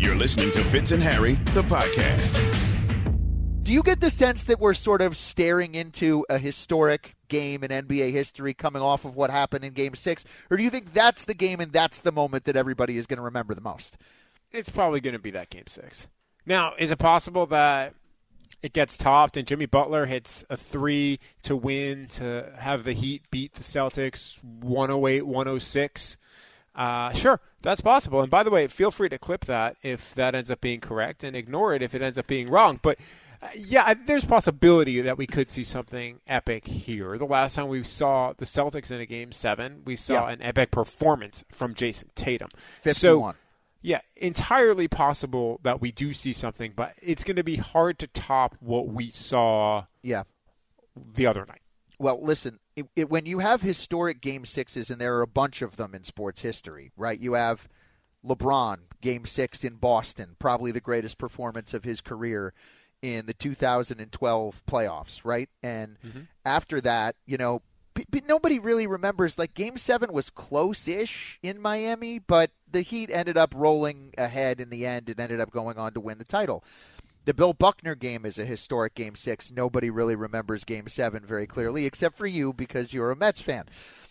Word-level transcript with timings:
You're 0.00 0.16
listening 0.16 0.50
to 0.52 0.64
Fitz 0.64 0.92
and 0.92 1.02
Harry, 1.02 1.34
the 1.52 1.60
podcast. 1.60 2.42
Do 3.62 3.70
you 3.70 3.82
get 3.82 4.00
the 4.00 4.08
sense 4.08 4.44
that 4.44 4.58
we're 4.58 4.72
sort 4.72 5.02
of 5.02 5.14
staring 5.14 5.74
into 5.74 6.24
a 6.30 6.38
historic 6.38 7.16
game 7.28 7.62
in 7.62 7.70
NBA 7.70 8.10
history 8.10 8.54
coming 8.54 8.80
off 8.80 9.04
of 9.04 9.14
what 9.14 9.28
happened 9.28 9.62
in 9.62 9.74
game 9.74 9.94
six? 9.94 10.24
Or 10.50 10.56
do 10.56 10.62
you 10.62 10.70
think 10.70 10.94
that's 10.94 11.26
the 11.26 11.34
game 11.34 11.60
and 11.60 11.70
that's 11.70 12.00
the 12.00 12.12
moment 12.12 12.44
that 12.44 12.56
everybody 12.56 12.96
is 12.96 13.06
going 13.06 13.18
to 13.18 13.22
remember 13.22 13.54
the 13.54 13.60
most? 13.60 13.98
It's 14.52 14.70
probably 14.70 15.02
going 15.02 15.12
to 15.12 15.18
be 15.18 15.32
that 15.32 15.50
game 15.50 15.66
six. 15.66 16.06
Now, 16.46 16.72
is 16.78 16.90
it 16.90 16.98
possible 16.98 17.44
that 17.48 17.92
it 18.62 18.72
gets 18.72 18.96
topped 18.96 19.36
and 19.36 19.46
Jimmy 19.46 19.66
Butler 19.66 20.06
hits 20.06 20.46
a 20.48 20.56
three 20.56 21.20
to 21.42 21.54
win 21.54 22.06
to 22.12 22.50
have 22.56 22.84
the 22.84 22.94
Heat 22.94 23.30
beat 23.30 23.52
the 23.52 23.62
Celtics 23.62 24.42
108 24.42 25.26
106? 25.26 26.16
Uh, 26.74 27.12
sure, 27.12 27.40
that's 27.62 27.80
possible. 27.80 28.20
And 28.20 28.30
by 28.30 28.42
the 28.42 28.50
way, 28.50 28.66
feel 28.68 28.90
free 28.90 29.08
to 29.08 29.18
clip 29.18 29.44
that 29.46 29.76
if 29.82 30.14
that 30.14 30.34
ends 30.34 30.50
up 30.50 30.60
being 30.60 30.80
correct 30.80 31.24
and 31.24 31.34
ignore 31.36 31.74
it 31.74 31.82
if 31.82 31.94
it 31.94 32.02
ends 32.02 32.16
up 32.16 32.26
being 32.26 32.46
wrong. 32.46 32.78
But 32.80 32.98
uh, 33.42 33.48
yeah, 33.56 33.94
there's 34.06 34.24
possibility 34.24 35.00
that 35.00 35.18
we 35.18 35.26
could 35.26 35.50
see 35.50 35.64
something 35.64 36.20
epic 36.26 36.66
here. 36.66 37.18
The 37.18 37.24
last 37.24 37.54
time 37.56 37.68
we 37.68 37.82
saw 37.82 38.32
the 38.36 38.44
Celtics 38.44 38.90
in 38.90 39.00
a 39.00 39.06
game 39.06 39.32
seven, 39.32 39.82
we 39.84 39.96
saw 39.96 40.26
Yeah. 40.28 40.32
an 40.34 40.42
epic 40.42 40.70
performance 40.70 41.44
from 41.50 41.74
Jayson 41.74 42.10
Tatum. 42.14 42.50
51. 42.82 43.34
So, 43.34 43.38
yeah, 43.82 44.00
entirely 44.16 44.88
possible 44.88 45.58
that 45.62 45.80
we 45.80 45.90
do 45.90 46.12
see 46.12 46.32
something, 46.34 46.72
but 46.76 46.94
it's 47.02 47.24
going 47.24 47.36
to 47.36 47.44
be 47.44 47.56
hard 47.56 47.98
to 48.00 48.06
top 48.06 48.54
what 48.60 48.88
we 48.88 49.10
saw 49.10 49.86
Yeah. 50.02 50.24
the 51.14 51.26
other 51.26 51.44
night. 51.48 51.62
Well, 51.98 52.22
listen, 52.22 52.58
it, 52.80 52.86
it, 52.96 53.10
when 53.10 53.26
you 53.26 53.38
have 53.38 53.62
historic 53.62 54.20
game 54.20 54.44
sixes, 54.44 54.90
and 54.90 55.00
there 55.00 55.16
are 55.16 55.22
a 55.22 55.26
bunch 55.26 55.62
of 55.62 55.76
them 55.76 55.94
in 55.94 56.04
sports 56.04 56.42
history, 56.42 56.90
right? 56.96 57.18
You 57.18 57.34
have 57.34 57.68
LeBron, 58.24 58.78
game 59.00 59.26
six 59.26 59.64
in 59.64 59.76
Boston, 59.76 60.36
probably 60.38 60.72
the 60.72 60.80
greatest 60.80 61.18
performance 61.18 61.74
of 61.74 61.84
his 61.84 62.00
career 62.00 62.52
in 63.02 63.26
the 63.26 63.34
2012 63.34 64.62
playoffs, 64.68 65.20
right? 65.24 65.48
And 65.62 65.96
mm-hmm. 66.06 66.20
after 66.44 66.80
that, 66.82 67.16
you 67.26 67.38
know, 67.38 67.62
p- 67.94 68.04
p- 68.10 68.22
nobody 68.28 68.58
really 68.58 68.86
remembers. 68.86 69.38
Like, 69.38 69.54
game 69.54 69.78
seven 69.78 70.12
was 70.12 70.28
close 70.28 70.86
ish 70.86 71.38
in 71.42 71.60
Miami, 71.60 72.18
but 72.18 72.50
the 72.70 72.82
Heat 72.82 73.10
ended 73.10 73.38
up 73.38 73.54
rolling 73.56 74.12
ahead 74.18 74.60
in 74.60 74.70
the 74.70 74.86
end 74.86 75.08
and 75.08 75.18
ended 75.18 75.40
up 75.40 75.50
going 75.50 75.78
on 75.78 75.94
to 75.94 76.00
win 76.00 76.18
the 76.18 76.24
title. 76.24 76.62
The 77.26 77.34
Bill 77.34 77.52
Buckner 77.52 77.94
game 77.94 78.24
is 78.24 78.38
a 78.38 78.44
historic 78.44 78.94
game 78.94 79.14
six. 79.14 79.52
Nobody 79.52 79.90
really 79.90 80.14
remembers 80.16 80.64
game 80.64 80.88
seven 80.88 81.24
very 81.24 81.46
clearly, 81.46 81.84
except 81.84 82.16
for 82.16 82.26
you 82.26 82.52
because 82.52 82.92
you're 82.94 83.10
a 83.10 83.16
Mets 83.16 83.42
fan. 83.42 83.64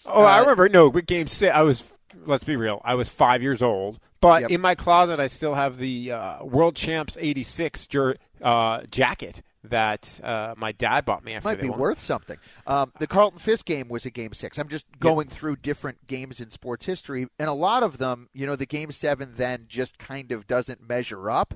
Oh, 0.06 0.24
I 0.24 0.38
Uh, 0.38 0.42
remember. 0.42 0.70
No, 0.70 0.90
with 0.90 1.06
game 1.06 1.28
six, 1.28 1.56
I 1.56 1.62
was. 1.62 1.84
Let's 2.26 2.44
be 2.44 2.56
real. 2.56 2.82
I 2.84 2.96
was 2.96 3.08
five 3.10 3.42
years 3.44 3.62
old, 3.62 4.00
but 4.20 4.42
Yep. 4.44 4.52
in 4.52 4.62
my 4.62 4.74
closet, 4.74 5.20
I 5.20 5.28
still 5.28 5.54
have 5.56 5.78
the 5.78 6.12
uh, 6.12 6.44
World 6.44 6.76
Champs 6.76 7.18
'86 7.20 7.86
jer- 7.88 8.16
uh, 8.42 8.82
jacket 8.90 9.42
that 9.64 10.20
uh, 10.24 10.56
my 10.58 10.72
dad 10.72 11.04
bought 11.06 11.24
me 11.24 11.34
after 11.34 11.50
Might 11.50 11.62
be 11.62 11.70
won. 11.70 11.78
worth 11.80 12.00
something. 12.00 12.38
Um, 12.66 12.94
the 12.98 13.06
Carlton 13.08 13.40
Fisk 13.40 13.66
game 13.66 13.90
was 13.90 14.06
a 14.06 14.10
game 14.10 14.34
six. 14.34 14.58
I'm 14.58 14.70
just 14.70 14.86
going 15.00 15.28
through 15.28 15.58
different 15.58 16.08
games 16.08 16.40
in 16.40 16.50
sports 16.50 16.86
history, 16.86 17.28
and 17.38 17.50
a 17.50 17.54
lot 17.54 17.84
of 17.84 17.98
them, 17.98 18.30
you 18.34 18.48
know, 18.48 18.56
the 18.56 18.66
game 18.66 18.92
seven 18.92 19.34
then 19.36 19.66
just 19.68 20.00
kind 20.00 20.32
of 20.32 20.48
doesn't 20.48 20.88
measure 20.88 21.30
up. 21.30 21.54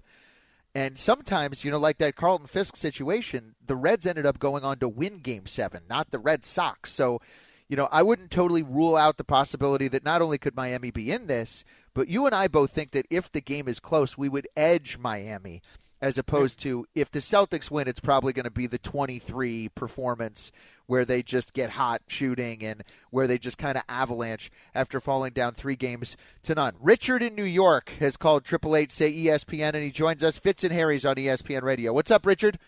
And 0.76 0.98
sometimes, 0.98 1.64
you 1.64 1.72
know, 1.72 1.78
like 1.78 2.00
that 2.00 2.16
Carlton 2.16 2.48
Fisk 2.48 2.76
situation, 2.76 3.56
the 3.66 3.76
Reds 3.76 4.08
ended 4.08 4.26
up 4.26 4.40
going 4.40 4.64
on 4.64 4.80
to 4.80 4.90
win 4.90 5.20
game 5.20 5.46
seven, 5.46 5.84
not 5.88 6.10
the 6.10 6.20
Red 6.20 6.44
Sox. 6.44 6.92
So, 6.92 7.22
you 7.70 7.78
know, 7.78 7.88
I 7.92 8.02
wouldn't 8.02 8.32
totally 8.32 8.64
rule 8.64 8.96
out 8.96 9.18
the 9.18 9.24
possibility 9.24 9.88
that 9.90 10.04
not 10.04 10.22
only 10.22 10.38
could 10.38 10.56
Miami 10.56 10.90
be 10.90 11.12
in 11.12 11.28
this, 11.28 11.64
but 11.94 12.08
you 12.08 12.26
and 12.26 12.34
I 12.34 12.48
both 12.48 12.72
think 12.72 12.92
that 12.92 13.06
if 13.12 13.32
the 13.32 13.42
game 13.42 13.68
is 13.68 13.80
close, 13.80 14.18
we 14.18 14.30
would 14.30 14.48
edge 14.58 14.98
Miami 14.98 15.62
as 16.04 16.18
opposed 16.18 16.60
to 16.60 16.86
if 16.94 17.10
the 17.10 17.20
Celtics 17.20 17.72
win, 17.72 17.88
it's 17.88 18.02
probably 18.02 18.34
going 18.34 18.44
to 18.44 18.52
be 18.52 18.68
the 18.68 18.78
23 18.78 19.70
performance 19.70 20.52
where 20.86 21.06
they 21.06 21.24
just 21.24 21.54
get 21.54 21.70
hot 21.70 22.02
shooting 22.08 22.62
and 22.62 22.84
where 23.10 23.26
they 23.26 23.38
just 23.38 23.58
kind 23.58 23.78
of 23.78 23.84
avalanche 23.88 24.52
after 24.76 25.00
falling 25.00 25.32
down 25.32 25.54
three 25.54 25.78
games 25.78 26.18
to 26.44 26.54
none. 26.54 26.74
Richard 26.82 27.24
in 27.24 27.36
New 27.36 27.46
York 27.46 27.90
has 28.02 28.18
called 28.18 28.44
Triple 28.44 28.76
Eight 28.76 28.92
say 28.92 29.14
ESPN 29.14 29.76
and 29.76 29.84
he 29.84 29.92
joins 29.92 30.26
us. 30.26 30.38
Fitz 30.38 30.66
and 30.66 30.74
Harry's 30.74 31.06
on 31.06 31.16
ESPN 31.16 31.62
Radio. 31.62 31.94
What's 31.94 32.12
up, 32.12 32.26
Richard? 32.26 32.60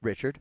Richard? 0.00 0.40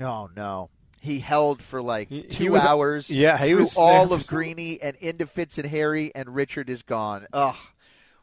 Oh, 0.00 0.30
no. 0.34 0.70
He 1.00 1.18
held 1.20 1.62
for 1.62 1.82
like 1.82 2.08
He- 2.08 2.22
he 2.22 2.28
two 2.28 2.52
was- 2.52 2.62
hours. 2.64 3.10
yeah, 3.10 3.36
he 3.44 3.54
was 3.54 3.76
all 3.76 4.12
of 4.14 4.26
Greeny 4.26 4.80
and 4.80 4.96
into 4.96 5.26
Fitz 5.26 5.58
and 5.58 5.68
Harry, 5.68 6.10
and 6.14 6.34
Richard 6.34 6.70
is 6.70 6.82
gone. 6.82 7.26
Ugh, 7.32 7.54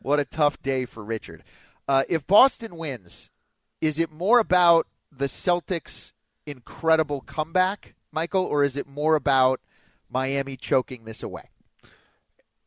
what 0.05 0.19
a 0.19 0.25
tough 0.25 0.61
day 0.61 0.85
for 0.85 1.03
Richard. 1.03 1.43
Uh, 1.87 2.03
if 2.07 2.27
Boston 2.27 2.77
wins, 2.77 3.31
is 3.81 3.97
it 3.97 4.11
more 4.11 4.39
about 4.39 4.87
the 5.11 5.25
Celtics' 5.25 6.11
incredible 6.45 7.21
comeback, 7.21 7.95
Michael, 8.11 8.45
or 8.45 8.63
is 8.63 8.77
it 8.77 8.87
more 8.87 9.15
about 9.15 9.61
Miami 10.09 10.57
choking 10.57 11.05
this 11.05 11.23
away? 11.23 11.49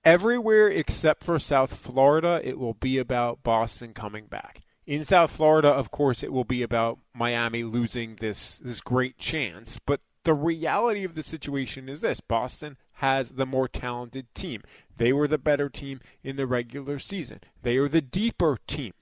Everywhere 0.04 0.68
except 0.68 1.22
for 1.22 1.38
South 1.38 1.74
Florida, 1.74 2.40
it 2.42 2.58
will 2.58 2.74
be 2.74 2.98
about 2.98 3.42
Boston 3.44 3.94
coming 3.94 4.26
back. 4.26 4.62
In 4.84 5.04
South 5.04 5.30
Florida, 5.30 5.68
of 5.68 5.90
course, 5.90 6.22
it 6.22 6.32
will 6.32 6.44
be 6.44 6.62
about 6.62 6.98
Miami 7.14 7.62
losing 7.62 8.16
this 8.16 8.58
this 8.58 8.80
great 8.80 9.18
chance. 9.18 9.78
But 9.84 10.00
the 10.24 10.34
reality 10.34 11.04
of 11.04 11.14
the 11.14 11.22
situation 11.22 11.88
is 11.88 12.00
this: 12.00 12.20
Boston 12.20 12.78
has 12.98 13.30
the 13.30 13.46
more 13.46 13.68
talented 13.68 14.32
team. 14.34 14.62
They 14.96 15.12
were 15.12 15.28
the 15.28 15.38
better 15.38 15.68
team 15.68 16.00
in 16.22 16.36
the 16.36 16.46
regular 16.46 16.98
season. 16.98 17.40
They 17.62 17.76
are 17.76 17.88
the 17.88 18.00
deeper 18.00 18.58
team. 18.66 18.92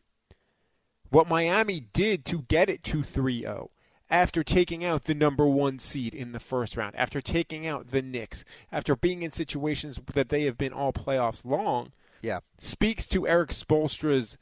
What 1.11 1.29
Miami 1.29 1.81
did 1.93 2.25
to 2.27 2.43
get 2.43 2.69
it 2.69 2.83
to 2.85 2.99
3-0 2.99 3.69
after 4.11 4.45
taking 4.45 4.85
out 4.85 5.05
the 5.05 5.15
number 5.15 5.47
one 5.47 5.79
seed 5.79 6.15
in 6.15 6.33
the 6.33 6.41
first 6.41 6.77
round, 6.77 6.95
after 6.97 7.21
taking 7.21 7.67
out 7.67 7.89
the 7.89 8.03
Knicks, 8.03 8.45
after 8.71 8.95
being 8.95 9.23
in 9.23 9.33
situations 9.33 9.99
that 10.15 10.29
they 10.29 10.45
have 10.45 10.59
been 10.59 10.73
all 10.73 10.93
playoffs 10.93 11.45
long, 11.45 11.93
Yeah. 12.23 12.41
speaks 12.59 13.07
to 13.09 13.27
Erik 13.27 13.51
Spoelstra's 13.51 14.37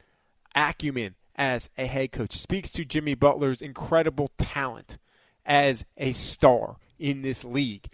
acumen 0.54 1.14
as 1.36 1.70
a 1.78 1.86
head 1.86 2.12
coach, 2.12 2.32
speaks 2.32 2.70
to 2.70 2.84
Jimmy 2.84 3.14
Butler's 3.14 3.62
incredible 3.62 4.30
talent 4.38 4.98
as 5.46 5.84
a 5.96 6.12
star 6.12 6.76
in 6.98 7.22
this 7.22 7.44
league. 7.44 7.88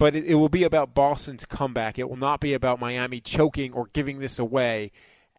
But 0.00 0.16
it, 0.16 0.24
it 0.24 0.36
will 0.36 0.48
be 0.48 0.64
about 0.64 0.94
Boston's 0.94 1.44
comeback. 1.44 1.98
It 1.98 2.08
will 2.08 2.16
not 2.16 2.40
be 2.40 2.54
about 2.54 2.80
Miami 2.80 3.20
choking 3.20 3.74
or 3.74 3.90
giving 3.92 4.18
this 4.18 4.38
away 4.38 4.92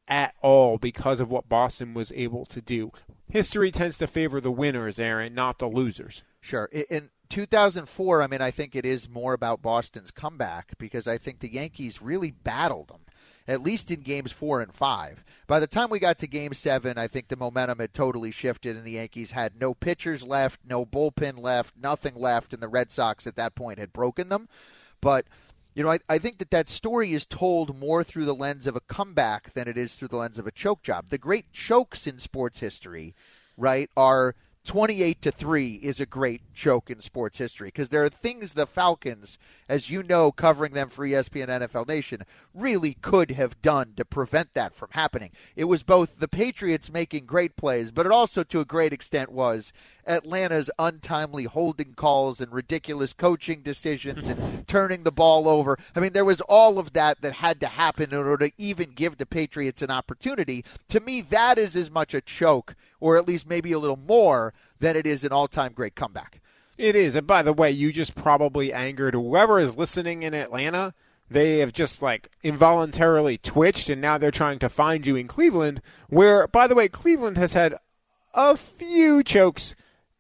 at 0.08 0.36
all 0.40 0.78
because 0.78 1.20
of 1.20 1.32
what 1.32 1.50
Boston 1.50 1.96
was 1.96 2.12
able 2.16 2.46
to 2.46 2.62
do. 2.62 2.92
History 3.28 3.72
tends 3.72 3.98
to 3.98 4.06
favor 4.06 4.40
the 4.40 4.52
winners, 4.52 5.00
Aaron, 5.00 5.34
not 5.34 5.58
the 5.58 5.66
losers. 5.66 6.22
Sure. 6.42 6.66
In 6.66 7.10
2004, 7.30 8.22
I 8.22 8.28
mean, 8.28 8.42
I 8.42 8.52
think 8.52 8.76
it 8.76 8.86
is 8.86 9.10
more 9.10 9.34
about 9.34 9.64
Boston's 9.64 10.12
comeback 10.12 10.78
because 10.78 11.08
I 11.08 11.18
think 11.18 11.40
the 11.40 11.52
Yankees 11.52 12.00
really 12.00 12.30
battled 12.30 12.90
them, 12.90 13.02
at 13.48 13.62
least 13.62 13.92
in 13.92 14.02
games 14.02 14.32
four 14.32 14.62
and 14.62 14.74
five. 14.74 15.24
By 15.48 15.60
the 15.60 15.68
time 15.68 15.90
we 15.90 16.00
got 16.00 16.20
to 16.20 16.28
game 16.28 16.54
seven, 16.54 16.98
I 16.98 17.08
think 17.08 17.28
the 17.28 17.36
momentum 17.36 17.80
had 17.80 17.94
totally 17.94 18.32
shifted, 18.32 18.76
and 18.76 18.86
the 18.86 18.92
Yankees 18.92 19.32
had 19.32 19.60
no 19.60 19.74
pitchers 19.74 20.24
left, 20.24 20.60
no 20.68 20.86
bullpen 20.86 21.40
left, 21.40 21.76
nothing 21.82 22.16
left, 22.16 22.54
and 22.54 22.62
the 22.62 22.68
Red 22.68 22.92
Sox 22.92 23.28
at 23.28 23.36
that 23.36 23.56
point 23.56 23.80
had 23.80 23.94
broken 23.94 24.30
them. 24.30 24.48
But 25.02 25.26
you 25.74 25.84
know, 25.84 25.92
I, 25.92 26.00
I 26.10 26.18
think 26.18 26.38
that 26.40 26.52
that 26.52 26.68
story 26.68 27.14
is 27.14 27.26
told 27.26 27.80
more 27.80 28.04
through 28.04 28.26
the 28.26 28.36
lens 28.36 28.68
of 28.68 28.76
a 28.76 28.82
comeback 28.82 29.54
than 29.54 29.68
it 29.68 29.78
is 29.78 29.96
through 29.96 30.10
the 30.10 30.18
lens 30.18 30.38
of 30.38 30.46
a 30.46 30.52
choke 30.52 30.84
job. 30.84 31.10
The 31.10 31.18
great 31.18 31.52
chokes 31.54 32.08
in 32.08 32.20
sports 32.20 32.60
history, 32.60 33.16
right, 33.58 33.90
are 33.96 34.36
28 34.64 35.22
to 35.24 35.32
3 35.32 35.74
is 35.76 36.00
a 36.00 36.06
great 36.06 36.42
choke 36.54 36.92
in 36.92 37.00
sports 37.00 37.40
history 37.40 37.70
because 37.70 37.90
there 37.90 38.04
are 38.04 38.10
things 38.10 38.54
the 38.54 38.68
Falcons, 38.68 39.40
as 39.68 39.90
you 39.90 40.04
know, 40.04 40.32
covering 40.32 40.74
them 40.74 40.90
for 40.90 41.06
ESPN 41.06 41.48
NFL 41.48 41.88
Nation, 41.88 42.22
really 42.54 42.94
could 42.94 43.32
have 43.32 43.60
done 43.62 43.94
to 43.96 44.06
prevent 44.06 44.54
that 44.54 44.76
from 44.76 44.90
happening. 44.92 45.32
It 45.56 45.64
was 45.64 45.82
both 45.82 46.20
the 46.20 46.28
Patriots 46.28 46.92
making 46.92 47.26
great 47.26 47.56
plays, 47.56 47.92
but 47.92 48.06
it 48.06 48.12
also, 48.12 48.44
to 48.44 48.60
a 48.60 48.66
great 48.66 48.94
extent, 48.94 49.32
was 49.32 49.74
Atlanta's 50.06 50.70
untimely 50.80 51.46
holding 51.46 51.94
calls 51.94 52.42
and 52.42 52.52
ridiculous 52.52 53.14
coaching 53.14 53.62
decisions 53.62 54.28
and 54.28 54.68
turning 54.68 55.04
the 55.04 55.12
ball 55.12 55.48
over. 55.48 55.78
I 55.96 56.00
mean, 56.00 56.14
there 56.14 56.26
was 56.26 56.42
all 56.42 56.80
of 56.80 56.94
that 56.94 57.22
that 57.22 57.34
had 57.34 57.60
to 57.62 57.68
happen 57.68 58.12
in 58.12 58.18
order 58.18 58.50
to 58.50 58.54
even 58.58 58.92
give 58.92 59.18
the 59.18 59.26
Patriots 59.26 59.82
an 59.82 59.92
opportunity. 59.92 60.66
To 60.90 61.00
me, 61.00 61.22
that 61.22 61.58
is 61.58 61.76
as 61.76 61.92
much 61.92 62.14
a 62.14 62.22
choke, 62.22 62.76
or 63.00 63.18
at 63.18 63.28
least 63.28 63.48
maybe 63.48 63.72
a 63.72 63.80
little 63.80 63.98
more, 63.98 64.54
than 64.80 64.96
it 64.96 65.06
is 65.06 65.24
an 65.24 65.32
all 65.32 65.48
time 65.48 65.74
great 65.74 65.96
comeback. 65.96 66.42
It 66.78 66.96
is. 66.96 67.16
And 67.16 67.28
by 67.28 67.42
the 67.42 67.54
way, 67.54 67.70
you 67.70 67.94
just 67.94 68.16
probably 68.16 68.74
angered 68.74 69.14
whoever 69.14 69.60
is 69.60 69.78
listening 69.78 70.24
in 70.24 70.34
Atlanta. 70.34 70.94
They 71.30 71.60
have 71.60 71.72
just 71.72 72.02
like 72.02 72.30
involuntarily 72.44 73.38
twitched, 73.38 73.88
and 73.88 74.02
now 74.02 74.18
they're 74.18 74.32
trying 74.32 74.60
to 74.60 74.70
find 74.70 75.08
you 75.08 75.16
in 75.16 75.28
Cleveland, 75.28 75.82
where, 76.10 76.48
by 76.48 76.68
the 76.68 76.76
way, 76.76 76.90
Cleveland 76.90 77.38
has 77.38 77.54
had 77.54 77.78
a 78.34 78.58
few 78.58 79.24
chokes 79.24 79.76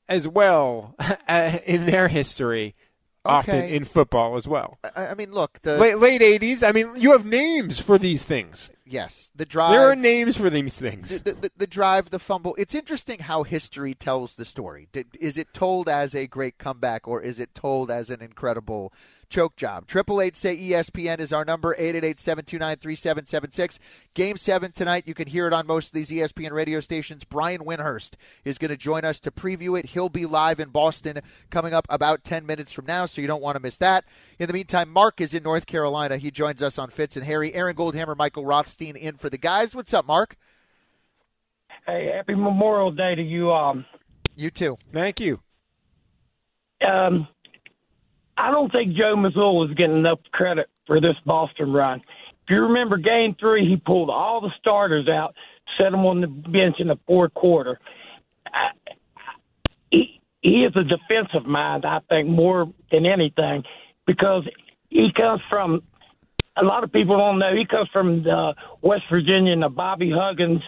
as 0.09 0.27
well 0.27 0.95
uh, 1.27 1.57
in 1.65 1.86
their 1.86 2.07
history. 2.07 2.75
often 3.24 3.56
Okay. 3.56 3.75
in 3.75 3.86
football 3.86 4.36
as 4.36 4.48
well. 4.48 4.80
I, 4.95 5.07
I 5.07 5.13
mean, 5.13 5.31
look, 5.31 5.59
the 5.62 5.77
Late 5.77 6.00
late 6.00 6.21
eighties. 6.24 6.63
I 6.63 6.71
mean, 6.71 6.89
you 6.95 7.12
have 7.12 7.25
names 7.25 7.80
for 7.80 7.98
these 8.00 8.24
things. 8.24 8.71
yes, 8.86 9.31
the 9.36 9.45
drive. 9.45 9.71
There 9.71 9.89
are 9.92 9.95
names 9.95 10.36
for 10.38 10.50
these 10.50 10.77
things. 10.80 11.21
the, 11.21 11.33
the, 11.33 11.51
the 11.56 11.68
drive, 11.68 12.09
the 12.09 12.18
fumble. 12.19 12.56
It's 12.57 12.74
interesting 12.74 13.19
how 13.19 13.44
history 13.44 13.94
tells 13.94 14.33
the 14.33 14.45
story. 14.45 14.88
Is 15.19 15.38
it 15.38 15.53
told 15.53 15.88
as 15.88 16.15
a 16.15 16.25
great 16.27 16.57
comeback 16.57 17.07
or 17.07 17.21
is 17.21 17.39
it 17.39 17.53
told 17.53 17.92
as 17.92 18.09
an 18.09 18.21
incredible 18.24 18.92
choke 19.31 19.55
job? 19.55 19.87
Triple 19.87 20.21
eight 20.21 20.35
say 20.35 20.55
ESPN 20.55 21.19
is 21.19 21.33
our 21.33 21.43
number. 21.43 21.75
888-729-3776. 21.79 23.79
Game 24.13 24.37
seven 24.37 24.71
tonight. 24.71 25.05
You 25.07 25.15
can 25.15 25.27
hear 25.27 25.47
it 25.47 25.53
on 25.53 25.65
most 25.65 25.87
of 25.87 25.93
these 25.93 26.11
ESPN 26.11 26.51
radio 26.51 26.79
stations. 26.79 27.23
Brian 27.23 27.61
Windhorst 27.61 28.13
is 28.45 28.59
going 28.59 28.69
to 28.69 28.77
join 28.77 29.03
us 29.05 29.19
to 29.21 29.31
preview 29.31 29.79
it. 29.79 29.87
He'll 29.87 30.09
be 30.09 30.25
live 30.27 30.59
in 30.59 30.69
Boston 30.69 31.21
coming 31.49 31.73
up 31.73 31.87
about 31.89 32.23
ten 32.23 32.45
minutes 32.45 32.71
from 32.71 32.85
now, 32.85 33.07
so 33.07 33.21
you 33.21 33.27
don't 33.27 33.41
want 33.41 33.55
to 33.55 33.61
miss 33.61 33.77
that. 33.77 34.05
In 34.37 34.45
the 34.47 34.53
meantime, 34.53 34.89
Mark 34.91 35.19
is 35.21 35.33
in 35.33 35.41
North 35.43 35.65
Carolina. 35.65 36.17
He 36.17 36.29
joins 36.29 36.61
us 36.61 36.77
on 36.77 36.89
Fitz 36.91 37.15
and 37.15 37.25
Harry. 37.25 37.53
Aaron 37.55 37.75
Goldhammer, 37.75 38.15
Michael 38.15 38.45
Rothstein 38.45 38.95
in 38.95 39.17
for 39.17 39.29
the 39.29 39.37
guys. 39.39 39.75
What's 39.75 39.93
up, 39.93 40.05
Mark? 40.05 40.35
Hey, 41.87 42.11
happy 42.13 42.35
Memorial 42.35 42.91
Day 42.91 43.15
to 43.15 43.23
you. 43.23 43.51
Um, 43.51 43.85
You 44.35 44.51
too. 44.51 44.77
Thank 44.93 45.19
you. 45.19 45.39
um, 46.87 47.27
I 48.37 48.51
don't 48.51 48.71
think 48.71 48.93
Joe 48.93 49.15
Mazzulla 49.15 49.69
is 49.69 49.75
getting 49.75 49.97
enough 49.97 50.19
credit 50.31 50.67
for 50.87 50.99
this 50.99 51.15
Boston 51.25 51.71
run. 51.71 51.99
If 51.99 52.49
you 52.49 52.61
remember 52.61 52.97
Game 52.97 53.35
Three, 53.39 53.67
he 53.67 53.77
pulled 53.77 54.09
all 54.09 54.41
the 54.41 54.51
starters 54.59 55.07
out, 55.07 55.35
set 55.77 55.91
them 55.91 56.05
on 56.05 56.21
the 56.21 56.27
bench 56.27 56.77
in 56.79 56.87
the 56.87 56.97
fourth 57.07 57.33
quarter. 57.33 57.79
I, 58.47 58.69
he 59.91 60.19
he 60.41 60.63
is 60.63 60.73
a 60.75 60.83
defensive 60.83 61.45
mind, 61.45 61.85
I 61.85 61.99
think, 62.09 62.27
more 62.27 62.71
than 62.91 63.05
anything, 63.05 63.63
because 64.05 64.43
he 64.89 65.11
comes 65.15 65.41
from. 65.49 65.81
A 66.57 66.63
lot 66.63 66.83
of 66.83 66.91
people 66.91 67.17
don't 67.17 67.39
know 67.39 67.55
he 67.55 67.65
comes 67.65 67.87
from 67.93 68.23
the 68.23 68.53
West 68.81 69.03
Virginia 69.09 69.53
and 69.53 69.63
the 69.63 69.69
Bobby 69.69 70.11
Huggins 70.13 70.61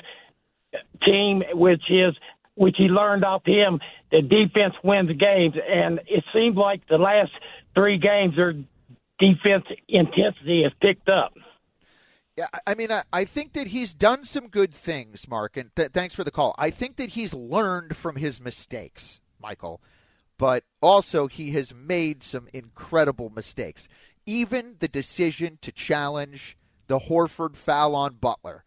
team, 1.05 1.43
which 1.53 1.83
is 1.89 2.15
which 2.55 2.75
he 2.77 2.85
learned 2.85 3.23
off 3.23 3.45
him 3.45 3.79
that 4.11 4.29
defense 4.29 4.75
wins 4.83 5.11
games, 5.17 5.55
and 5.67 5.99
it 6.07 6.23
seems 6.33 6.55
like 6.55 6.87
the 6.87 6.97
last 6.97 7.31
three 7.73 7.97
games 7.97 8.35
their 8.35 8.53
defense 9.19 9.65
intensity 9.87 10.63
has 10.63 10.71
picked 10.81 11.09
up. 11.09 11.33
Yeah, 12.37 12.47
I- 12.65 12.75
mean, 12.75 12.91
I, 12.91 13.03
I 13.11 13.25
think 13.25 13.53
that 13.53 13.67
he's 13.67 13.93
done 13.93 14.23
some 14.23 14.47
good 14.47 14.73
things, 14.73 15.27
Mark, 15.27 15.55
and 15.57 15.75
th- 15.75 15.91
thanks 15.91 16.15
for 16.15 16.23
the 16.23 16.31
call. 16.31 16.55
I 16.57 16.69
think 16.69 16.95
that 16.97 17.09
he's 17.09 17.33
learned 17.33 17.95
from 17.95 18.15
his 18.15 18.41
mistakes, 18.41 19.21
Michael, 19.39 19.81
but 20.37 20.63
also 20.81 21.27
he 21.27 21.51
has 21.51 21.73
made 21.73 22.23
some 22.23 22.47
incredible 22.53 23.29
mistakes. 23.29 23.87
Even 24.25 24.77
the 24.79 24.87
decision 24.87 25.59
to 25.61 25.71
challenge 25.71 26.57
the 26.87 26.99
Horford 26.99 27.55
foul 27.55 27.95
on 27.95 28.15
Butler 28.15 28.63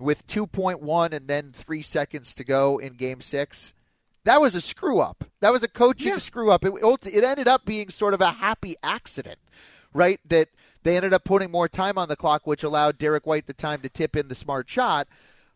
with 0.00 0.26
2.1 0.26 1.12
and 1.12 1.28
then 1.28 1.52
three 1.52 1.82
seconds 1.82 2.34
to 2.34 2.44
go 2.44 2.78
in 2.78 2.94
game 2.94 3.20
six. 3.20 3.74
That 4.24 4.40
was 4.40 4.54
a 4.54 4.60
screw 4.60 5.00
up. 5.00 5.24
That 5.40 5.52
was 5.52 5.62
a 5.62 5.68
coaching 5.68 6.08
Yeah. 6.08 6.18
screw 6.18 6.50
up. 6.50 6.64
It, 6.64 6.72
it 7.06 7.24
ended 7.24 7.48
up 7.48 7.64
being 7.64 7.88
sort 7.88 8.14
of 8.14 8.20
a 8.20 8.30
happy 8.32 8.76
accident, 8.82 9.38
right? 9.94 10.20
That 10.28 10.48
they 10.82 10.96
ended 10.96 11.12
up 11.14 11.24
putting 11.24 11.50
more 11.50 11.68
time 11.68 11.96
on 11.98 12.08
the 12.08 12.16
clock, 12.16 12.46
which 12.46 12.62
allowed 12.62 12.98
Derrick 12.98 13.26
White 13.26 13.46
the 13.46 13.52
time 13.54 13.80
to 13.80 13.88
tip 13.88 14.16
in 14.16 14.28
the 14.28 14.34
smart 14.34 14.68
shot. 14.68 15.08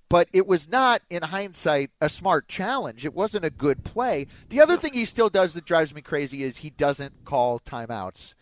But 0.08 0.28
it 0.32 0.46
was 0.46 0.68
not, 0.68 1.00
in 1.08 1.22
hindsight, 1.22 1.90
a 2.00 2.08
smart 2.10 2.46
challenge. 2.46 3.04
It 3.06 3.14
wasn't 3.14 3.46
a 3.46 3.50
good 3.50 3.82
play. 3.82 4.26
The 4.50 4.60
other 4.60 4.76
thing 4.76 4.92
he 4.92 5.06
still 5.06 5.30
does 5.30 5.54
that 5.54 5.64
drives 5.64 5.94
me 5.94 6.02
crazy 6.02 6.42
is 6.42 6.58
he 6.58 6.68
doesn't 6.70 7.24
call 7.24 7.58
timeouts 7.60 8.34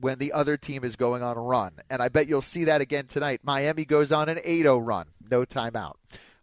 when 0.00 0.18
the 0.18 0.32
other 0.32 0.56
team 0.56 0.84
is 0.84 0.96
going 0.96 1.22
on 1.22 1.36
a 1.36 1.40
run. 1.40 1.72
And 1.90 2.02
I 2.02 2.08
bet 2.08 2.28
you'll 2.28 2.42
see 2.42 2.64
that 2.64 2.80
again 2.80 3.06
tonight. 3.06 3.40
Miami 3.42 3.84
goes 3.84 4.12
on 4.12 4.28
an 4.28 4.38
8 4.42 4.62
0 4.62 4.78
run, 4.78 5.06
no 5.30 5.44
timeout. 5.44 5.94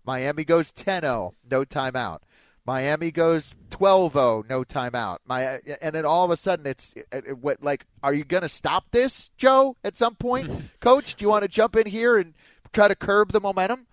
Miami 0.05 0.43
goes 0.43 0.71
10 0.71 1.03
0, 1.03 1.35
no 1.49 1.63
timeout. 1.63 2.19
Miami 2.65 3.11
goes 3.11 3.55
12 3.71 4.13
0, 4.13 4.45
no 4.49 4.63
timeout. 4.63 5.17
My, 5.25 5.59
and 5.81 5.95
then 5.95 6.05
all 6.05 6.25
of 6.25 6.31
a 6.31 6.37
sudden, 6.37 6.67
it's 6.67 6.93
it, 6.95 7.07
it, 7.11 7.37
what 7.37 7.63
like, 7.63 7.85
are 8.03 8.13
you 8.13 8.23
going 8.23 8.43
to 8.43 8.49
stop 8.49 8.85
this, 8.91 9.31
Joe, 9.37 9.75
at 9.83 9.97
some 9.97 10.15
point? 10.15 10.51
Coach, 10.79 11.15
do 11.15 11.25
you 11.25 11.29
want 11.29 11.43
to 11.43 11.47
jump 11.47 11.75
in 11.75 11.87
here 11.87 12.17
and 12.17 12.33
try 12.71 12.87
to 12.87 12.95
curb 12.95 13.31
the 13.31 13.41
momentum? 13.41 13.87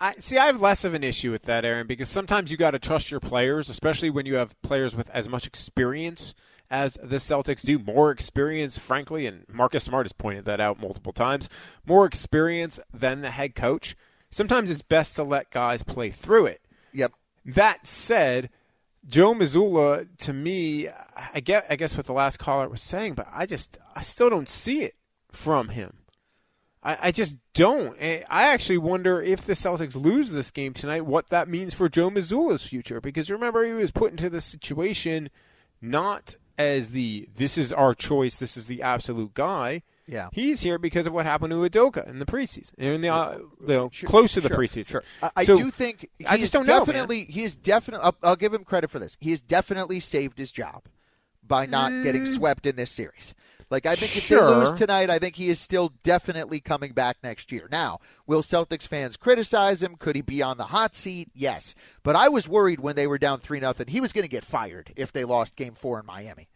I 0.00 0.14
see. 0.18 0.38
I 0.38 0.46
have 0.46 0.60
less 0.60 0.84
of 0.84 0.94
an 0.94 1.04
issue 1.04 1.30
with 1.30 1.42
that, 1.42 1.64
Aaron, 1.64 1.86
because 1.86 2.08
sometimes 2.08 2.50
you 2.50 2.56
got 2.56 2.70
to 2.70 2.78
trust 2.78 3.10
your 3.10 3.20
players, 3.20 3.68
especially 3.68 4.08
when 4.08 4.24
you 4.24 4.36
have 4.36 4.60
players 4.62 4.96
with 4.96 5.10
as 5.10 5.28
much 5.28 5.46
experience 5.46 6.34
as 6.70 6.94
the 7.02 7.16
Celtics 7.16 7.62
do. 7.62 7.78
More 7.78 8.10
experience, 8.10 8.78
frankly, 8.78 9.26
and 9.26 9.44
Marcus 9.52 9.84
Smart 9.84 10.06
has 10.06 10.12
pointed 10.12 10.44
that 10.44 10.60
out 10.60 10.80
multiple 10.80 11.12
times. 11.12 11.48
More 11.84 12.06
experience 12.06 12.78
than 12.92 13.22
the 13.22 13.30
head 13.30 13.54
coach. 13.54 13.96
Sometimes 14.30 14.70
it's 14.70 14.82
best 14.82 15.16
to 15.16 15.24
let 15.24 15.50
guys 15.50 15.82
play 15.82 16.10
through 16.10 16.46
it. 16.46 16.60
Yep. 16.92 17.12
That 17.44 17.86
said, 17.86 18.50
Joe 19.06 19.34
Mazzulla, 19.34 20.06
to 20.18 20.32
me, 20.32 20.88
I 21.34 21.40
get, 21.40 21.66
I 21.68 21.76
guess 21.76 21.96
what 21.96 22.06
the 22.06 22.12
last 22.12 22.38
caller 22.38 22.68
was 22.68 22.82
saying, 22.82 23.14
but 23.14 23.26
I 23.32 23.46
just, 23.46 23.78
I 23.96 24.02
still 24.02 24.30
don't 24.30 24.48
see 24.48 24.82
it 24.82 24.94
from 25.32 25.70
him. 25.70 25.96
I, 26.82 26.98
I 27.02 27.12
just 27.12 27.36
don't. 27.54 27.96
I 28.00 28.24
actually 28.28 28.78
wonder 28.78 29.20
if 29.20 29.44
the 29.44 29.54
Celtics 29.54 29.94
lose 29.94 30.30
this 30.30 30.50
game 30.50 30.72
tonight, 30.72 31.02
what 31.02 31.28
that 31.28 31.48
means 31.48 31.74
for 31.74 31.88
Joe 31.88 32.10
Mazzulla's 32.10 32.66
future. 32.66 33.00
Because 33.00 33.30
remember, 33.30 33.64
he 33.64 33.72
was 33.72 33.90
put 33.90 34.12
into 34.12 34.30
this 34.30 34.44
situation 34.44 35.28
not 35.82 36.36
as 36.60 36.90
the 36.90 37.28
this 37.34 37.56
is 37.56 37.72
our 37.72 37.94
choice, 37.94 38.38
this 38.38 38.56
is 38.56 38.66
the 38.66 38.82
absolute 38.82 39.34
guy. 39.34 39.82
Yeah. 40.06 40.28
He's 40.32 40.60
here 40.60 40.78
because 40.78 41.06
of 41.06 41.12
what 41.12 41.24
happened 41.24 41.52
to 41.52 41.56
Udoka 41.56 42.06
in 42.08 42.18
the 42.18 42.26
preseason, 42.26 42.74
in 42.78 43.00
the, 43.00 43.08
uh, 43.08 43.38
you 43.60 43.66
know, 43.68 43.90
close 44.06 44.32
to 44.34 44.40
the 44.40 44.48
Sure, 44.48 44.58
preseason. 44.58 44.88
Sure. 44.88 45.04
I, 45.22 45.30
I 45.36 45.44
do 45.44 45.70
think 45.70 46.08
I 46.26 46.36
just 46.36 46.52
don't 46.52 46.66
know, 46.66 46.80
definitely 46.80 47.26
he 47.26 47.44
is 47.44 47.56
definitely. 47.56 48.04
I'll, 48.04 48.16
I'll 48.22 48.36
give 48.36 48.52
him 48.52 48.64
credit 48.64 48.90
for 48.90 48.98
this. 48.98 49.16
He 49.20 49.30
has 49.30 49.40
definitely 49.40 50.00
saved 50.00 50.38
his 50.38 50.50
job 50.50 50.84
by 51.46 51.66
not 51.66 52.02
getting 52.02 52.26
swept 52.26 52.66
in 52.66 52.76
this 52.76 52.90
series. 52.90 53.34
Like 53.70 53.86
I 53.86 53.94
think 53.94 54.16
if 54.16 54.28
they. 54.28 54.36
Lose 54.40 54.72
tonight, 54.72 55.10
I 55.10 55.18
think 55.18 55.36
he 55.36 55.48
is 55.48 55.60
still 55.60 55.92
definitely 56.02 56.60
coming 56.60 56.92
back 56.92 57.18
next 57.22 57.52
year. 57.52 57.68
Now, 57.70 58.00
will 58.26 58.42
Celtics 58.42 58.86
fans 58.86 59.16
criticize 59.16 59.82
him? 59.82 59.96
Could 59.96 60.16
he 60.16 60.22
be 60.22 60.42
on 60.42 60.56
the 60.56 60.64
hot 60.64 60.94
seat? 60.94 61.30
Yes, 61.34 61.74
but 62.02 62.16
I 62.16 62.28
was 62.28 62.48
worried 62.48 62.80
when 62.80 62.96
they 62.96 63.06
were 63.06 63.18
down 63.18 63.38
three 63.38 63.60
nothing. 63.60 63.86
He 63.86 64.00
was 64.00 64.12
going 64.12 64.24
to 64.24 64.28
get 64.28 64.44
fired 64.44 64.92
if 64.96 65.12
they 65.12 65.24
lost 65.24 65.56
Game 65.56 65.74
Four 65.74 66.00
in 66.00 66.06
Miami. 66.06 66.48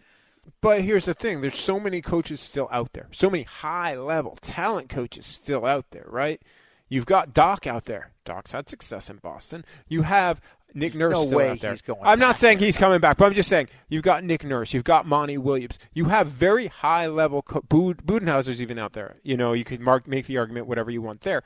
But 0.60 0.82
here's 0.82 1.04
the 1.04 1.14
thing: 1.14 1.40
there's 1.40 1.60
so 1.60 1.78
many 1.78 2.00
coaches 2.00 2.40
still 2.40 2.68
out 2.72 2.92
there, 2.92 3.08
so 3.12 3.30
many 3.30 3.44
high-level 3.44 4.38
talent 4.40 4.88
coaches 4.88 5.24
still 5.24 5.64
out 5.64 5.86
there, 5.90 6.06
right? 6.08 6.42
You've 6.88 7.06
got 7.06 7.32
Doc 7.32 7.66
out 7.66 7.86
there. 7.86 8.10
Doc's 8.24 8.52
had 8.52 8.68
success 8.68 9.08
in 9.08 9.16
Boston. 9.16 9.64
You 9.88 10.02
have 10.02 10.40
Nick 10.74 10.94
Nurse 10.94 11.12
no 11.14 11.24
still 11.24 11.38
way 11.38 11.50
out 11.50 11.60
there. 11.60 11.70
he's 11.70 11.82
going 11.82 12.00
I'm 12.02 12.18
not 12.18 12.38
saying 12.38 12.58
he's 12.58 12.76
coming 12.76 13.00
back, 13.00 13.16
but 13.16 13.26
I'm 13.26 13.34
just 13.34 13.48
saying 13.48 13.68
you've 13.88 14.02
got 14.02 14.24
Nick 14.24 14.44
Nurse, 14.44 14.74
you've 14.74 14.84
got 14.84 15.06
Monty 15.06 15.38
Williams, 15.38 15.78
you 15.92 16.06
have 16.06 16.26
very 16.28 16.66
high-level. 16.66 17.42
Co- 17.42 17.62
Bud- 17.62 18.04
Budenholzer's 18.04 18.60
even 18.60 18.78
out 18.78 18.92
there. 18.92 19.16
You 19.22 19.36
know, 19.36 19.52
you 19.52 19.64
could 19.64 19.80
mark 19.80 20.06
make 20.08 20.26
the 20.26 20.38
argument 20.38 20.66
whatever 20.66 20.90
you 20.90 21.00
want 21.00 21.20
there. 21.22 21.42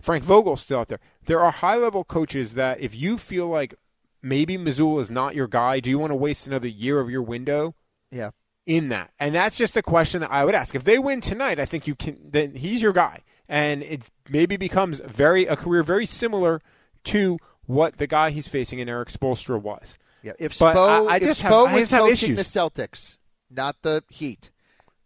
Frank 0.00 0.22
Vogel's 0.22 0.60
still 0.60 0.80
out 0.80 0.88
there. 0.88 1.00
There 1.24 1.40
are 1.40 1.50
high-level 1.50 2.04
coaches 2.04 2.54
that 2.54 2.80
if 2.80 2.94
you 2.94 3.18
feel 3.18 3.48
like 3.48 3.74
maybe 4.22 4.56
Mazzulla 4.58 5.00
is 5.00 5.10
not 5.10 5.34
your 5.34 5.48
guy, 5.48 5.80
do 5.80 5.90
you 5.90 5.98
want 5.98 6.10
to 6.12 6.16
waste 6.16 6.46
another 6.46 6.68
year 6.68 7.00
of 7.00 7.10
your 7.10 7.22
window? 7.22 7.74
Yeah. 8.10 8.30
in 8.66 8.90
that. 8.90 9.10
And 9.18 9.34
that's 9.34 9.56
just 9.56 9.76
a 9.76 9.82
question 9.82 10.20
that 10.20 10.30
I 10.30 10.44
would 10.44 10.54
ask. 10.54 10.74
If 10.74 10.84
they 10.84 10.98
win 10.98 11.20
tonight, 11.22 11.58
I 11.58 11.64
think 11.64 11.86
you 11.86 11.94
can 11.94 12.18
then 12.22 12.54
he's 12.54 12.82
your 12.82 12.92
guy. 12.92 13.22
And 13.48 13.82
it 13.82 14.10
maybe 14.28 14.56
becomes 14.58 15.00
very 15.06 15.46
a 15.46 15.56
career 15.56 15.82
very 15.82 16.04
similar 16.04 16.60
to 17.04 17.38
what 17.68 17.98
the 17.98 18.06
guy 18.08 18.30
he's 18.30 18.48
facing 18.48 18.80
in 18.80 18.88
Erik 18.88 19.10
Spoelstra 19.10 19.60
was. 19.62 19.96
Yeah, 20.22 20.32
if 20.40 20.58
But 20.58 20.74
Spo, 20.74 21.06
I- 21.08 21.12
I 21.12 21.16
if 21.18 21.22
Spo 21.22 21.42
have- 21.42 21.52
I 21.52 21.62
was 21.74 21.82
just 21.82 21.90
have 21.92 22.00
coaching 22.00 22.12
issues. 22.32 22.36
the 22.52 22.58
Celtics, 22.60 23.16
not 23.50 23.76
the 23.82 24.02
Heat, 24.08 24.50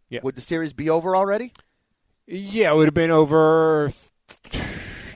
Yeah. 0.08 0.20
would 0.22 0.36
the 0.36 0.40
series 0.40 0.72
be 0.72 0.88
over 0.88 1.14
already? 1.14 1.52
Yeah, 2.26 2.72
it 2.72 2.76
would 2.76 2.86
have 2.86 2.94
been 2.94 3.10
over 3.10 3.90
th- 4.50 4.64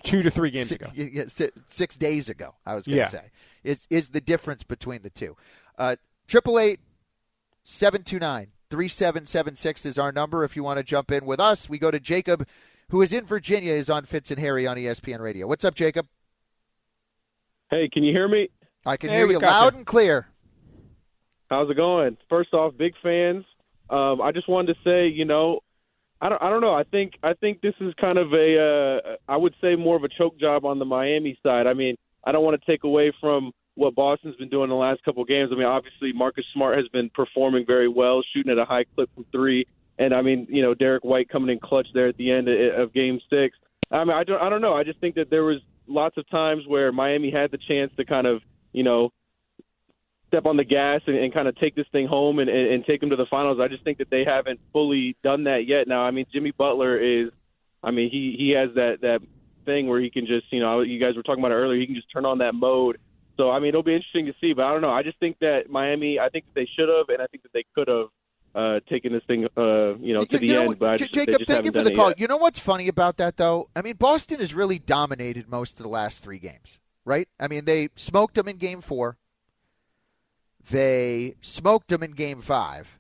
two 0.03 0.23
to 0.23 0.31
three 0.31 0.51
games 0.51 0.69
Si- 0.69 0.75
ago. 0.75 0.91
y- 0.97 1.11
y- 1.15 1.25
si- 1.29 1.51
six 1.67 1.97
days 1.97 2.29
ago. 2.29 2.57
I 2.67 2.75
was 2.75 2.85
going 2.85 2.97
to 2.97 3.01
Yeah. 3.03 3.09
say 3.09 3.31
is 3.65 3.87
is 3.91 4.11
the 4.11 4.21
difference 4.21 4.63
between 4.65 5.03
the 5.03 5.11
two. 5.11 5.37
Uh, 5.79 5.97
Triple 6.27 6.59
eight 6.59 6.81
seven 7.65 8.03
two 8.03 8.19
nine 8.19 8.49
three 8.71 8.89
seven 8.89 9.25
seven 9.25 9.55
six 9.57 9.87
is 9.87 9.97
our 9.99 10.11
number. 10.13 10.43
If 10.45 10.57
you 10.57 10.63
want 10.65 10.79
to 10.79 10.83
jump 10.85 11.11
in 11.13 11.25
with 11.25 11.39
us, 11.41 11.69
we 11.69 11.79
go 11.79 11.91
to 11.93 12.01
Jacob, 12.01 12.47
who 12.91 13.01
is 13.03 13.13
in 13.13 13.25
Virginia, 13.25 13.73
is 13.73 13.89
on 13.89 14.05
Fitz 14.05 14.31
and 14.31 14.41
Harry 14.41 14.67
on 14.67 14.77
ESPN 14.77 15.21
Radio. 15.21 15.47
What's 15.47 15.65
up, 15.65 15.75
Jacob? 15.75 16.07
Hey, 17.71 17.89
can 17.93 18.05
you 18.05 18.13
hear 18.13 18.29
me? 18.29 18.49
I 18.85 18.97
can 18.97 19.11
Hey, 19.11 19.17
hear 19.17 19.27
you 19.31 19.39
loud 19.39 19.73
you. 19.73 19.79
and 19.79 19.87
clear. 19.87 20.29
How's 21.51 21.71
it 21.71 21.77
going? 21.77 22.17
First 22.29 22.55
off, 22.55 22.75
big 22.77 22.95
fans. 23.03 23.45
Um, 23.91 24.21
I 24.21 24.33
just 24.33 24.49
wanted 24.49 24.75
to 24.75 24.81
say, 24.85 25.09
you 25.09 25.25
know, 25.25 25.61
I 26.21 26.29
don't, 26.29 26.43
I 26.43 26.49
don't 26.51 26.61
know. 26.61 26.75
I 26.75 26.85
think, 26.85 27.15
I 27.23 27.35
think 27.35 27.61
this 27.61 27.75
is 27.81 27.93
kind 28.01 28.19
of 28.19 28.33
a, 28.33 29.01
uh, 29.09 29.17
I 29.29 29.37
would 29.37 29.55
say 29.61 29.77
more 29.77 29.97
of 29.97 30.05
a 30.05 30.09
choke 30.09 30.39
job 30.39 30.65
on 30.65 30.79
the 30.79 30.85
Miami 30.85 31.39
side. 31.43 31.67
I 31.67 31.75
mean, 31.75 31.97
I 32.25 32.33
don't 32.33 32.45
want 32.45 32.61
to 32.61 32.67
take 32.71 32.85
away 32.85 33.13
from 33.21 33.53
what 33.75 33.95
Boston's 33.95 34.37
been 34.37 34.49
doing 34.49 34.71
the 34.71 34.75
last 34.75 35.05
couple 35.05 35.23
of 35.23 35.29
games. 35.29 35.51
I 35.53 35.57
mean, 35.57 35.67
obviously 35.67 36.13
Marcus 36.13 36.45
Smart 36.55 36.79
has 36.79 36.89
been 36.89 37.11
performing 37.15 37.65
very 37.67 37.89
well, 37.89 38.23
shooting 38.33 38.51
at 38.51 38.59
a 38.59 38.65
high 38.65 38.85
clip 38.95 39.11
from 39.15 39.27
three, 39.31 39.67
and 39.99 40.15
I 40.15 40.23
mean, 40.23 40.47
you 40.49 40.63
know, 40.63 40.75
Derrick 40.75 41.05
White 41.05 41.29
coming 41.29 41.51
in 41.51 41.61
clutch 41.61 41.87
there 41.95 42.09
at 42.09 42.17
the 42.17 42.31
end 42.31 42.49
of 42.49 42.93
Game 42.95 43.21
Six. 43.29 43.57
I 43.91 44.03
mean, 44.05 44.17
I 44.17 44.25
don't, 44.25 44.41
I 44.41 44.49
don't 44.49 44.63
know. 44.63 44.75
I 44.75 44.83
just 44.83 44.99
think 45.01 45.15
that 45.17 45.31
there 45.31 45.45
was 45.45 45.59
lots 45.89 46.17
of 46.17 46.29
times 46.29 46.65
where 46.67 46.93
Miami 46.93 47.31
had 47.31 47.51
the 47.51 47.59
chance 47.59 47.93
to 47.97 48.05
kind 48.05 48.27
of, 48.27 48.43
you 48.73 48.83
know, 48.83 49.11
step 50.29 50.47
on 50.47 50.57
the 50.57 50.65
gas 50.65 51.01
and, 51.07 51.17
and 51.17 51.33
kind 51.33 51.49
of 51.49 51.57
take 51.57 51.75
this 51.75 51.87
thing 51.93 52.07
home 52.07 52.39
and, 52.39 52.51
and, 52.51 52.75
and 52.75 52.85
take 52.85 53.01
them 53.01 53.11
to 53.11 53.17
the 53.17 53.27
finals. 53.31 53.59
I 53.61 53.69
just 53.69 53.85
think 53.85 53.99
that 53.99 54.11
they 54.11 54.25
haven't 54.25 54.61
fully 54.73 55.17
done 55.23 55.45
that 55.45 55.67
yet. 55.67 55.87
Now, 55.87 56.03
I 56.03 56.11
mean, 56.11 56.27
Jimmy 56.33 56.51
Butler 56.51 56.99
is, 56.99 57.31
I 57.83 57.91
mean, 57.91 58.11
he 58.11 58.35
he 58.37 58.51
has 58.51 58.71
that 58.75 59.01
that 59.03 59.21
thing 59.65 59.89
where 59.89 60.01
he 60.01 60.11
can 60.11 60.27
just, 60.27 60.53
you 60.53 60.61
know, 60.61 60.81
you 60.81 60.99
guys 60.99 61.15
were 61.17 61.23
talking 61.23 61.43
about 61.43 61.53
it 61.53 61.57
earlier. 61.57 61.79
He 61.79 61.87
can 61.87 61.95
just 61.95 62.11
turn 62.13 62.25
on 62.25 62.39
that 62.39 62.55
mode. 62.55 62.99
So, 63.37 63.51
I 63.51 63.61
mean, 63.61 63.69
it'll 63.69 63.83
be 63.83 63.95
interesting 63.95 64.27
to 64.27 64.35
see. 64.41 64.53
But 64.53 64.65
I 64.65 64.73
don't 64.73 64.81
know. 64.81 64.91
I 64.91 65.03
just 65.03 65.19
think 65.21 65.39
that 65.41 65.71
Miami, 65.71 66.19
I 66.19 66.29
think 66.29 66.47
that 66.47 66.55
they 66.55 66.69
should 66.77 66.89
have, 66.89 67.09
and 67.09 67.21
I 67.21 67.27
think 67.27 67.43
that 67.43 67.53
they 67.53 67.65
could 67.75 67.89
have 67.89 68.07
uh, 68.57 68.81
taking 68.89 69.13
this 69.13 69.23
thing, 69.25 69.47
uh, 69.57 69.95
you 69.99 70.15
know, 70.15 70.25
to 70.25 70.33
you, 70.33 70.39
the 70.39 70.47
you 70.47 70.61
end. 70.61 70.79
But 70.79 70.97
just, 70.97 71.13
Jacob, 71.13 71.43
thank 71.47 71.67
you 71.67 71.73
for 71.73 71.83
the 71.83 71.95
call. 71.95 72.09
Yet. 72.09 72.21
You 72.21 72.27
know 72.27 72.39
what's 72.39 72.59
funny 72.59 72.89
about 72.89 73.19
that, 73.19 73.37
though? 73.37 73.69
I 73.77 73.83
mean, 73.83 73.97
Boston 73.97 74.41
has 74.41 74.55
really 74.55 74.79
dominated 74.79 75.49
most 75.49 75.79
of 75.79 75.83
the 75.83 75.91
last 75.91 76.23
three 76.23 76.39
games, 76.39 76.81
right? 77.05 77.29
I 77.39 77.49
mean, 77.49 77.67
they 77.67 77.91
smoked 77.95 78.35
them 78.35 78.49
in 78.49 78.57
Game 78.57 78.81
Four. 78.81 79.19
They 80.69 81.37
smoked 81.43 81.89
them 81.89 82.03
in 82.03 82.13
Game 82.13 82.41
Five, 82.41 82.99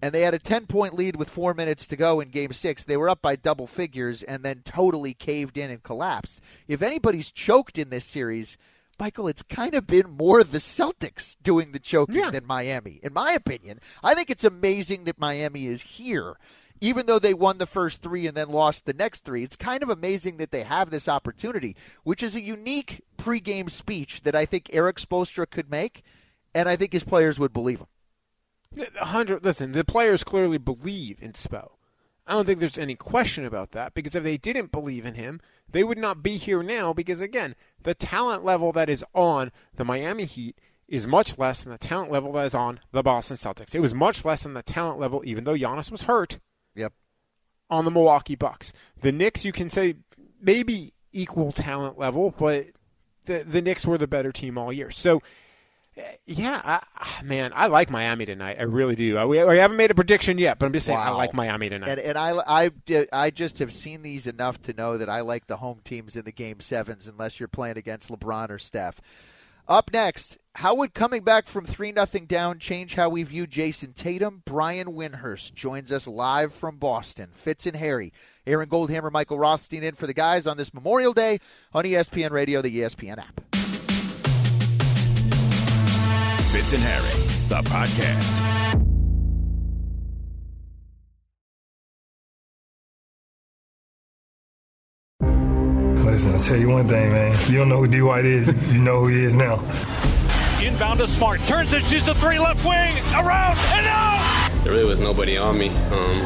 and 0.00 0.12
they 0.12 0.22
had 0.22 0.34
a 0.34 0.40
ten-point 0.40 0.94
lead 0.94 1.16
with 1.16 1.28
four 1.28 1.54
minutes 1.54 1.86
to 1.88 1.96
go 1.96 2.20
in 2.20 2.30
Game 2.30 2.52
Six. 2.52 2.82
They 2.82 2.96
were 2.96 3.10
up 3.10 3.22
by 3.22 3.36
double 3.36 3.66
figures, 3.66 4.22
and 4.22 4.42
then 4.42 4.62
totally 4.64 5.14
caved 5.14 5.58
in 5.58 5.70
and 5.70 5.82
collapsed. 5.82 6.40
If 6.66 6.82
anybody's 6.82 7.30
choked 7.30 7.78
in 7.78 7.90
this 7.90 8.04
series 8.06 8.56
Michael, 8.98 9.28
it's 9.28 9.42
kind 9.42 9.74
of 9.74 9.86
been 9.86 10.10
more 10.10 10.42
the 10.42 10.58
Celtics 10.58 11.36
doing 11.42 11.72
the 11.72 11.78
choking 11.78 12.16
yeah. 12.16 12.30
than 12.30 12.46
Miami, 12.46 13.00
in 13.02 13.12
my 13.12 13.32
opinion. 13.32 13.80
I 14.02 14.14
think 14.14 14.30
it's 14.30 14.44
amazing 14.44 15.04
that 15.04 15.18
Miami 15.18 15.66
is 15.66 15.82
here. 15.82 16.36
Even 16.80 17.06
though 17.06 17.18
they 17.18 17.32
won 17.32 17.58
the 17.58 17.66
first 17.66 18.02
three 18.02 18.26
and 18.26 18.36
then 18.36 18.48
lost 18.48 18.84
the 18.84 18.92
next 18.92 19.24
three, 19.24 19.42
it's 19.42 19.56
kind 19.56 19.82
of 19.82 19.88
amazing 19.88 20.36
that 20.36 20.50
they 20.50 20.62
have 20.62 20.90
this 20.90 21.08
opportunity, 21.08 21.74
which 22.04 22.22
is 22.22 22.34
a 22.34 22.40
unique 22.42 23.02
pregame 23.16 23.70
speech 23.70 24.22
that 24.24 24.34
I 24.34 24.44
think 24.44 24.68
Erik 24.72 24.96
Spoelstra 24.96 25.48
could 25.48 25.70
make, 25.70 26.02
and 26.54 26.68
I 26.68 26.76
think 26.76 26.92
his 26.92 27.04
players 27.04 27.38
would 27.38 27.52
believe 27.52 27.80
him. 27.80 28.90
Hundred. 28.98 29.42
Listen, 29.42 29.72
the 29.72 29.84
players 29.84 30.22
clearly 30.22 30.58
believe 30.58 31.22
in 31.22 31.32
Spo. 31.32 31.75
I 32.26 32.32
don't 32.32 32.44
think 32.44 32.58
there's 32.58 32.78
any 32.78 32.96
question 32.96 33.44
about 33.44 33.70
that 33.72 33.94
because 33.94 34.14
if 34.14 34.24
they 34.24 34.36
didn't 34.36 34.72
believe 34.72 35.06
in 35.06 35.14
him, 35.14 35.40
they 35.70 35.84
would 35.84 35.98
not 35.98 36.22
be 36.22 36.36
here 36.36 36.62
now 36.62 36.92
because, 36.92 37.20
again, 37.20 37.54
the 37.82 37.94
talent 37.94 38.44
level 38.44 38.72
that 38.72 38.88
is 38.88 39.04
on 39.14 39.52
the 39.76 39.84
Miami 39.84 40.24
Heat 40.24 40.58
is 40.88 41.06
much 41.06 41.38
less 41.38 41.62
than 41.62 41.72
the 41.72 41.78
talent 41.78 42.10
level 42.10 42.32
that 42.32 42.46
is 42.46 42.54
on 42.54 42.80
the 42.92 43.02
Boston 43.02 43.36
Celtics. 43.36 43.74
It 43.74 43.80
was 43.80 43.94
much 43.94 44.24
less 44.24 44.42
than 44.42 44.54
the 44.54 44.62
talent 44.62 44.98
level, 44.98 45.22
even 45.24 45.44
though 45.44 45.54
Giannis 45.54 45.90
was 45.90 46.02
hurt. 46.02 46.38
Yep. 46.74 46.92
On 47.70 47.84
the 47.84 47.90
Milwaukee 47.90 48.36
Bucks. 48.36 48.72
The 49.00 49.12
Knicks, 49.12 49.44
you 49.44 49.52
can 49.52 49.70
say 49.70 49.96
maybe 50.40 50.94
equal 51.12 51.52
talent 51.52 51.98
level, 51.98 52.34
but 52.36 52.66
the 53.24 53.44
the 53.44 53.62
Knicks 53.62 53.86
were 53.86 53.98
the 53.98 54.06
better 54.06 54.32
team 54.32 54.56
all 54.58 54.72
year. 54.72 54.90
So 54.90 55.22
yeah, 56.26 56.60
I, 56.64 56.80
ah, 56.98 57.20
man, 57.24 57.52
I 57.54 57.68
like 57.68 57.90
Miami 57.90 58.26
tonight. 58.26 58.56
I 58.58 58.64
really 58.64 58.96
do. 58.96 59.16
I, 59.16 59.24
we, 59.24 59.42
we, 59.42 59.58
haven't 59.58 59.76
made 59.76 59.90
a 59.90 59.94
prediction 59.94 60.36
yet, 60.38 60.58
but 60.58 60.66
I'm 60.66 60.72
just 60.72 60.86
saying 60.86 60.98
wow. 60.98 61.14
I 61.14 61.16
like 61.16 61.32
Miami 61.32 61.68
tonight. 61.68 61.88
And, 61.88 62.00
and 62.00 62.18
I, 62.18 62.42
I, 62.46 63.06
I 63.12 63.30
just 63.30 63.58
have 63.60 63.72
seen 63.72 64.02
these 64.02 64.26
enough 64.26 64.60
to 64.62 64.72
know 64.74 64.98
that 64.98 65.08
I 65.08 65.22
like 65.22 65.46
the 65.46 65.56
home 65.56 65.80
teams 65.84 66.16
in 66.16 66.24
the 66.24 66.32
game 66.32 66.60
sevens, 66.60 67.06
unless 67.06 67.40
you're 67.40 67.48
playing 67.48 67.78
against 67.78 68.10
LeBron 68.10 68.50
or 68.50 68.58
Steph. 68.58 69.00
Up 69.68 69.90
next, 69.92 70.38
how 70.56 70.74
would 70.76 70.94
coming 70.94 71.24
back 71.24 71.48
from 71.48 71.66
3 71.66 71.92
nothing 71.92 72.26
down 72.26 72.58
change 72.58 72.94
how 72.94 73.08
we 73.08 73.22
view 73.22 73.46
Jayson 73.46 73.94
Tatum? 73.94 74.42
Brian 74.44 74.88
Windhorst 74.88 75.54
joins 75.54 75.90
us 75.90 76.06
live 76.06 76.52
from 76.52 76.76
Boston. 76.76 77.30
Fitz 77.32 77.66
and 77.66 77.76
Harry. 77.76 78.12
Aaron 78.46 78.68
Goldhammer, 78.68 79.10
Michael 79.10 79.38
Rothstein 79.38 79.82
in 79.82 79.94
for 79.94 80.06
the 80.06 80.14
guys 80.14 80.46
on 80.46 80.56
this 80.56 80.72
Memorial 80.72 81.12
Day 81.12 81.40
on 81.72 81.84
ESPN 81.84 82.30
Radio, 82.30 82.62
the 82.62 82.78
ESPN 82.78 83.18
app. 83.18 83.45
Fitz 86.56 86.72
and 86.72 86.82
Harry, 86.82 87.10
the 87.50 87.68
podcast. 87.68 88.40
Listen, 96.02 96.34
I'll 96.34 96.40
tell 96.40 96.56
you 96.56 96.70
one 96.70 96.88
thing, 96.88 97.10
man. 97.12 97.36
You 97.50 97.58
don't 97.58 97.68
know 97.68 97.80
who 97.80 97.86
D 97.86 98.00
White 98.00 98.24
is, 98.24 98.48
you 98.72 98.78
know 98.80 99.00
who 99.00 99.08
he 99.08 99.22
is 99.22 99.34
now. 99.34 99.56
Inbound 100.64 101.00
to 101.00 101.06
Smart. 101.06 101.42
Turns 101.46 101.74
it, 101.74 101.84
shoots 101.84 102.06
the 102.06 102.14
three 102.14 102.38
left 102.38 102.64
wing. 102.64 102.96
Around 103.14 103.58
and 103.74 103.86
out! 103.86 104.50
There 104.64 104.72
really 104.72 104.86
was 104.86 104.98
nobody 104.98 105.36
on 105.36 105.58
me. 105.58 105.68
Um, 105.68 106.20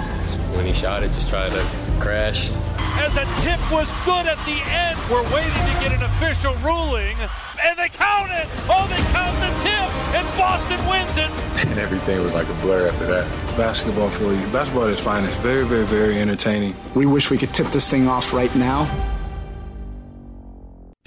when 0.54 0.64
he 0.64 0.72
shot 0.72 1.02
it, 1.02 1.08
just 1.08 1.28
tried 1.28 1.50
to 1.50 1.66
crash 1.98 2.52
as 3.00 3.16
a 3.16 3.24
tip 3.40 3.60
was 3.72 3.90
good 4.04 4.26
at 4.26 4.38
the 4.44 4.60
end. 4.68 4.98
We're 5.10 5.24
waiting 5.34 5.50
to 5.50 5.74
get 5.80 5.92
an 5.92 6.02
official 6.02 6.54
ruling, 6.56 7.16
and 7.64 7.78
they 7.78 7.88
count 7.88 8.30
it. 8.30 8.46
Oh, 8.68 8.86
they 8.92 9.02
count 9.16 9.34
the 9.40 9.50
tip, 9.64 9.88
and 10.14 10.26
Boston 10.36 10.78
wins 10.88 11.16
it. 11.16 11.30
And 11.66 11.78
everything 11.78 12.20
was 12.22 12.34
like 12.34 12.48
a 12.48 12.54
blur 12.54 12.88
after 12.88 13.06
that. 13.06 13.26
Basketball 13.56 14.10
for 14.10 14.32
you. 14.32 14.46
Basketball 14.48 14.84
is 14.84 15.00
fine. 15.00 15.24
It's 15.24 15.36
very, 15.36 15.64
very, 15.64 15.84
very 15.84 16.18
entertaining. 16.18 16.76
We 16.94 17.06
wish 17.06 17.30
we 17.30 17.38
could 17.38 17.54
tip 17.54 17.68
this 17.68 17.90
thing 17.90 18.06
off 18.06 18.32
right 18.32 18.54
now. 18.54 18.86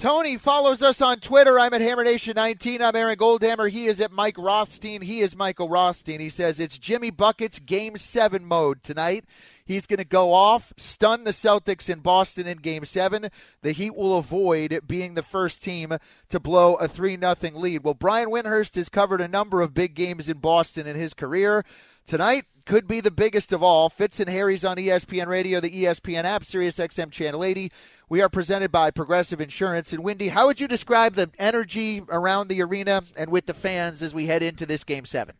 Tony 0.04 0.36
follows 0.36 0.82
us 0.82 1.00
on 1.00 1.18
Twitter. 1.20 1.58
I'm 1.58 1.72
at 1.72 1.80
HammerNation19. 1.80 2.82
I'm 2.82 2.94
Aaron 2.94 3.16
Goldhammer. 3.16 3.70
He 3.70 3.86
is 3.86 4.02
at 4.02 4.12
Mike 4.12 4.36
Rothstein. 4.36 5.00
He 5.00 5.20
is 5.20 5.34
Michael 5.34 5.68
Rothstein. 5.68 6.20
He 6.20 6.28
says 6.28 6.60
it's 6.60 6.76
Jimmy 6.76 7.10
Buckets 7.10 7.58
Game 7.58 7.96
7 7.96 8.44
mode 8.44 8.82
tonight. 8.82 9.24
He's 9.66 9.86
going 9.86 9.98
to 9.98 10.04
go 10.04 10.34
off, 10.34 10.74
stun 10.76 11.24
the 11.24 11.30
Celtics 11.30 11.88
in 11.88 12.00
Boston 12.00 12.46
in 12.46 12.58
game 12.58 12.84
seven. 12.84 13.30
The 13.62 13.72
Heat 13.72 13.94
will 13.94 14.18
avoid 14.18 14.80
being 14.86 15.14
the 15.14 15.22
first 15.22 15.62
team 15.62 15.96
to 16.28 16.40
blow 16.40 16.74
a 16.74 16.86
3 16.86 17.16
0 17.16 17.34
lead. 17.54 17.82
Well, 17.82 17.94
Brian 17.94 18.28
Windhorst 18.28 18.74
has 18.74 18.90
covered 18.90 19.22
a 19.22 19.28
number 19.28 19.62
of 19.62 19.72
big 19.72 19.94
games 19.94 20.28
in 20.28 20.38
Boston 20.38 20.86
in 20.86 20.96
his 20.96 21.14
career. 21.14 21.64
Tonight 22.06 22.44
could 22.66 22.86
be 22.86 23.00
the 23.00 23.10
biggest 23.10 23.52
of 23.52 23.62
all. 23.62 23.88
Fitz 23.88 24.20
and 24.20 24.28
Harry's 24.28 24.64
on 24.64 24.76
ESPN 24.76 25.26
Radio, 25.26 25.60
the 25.60 25.70
ESPN 25.70 26.24
app, 26.24 26.44
Sirius 26.44 26.76
XM 26.76 27.10
Channel 27.10 27.42
80. 27.42 27.72
We 28.10 28.20
are 28.20 28.28
presented 28.28 28.70
by 28.70 28.90
Progressive 28.90 29.40
Insurance. 29.40 29.94
And 29.94 30.04
Windy, 30.04 30.28
how 30.28 30.46
would 30.46 30.60
you 30.60 30.68
describe 30.68 31.14
the 31.14 31.30
energy 31.38 32.02
around 32.10 32.48
the 32.48 32.62
arena 32.62 33.02
and 33.16 33.30
with 33.30 33.46
the 33.46 33.54
fans 33.54 34.02
as 34.02 34.14
we 34.14 34.26
head 34.26 34.42
into 34.42 34.66
this 34.66 34.84
game 34.84 35.06
seven? 35.06 35.34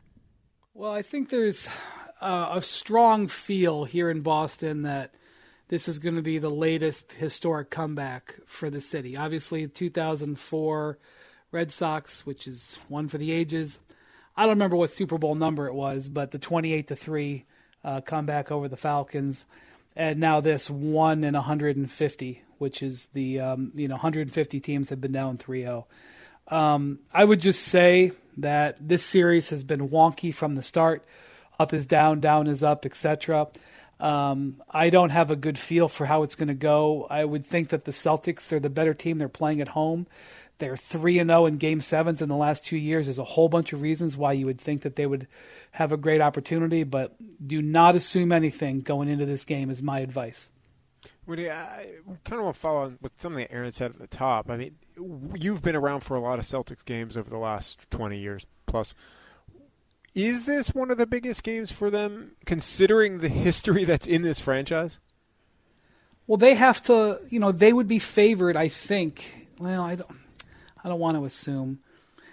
Well, 0.72 0.90
I 0.90 1.02
think 1.02 1.28
there's 1.28 1.68
uh, 2.24 2.52
a 2.54 2.62
strong 2.62 3.28
feel 3.28 3.84
here 3.84 4.08
in 4.08 4.22
Boston 4.22 4.82
that 4.82 5.12
this 5.68 5.88
is 5.88 5.98
going 5.98 6.16
to 6.16 6.22
be 6.22 6.38
the 6.38 6.50
latest 6.50 7.12
historic 7.12 7.68
comeback 7.68 8.36
for 8.46 8.70
the 8.70 8.80
city. 8.80 9.16
Obviously, 9.16 9.68
2004 9.68 10.98
Red 11.52 11.70
Sox, 11.70 12.24
which 12.24 12.48
is 12.48 12.78
one 12.88 13.08
for 13.08 13.18
the 13.18 13.30
ages. 13.30 13.78
I 14.36 14.44
don't 14.44 14.50
remember 14.50 14.76
what 14.76 14.90
Super 14.90 15.18
Bowl 15.18 15.34
number 15.34 15.66
it 15.66 15.74
was, 15.74 16.08
but 16.08 16.30
the 16.30 16.38
28 16.38 16.88
to 16.88 16.96
three 16.96 17.44
uh, 17.84 18.00
comeback 18.00 18.50
over 18.50 18.68
the 18.68 18.76
Falcons, 18.76 19.44
and 19.94 20.18
now 20.18 20.40
this 20.40 20.70
one 20.70 21.24
in 21.24 21.34
150, 21.34 22.42
which 22.56 22.82
is 22.82 23.08
the 23.12 23.38
um, 23.38 23.70
you 23.74 23.86
know 23.86 23.94
150 23.94 24.60
teams 24.60 24.88
have 24.88 25.00
been 25.00 25.12
down 25.12 25.36
3-0. 25.36 25.84
Um, 26.48 27.00
I 27.12 27.24
would 27.24 27.40
just 27.40 27.62
say 27.62 28.12
that 28.38 28.76
this 28.80 29.04
series 29.04 29.50
has 29.50 29.62
been 29.62 29.90
wonky 29.90 30.34
from 30.34 30.54
the 30.54 30.62
start 30.62 31.04
up 31.58 31.72
is 31.72 31.86
down, 31.86 32.20
down 32.20 32.46
is 32.46 32.62
up, 32.62 32.84
etc. 32.86 33.48
Um, 34.00 34.62
I 34.70 34.90
don't 34.90 35.10
have 35.10 35.30
a 35.30 35.36
good 35.36 35.58
feel 35.58 35.88
for 35.88 36.06
how 36.06 36.22
it's 36.22 36.34
going 36.34 36.48
to 36.48 36.54
go. 36.54 37.06
I 37.08 37.24
would 37.24 37.46
think 37.46 37.68
that 37.68 37.84
the 37.84 37.92
Celtics, 37.92 38.48
they're 38.48 38.60
the 38.60 38.70
better 38.70 38.94
team. 38.94 39.18
They're 39.18 39.28
playing 39.28 39.60
at 39.60 39.68
home. 39.68 40.06
They're 40.58 40.76
3 40.76 41.18
and 41.18 41.30
0 41.30 41.46
in 41.46 41.56
game 41.58 41.80
sevens 41.80 42.22
in 42.22 42.28
the 42.28 42.36
last 42.36 42.64
two 42.64 42.76
years. 42.76 43.06
There's 43.06 43.18
a 43.18 43.24
whole 43.24 43.48
bunch 43.48 43.72
of 43.72 43.82
reasons 43.82 44.16
why 44.16 44.32
you 44.32 44.46
would 44.46 44.60
think 44.60 44.82
that 44.82 44.96
they 44.96 45.06
would 45.06 45.26
have 45.72 45.90
a 45.90 45.96
great 45.96 46.20
opportunity, 46.20 46.84
but 46.84 47.14
do 47.44 47.60
not 47.60 47.96
assume 47.96 48.32
anything 48.32 48.80
going 48.80 49.08
into 49.08 49.26
this 49.26 49.44
game, 49.44 49.68
is 49.68 49.82
my 49.82 49.98
advice. 49.98 50.48
Woody, 51.26 51.50
I 51.50 51.86
kind 52.24 52.38
of 52.38 52.44
want 52.44 52.54
to 52.54 52.60
follow 52.60 52.82
on 52.82 52.98
what 53.00 53.12
something 53.20 53.40
that 53.40 53.52
Aaron 53.52 53.72
said 53.72 53.90
at 53.90 53.98
the 53.98 54.06
top. 54.06 54.48
I 54.48 54.56
mean, 54.56 54.76
you've 55.34 55.62
been 55.62 55.76
around 55.76 56.00
for 56.00 56.16
a 56.16 56.20
lot 56.20 56.38
of 56.38 56.44
Celtics 56.44 56.84
games 56.84 57.16
over 57.16 57.28
the 57.28 57.38
last 57.38 57.78
20 57.90 58.18
years 58.18 58.46
plus. 58.66 58.94
Is 60.14 60.46
this 60.46 60.68
one 60.68 60.90
of 60.90 60.98
the 60.98 61.06
biggest 61.06 61.42
games 61.42 61.72
for 61.72 61.90
them, 61.90 62.32
considering 62.46 63.18
the 63.18 63.28
history 63.28 63.84
that's 63.84 64.06
in 64.06 64.22
this 64.22 64.38
franchise? 64.38 65.00
Well, 66.26 66.36
they 66.36 66.54
have 66.54 66.80
to. 66.82 67.18
You 67.28 67.40
know, 67.40 67.52
they 67.52 67.72
would 67.72 67.88
be 67.88 67.98
favored. 67.98 68.56
I 68.56 68.68
think. 68.68 69.48
Well, 69.58 69.82
I 69.82 69.96
don't. 69.96 70.10
I 70.82 70.88
don't 70.88 71.00
want 71.00 71.16
to 71.16 71.24
assume 71.24 71.80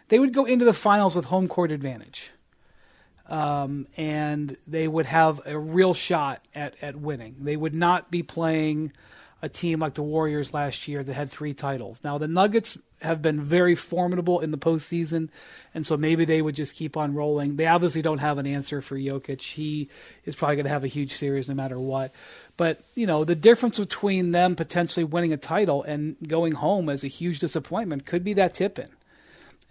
they 0.09 0.19
would 0.19 0.33
go 0.33 0.45
into 0.45 0.65
the 0.65 0.73
finals 0.73 1.15
with 1.15 1.25
home 1.25 1.47
court 1.47 1.71
advantage, 1.71 2.31
um, 3.27 3.88
and 3.97 4.57
they 4.67 4.88
would 4.88 5.05
have 5.07 5.41
a 5.45 5.57
real 5.57 5.93
shot 5.93 6.41
at 6.53 6.75
at 6.81 6.95
winning. 6.95 7.35
They 7.39 7.57
would 7.57 7.73
not 7.73 8.11
be 8.11 8.21
playing 8.21 8.93
a 9.41 9.50
team 9.50 9.79
like 9.79 9.95
the 9.95 10.03
Warriors 10.03 10.53
last 10.53 10.88
year 10.88 11.03
that 11.03 11.13
had 11.13 11.31
three 11.31 11.53
titles. 11.53 12.03
Now 12.03 12.17
the 12.17 12.27
Nuggets 12.27 12.77
have 13.01 13.22
been 13.22 13.41
very 13.41 13.75
formidable 13.75 14.39
in 14.39 14.51
the 14.51 14.58
postseason, 14.58 15.29
and 15.74 15.86
so 15.86 15.98
maybe 15.98 16.25
they 16.25 16.41
would 16.41 16.55
just 16.55 16.75
keep 16.75 16.96
on 16.98 17.13
rolling. 17.13 17.55
They 17.55 17.67
obviously 17.67 18.01
don't 18.01 18.20
have 18.20 18.38
an 18.38 18.48
answer 18.48 18.81
for 18.81 18.98
Jokic. 18.98 19.41
He 19.41 19.89
is 20.25 20.36
probably 20.36 20.58
going 20.58 20.65
to 20.65 20.72
have 20.72 20.84
a 20.84 20.88
huge 20.88 21.13
series 21.13 21.50
no 21.50 21.55
matter 21.55 21.79
what. 21.79 22.13
But 22.58 22.84
you 22.96 23.08
know 23.08 23.24
the 23.24 23.36
difference 23.36 23.79
between 23.79 24.31
them 24.31 24.55
potentially 24.55 25.03
winning 25.03 25.34
a 25.34 25.38
title 25.38 25.84
and 25.84 26.15
going 26.27 26.53
home 26.53 26.89
as 26.89 27.03
a 27.03 27.08
huge 27.08 27.39
disappointment 27.39 28.05
could 28.05 28.24
be 28.24 28.34
that 28.34 28.53
tip 28.53 28.77
in. 28.77 28.88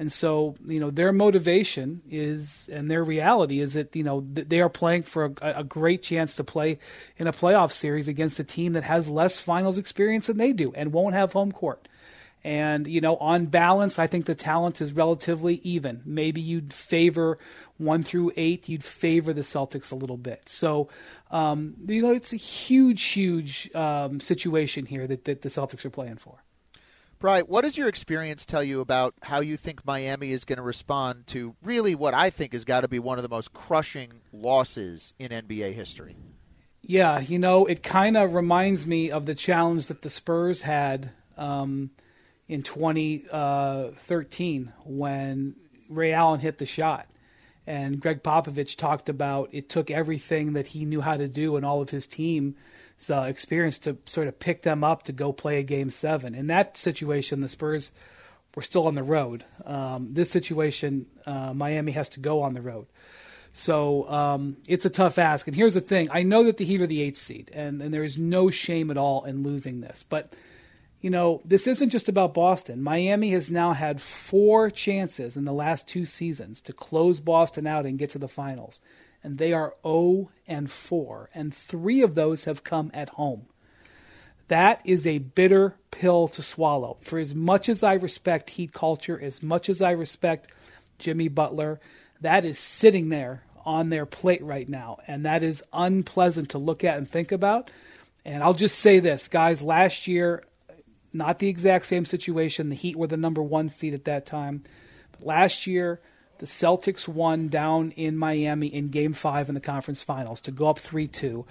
And 0.00 0.10
so, 0.10 0.56
you 0.64 0.80
know, 0.80 0.88
their 0.88 1.12
motivation 1.12 2.00
is, 2.10 2.70
and 2.72 2.90
their 2.90 3.04
reality 3.04 3.60
is 3.60 3.74
that, 3.74 3.94
you 3.94 4.02
know, 4.02 4.24
they 4.26 4.62
are 4.62 4.70
playing 4.70 5.02
for 5.02 5.26
a, 5.42 5.58
a, 5.58 5.62
great 5.62 6.02
chance 6.02 6.34
to 6.36 6.42
play 6.42 6.78
in 7.18 7.26
a 7.26 7.34
playoff 7.34 7.70
series 7.70 8.08
against 8.08 8.40
a 8.40 8.44
team 8.44 8.72
that 8.72 8.84
has 8.84 9.10
less 9.10 9.36
finals 9.36 9.76
experience 9.76 10.28
than 10.28 10.38
they 10.38 10.54
do 10.54 10.72
and 10.74 10.94
won't 10.94 11.14
have 11.14 11.34
home 11.34 11.52
court. 11.52 11.86
And, 12.42 12.86
you 12.86 13.00
know, 13.00 13.16
on 13.16 13.46
balance, 13.46 13.98
I 13.98 14.06
think 14.06 14.24
the 14.24 14.34
talent 14.34 14.80
is 14.80 14.92
relatively 14.92 15.56
even. 15.62 16.02
Maybe 16.06 16.40
you'd 16.40 16.72
favor 16.72 17.38
one 17.76 18.02
through 18.02 18.32
eight, 18.36 18.68
you'd 18.68 18.84
favor 18.84 19.32
the 19.32 19.42
Celtics 19.42 19.92
a 19.92 19.94
little 19.94 20.16
bit. 20.16 20.48
So, 20.48 20.88
um, 21.30 21.74
you 21.86 22.02
know, 22.02 22.12
it's 22.12 22.32
a 22.32 22.36
huge, 22.36 23.02
huge 23.04 23.74
um, 23.74 24.20
situation 24.20 24.86
here 24.86 25.06
that, 25.06 25.24
that 25.24 25.42
the 25.42 25.48
Celtics 25.48 25.84
are 25.84 25.90
playing 25.90 26.16
for. 26.16 26.42
Bry, 27.18 27.42
what 27.42 27.62
does 27.62 27.76
your 27.76 27.88
experience 27.88 28.46
tell 28.46 28.64
you 28.64 28.80
about 28.80 29.12
how 29.22 29.40
you 29.40 29.58
think 29.58 29.84
Miami 29.84 30.32
is 30.32 30.44
going 30.46 30.56
to 30.56 30.62
respond 30.62 31.26
to 31.28 31.54
really 31.62 31.94
what 31.94 32.14
I 32.14 32.30
think 32.30 32.54
has 32.54 32.64
got 32.64 32.80
to 32.80 32.88
be 32.88 32.98
one 32.98 33.18
of 33.18 33.22
the 33.22 33.28
most 33.28 33.52
crushing 33.52 34.10
losses 34.32 35.12
in 35.18 35.30
NBA 35.30 35.74
history? 35.74 36.16
Yeah, 36.80 37.20
you 37.20 37.38
know, 37.38 37.66
it 37.66 37.82
kind 37.82 38.16
of 38.16 38.34
reminds 38.34 38.86
me 38.86 39.10
of 39.10 39.26
the 39.26 39.34
challenge 39.34 39.88
that 39.88 40.00
the 40.00 40.08
Spurs 40.08 40.62
had 40.62 41.10
um, 41.36 41.90
in 42.50 42.62
2013 42.62 44.72
when 44.84 45.54
Ray 45.88 46.12
Allen 46.12 46.40
hit 46.40 46.58
the 46.58 46.66
shot. 46.66 47.06
And 47.66 48.00
Gregg 48.00 48.22
Popovich 48.22 48.76
talked 48.76 49.08
about 49.08 49.48
it 49.52 49.68
took 49.68 49.90
everything 49.90 50.52
that 50.54 50.68
he 50.68 50.84
knew 50.84 51.00
how 51.00 51.16
to 51.16 51.28
do 51.28 51.56
and 51.56 51.64
all 51.64 51.80
of 51.80 51.90
his 51.90 52.06
team's– 52.06 52.56
uh, 53.08 53.22
experience 53.22 53.78
to 53.78 53.96
sort 54.04 54.26
of 54.26 54.38
pick 54.38 54.62
them 54.62 54.84
up 54.84 55.04
to 55.04 55.12
go 55.12 55.32
play 55.32 55.58
a 55.58 55.62
game 55.62 55.88
seven. 55.88 56.34
In 56.34 56.48
that 56.48 56.76
situation, 56.76 57.40
the 57.40 57.48
Spurs 57.48 57.92
were 58.54 58.62
still 58.62 58.86
on 58.86 58.96
the 58.96 59.02
road. 59.02 59.44
Um, 59.64 60.12
this 60.12 60.30
situation, 60.30 61.06
uh, 61.24 61.54
Miami 61.54 61.92
has 61.92 62.10
to 62.10 62.20
go 62.20 62.42
on 62.42 62.52
the 62.52 62.60
road. 62.60 62.86
So 63.52 64.08
um, 64.10 64.58
it's 64.68 64.84
a 64.84 64.90
tough 64.90 65.18
ask. 65.18 65.46
And 65.46 65.56
here's 65.56 65.74
the 65.74 65.80
thing 65.80 66.08
I 66.12 66.24
know 66.24 66.44
that 66.44 66.58
the 66.58 66.64
Heat 66.64 66.82
are 66.82 66.86
the 66.86 67.00
eighth 67.00 67.16
seed, 67.16 67.50
and, 67.54 67.80
and 67.80 67.94
there 67.94 68.04
is 68.04 68.18
no 68.18 68.50
shame 68.50 68.90
at 68.90 68.98
all 68.98 69.24
in 69.24 69.42
losing 69.42 69.80
this. 69.80 70.04
But, 70.06 70.34
you 71.00 71.10
know, 71.10 71.40
this 71.44 71.66
isn't 71.66 71.90
just 71.90 72.08
about 72.08 72.34
Boston. 72.34 72.82
Miami 72.82 73.30
has 73.30 73.50
now 73.50 73.72
had 73.72 74.00
four 74.00 74.70
chances 74.70 75.36
in 75.36 75.44
the 75.44 75.52
last 75.52 75.88
two 75.88 76.04
seasons 76.04 76.60
to 76.62 76.72
close 76.72 77.20
Boston 77.20 77.66
out 77.66 77.86
and 77.86 77.98
get 77.98 78.10
to 78.10 78.18
the 78.18 78.28
finals 78.28 78.80
and 79.22 79.38
they 79.38 79.52
are 79.52 79.74
0 79.82 80.30
and 80.48 80.70
4, 80.70 81.30
and 81.34 81.54
three 81.54 82.02
of 82.02 82.14
those 82.14 82.44
have 82.44 82.64
come 82.64 82.90
at 82.94 83.10
home. 83.10 83.46
That 84.48 84.80
is 84.84 85.06
a 85.06 85.18
bitter 85.18 85.76
pill 85.90 86.26
to 86.28 86.42
swallow. 86.42 86.96
For 87.02 87.18
as 87.18 87.34
much 87.34 87.68
as 87.68 87.82
I 87.82 87.94
respect 87.94 88.50
Heat 88.50 88.72
culture, 88.72 89.20
as 89.20 89.42
much 89.42 89.68
as 89.68 89.80
I 89.80 89.92
respect 89.92 90.48
Jimmy 90.98 91.28
Butler, 91.28 91.80
that 92.20 92.44
is 92.44 92.58
sitting 92.58 93.10
there 93.10 93.42
on 93.64 93.90
their 93.90 94.06
plate 94.06 94.42
right 94.42 94.68
now, 94.68 94.98
and 95.06 95.24
that 95.24 95.42
is 95.42 95.62
unpleasant 95.72 96.48
to 96.50 96.58
look 96.58 96.82
at 96.82 96.98
and 96.98 97.08
think 97.08 97.30
about. 97.30 97.70
And 98.24 98.42
I'll 98.42 98.54
just 98.54 98.78
say 98.78 98.98
this, 98.98 99.28
guys, 99.28 99.62
last 99.62 100.06
year, 100.06 100.42
not 101.12 101.38
the 101.38 101.48
exact 101.48 101.86
same 101.86 102.04
situation. 102.04 102.68
The 102.68 102.74
Heat 102.74 102.96
were 102.96 103.06
the 103.06 103.16
number 103.16 103.42
one 103.42 103.68
seed 103.68 103.94
at 103.94 104.04
that 104.04 104.26
time. 104.26 104.62
But 105.12 105.26
last 105.26 105.66
year, 105.66 106.00
the 106.38 106.46
Celtics 106.46 107.06
won 107.06 107.48
down 107.48 107.90
in 107.92 108.16
Miami 108.16 108.68
in 108.68 108.88
game 108.88 109.12
five 109.12 109.48
in 109.48 109.54
the 109.54 109.60
conference 109.60 110.02
finals 110.02 110.40
to 110.42 110.50
go 110.50 110.68
up 110.68 110.78
3 110.78 111.06
2. 111.06 111.44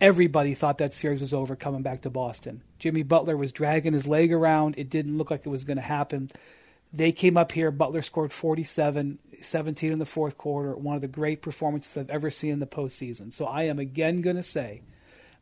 Everybody 0.00 0.54
thought 0.54 0.78
that 0.78 0.94
series 0.94 1.20
was 1.20 1.34
over 1.34 1.56
coming 1.56 1.82
back 1.82 2.02
to 2.02 2.10
Boston. 2.10 2.62
Jimmy 2.78 3.02
Butler 3.02 3.36
was 3.36 3.52
dragging 3.52 3.92
his 3.92 4.06
leg 4.06 4.32
around. 4.32 4.74
It 4.78 4.88
didn't 4.88 5.18
look 5.18 5.30
like 5.30 5.44
it 5.44 5.50
was 5.50 5.64
going 5.64 5.76
to 5.76 5.82
happen. 5.82 6.30
They 6.92 7.12
came 7.12 7.36
up 7.36 7.52
here. 7.52 7.70
Butler 7.70 8.02
scored 8.02 8.32
47, 8.32 9.18
17 9.42 9.92
in 9.92 9.98
the 9.98 10.06
fourth 10.06 10.36
quarter. 10.38 10.74
One 10.74 10.96
of 10.96 11.02
the 11.02 11.08
great 11.08 11.42
performances 11.42 11.96
I've 11.96 12.10
ever 12.10 12.30
seen 12.30 12.52
in 12.52 12.58
the 12.58 12.66
postseason. 12.66 13.32
So 13.32 13.44
I 13.44 13.64
am 13.64 13.78
again 13.78 14.22
going 14.22 14.36
to 14.36 14.42
say 14.42 14.80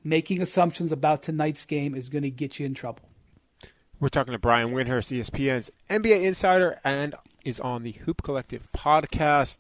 making 0.04 0.42
assumptions 0.42 0.92
about 0.92 1.22
tonight's 1.22 1.64
game 1.64 1.94
is 1.94 2.08
going 2.08 2.22
to 2.22 2.30
get 2.30 2.58
you 2.58 2.66
in 2.66 2.74
trouble. 2.74 3.08
We're 4.00 4.08
talking 4.08 4.32
to 4.32 4.38
Brian 4.38 4.70
Windhorst, 4.70 5.16
ESPN's 5.16 5.72
NBA 5.90 6.22
insider, 6.22 6.78
and 6.84 7.16
is 7.44 7.58
on 7.58 7.82
the 7.82 7.92
Hoop 7.92 8.22
Collective 8.22 8.68
podcast. 8.72 9.58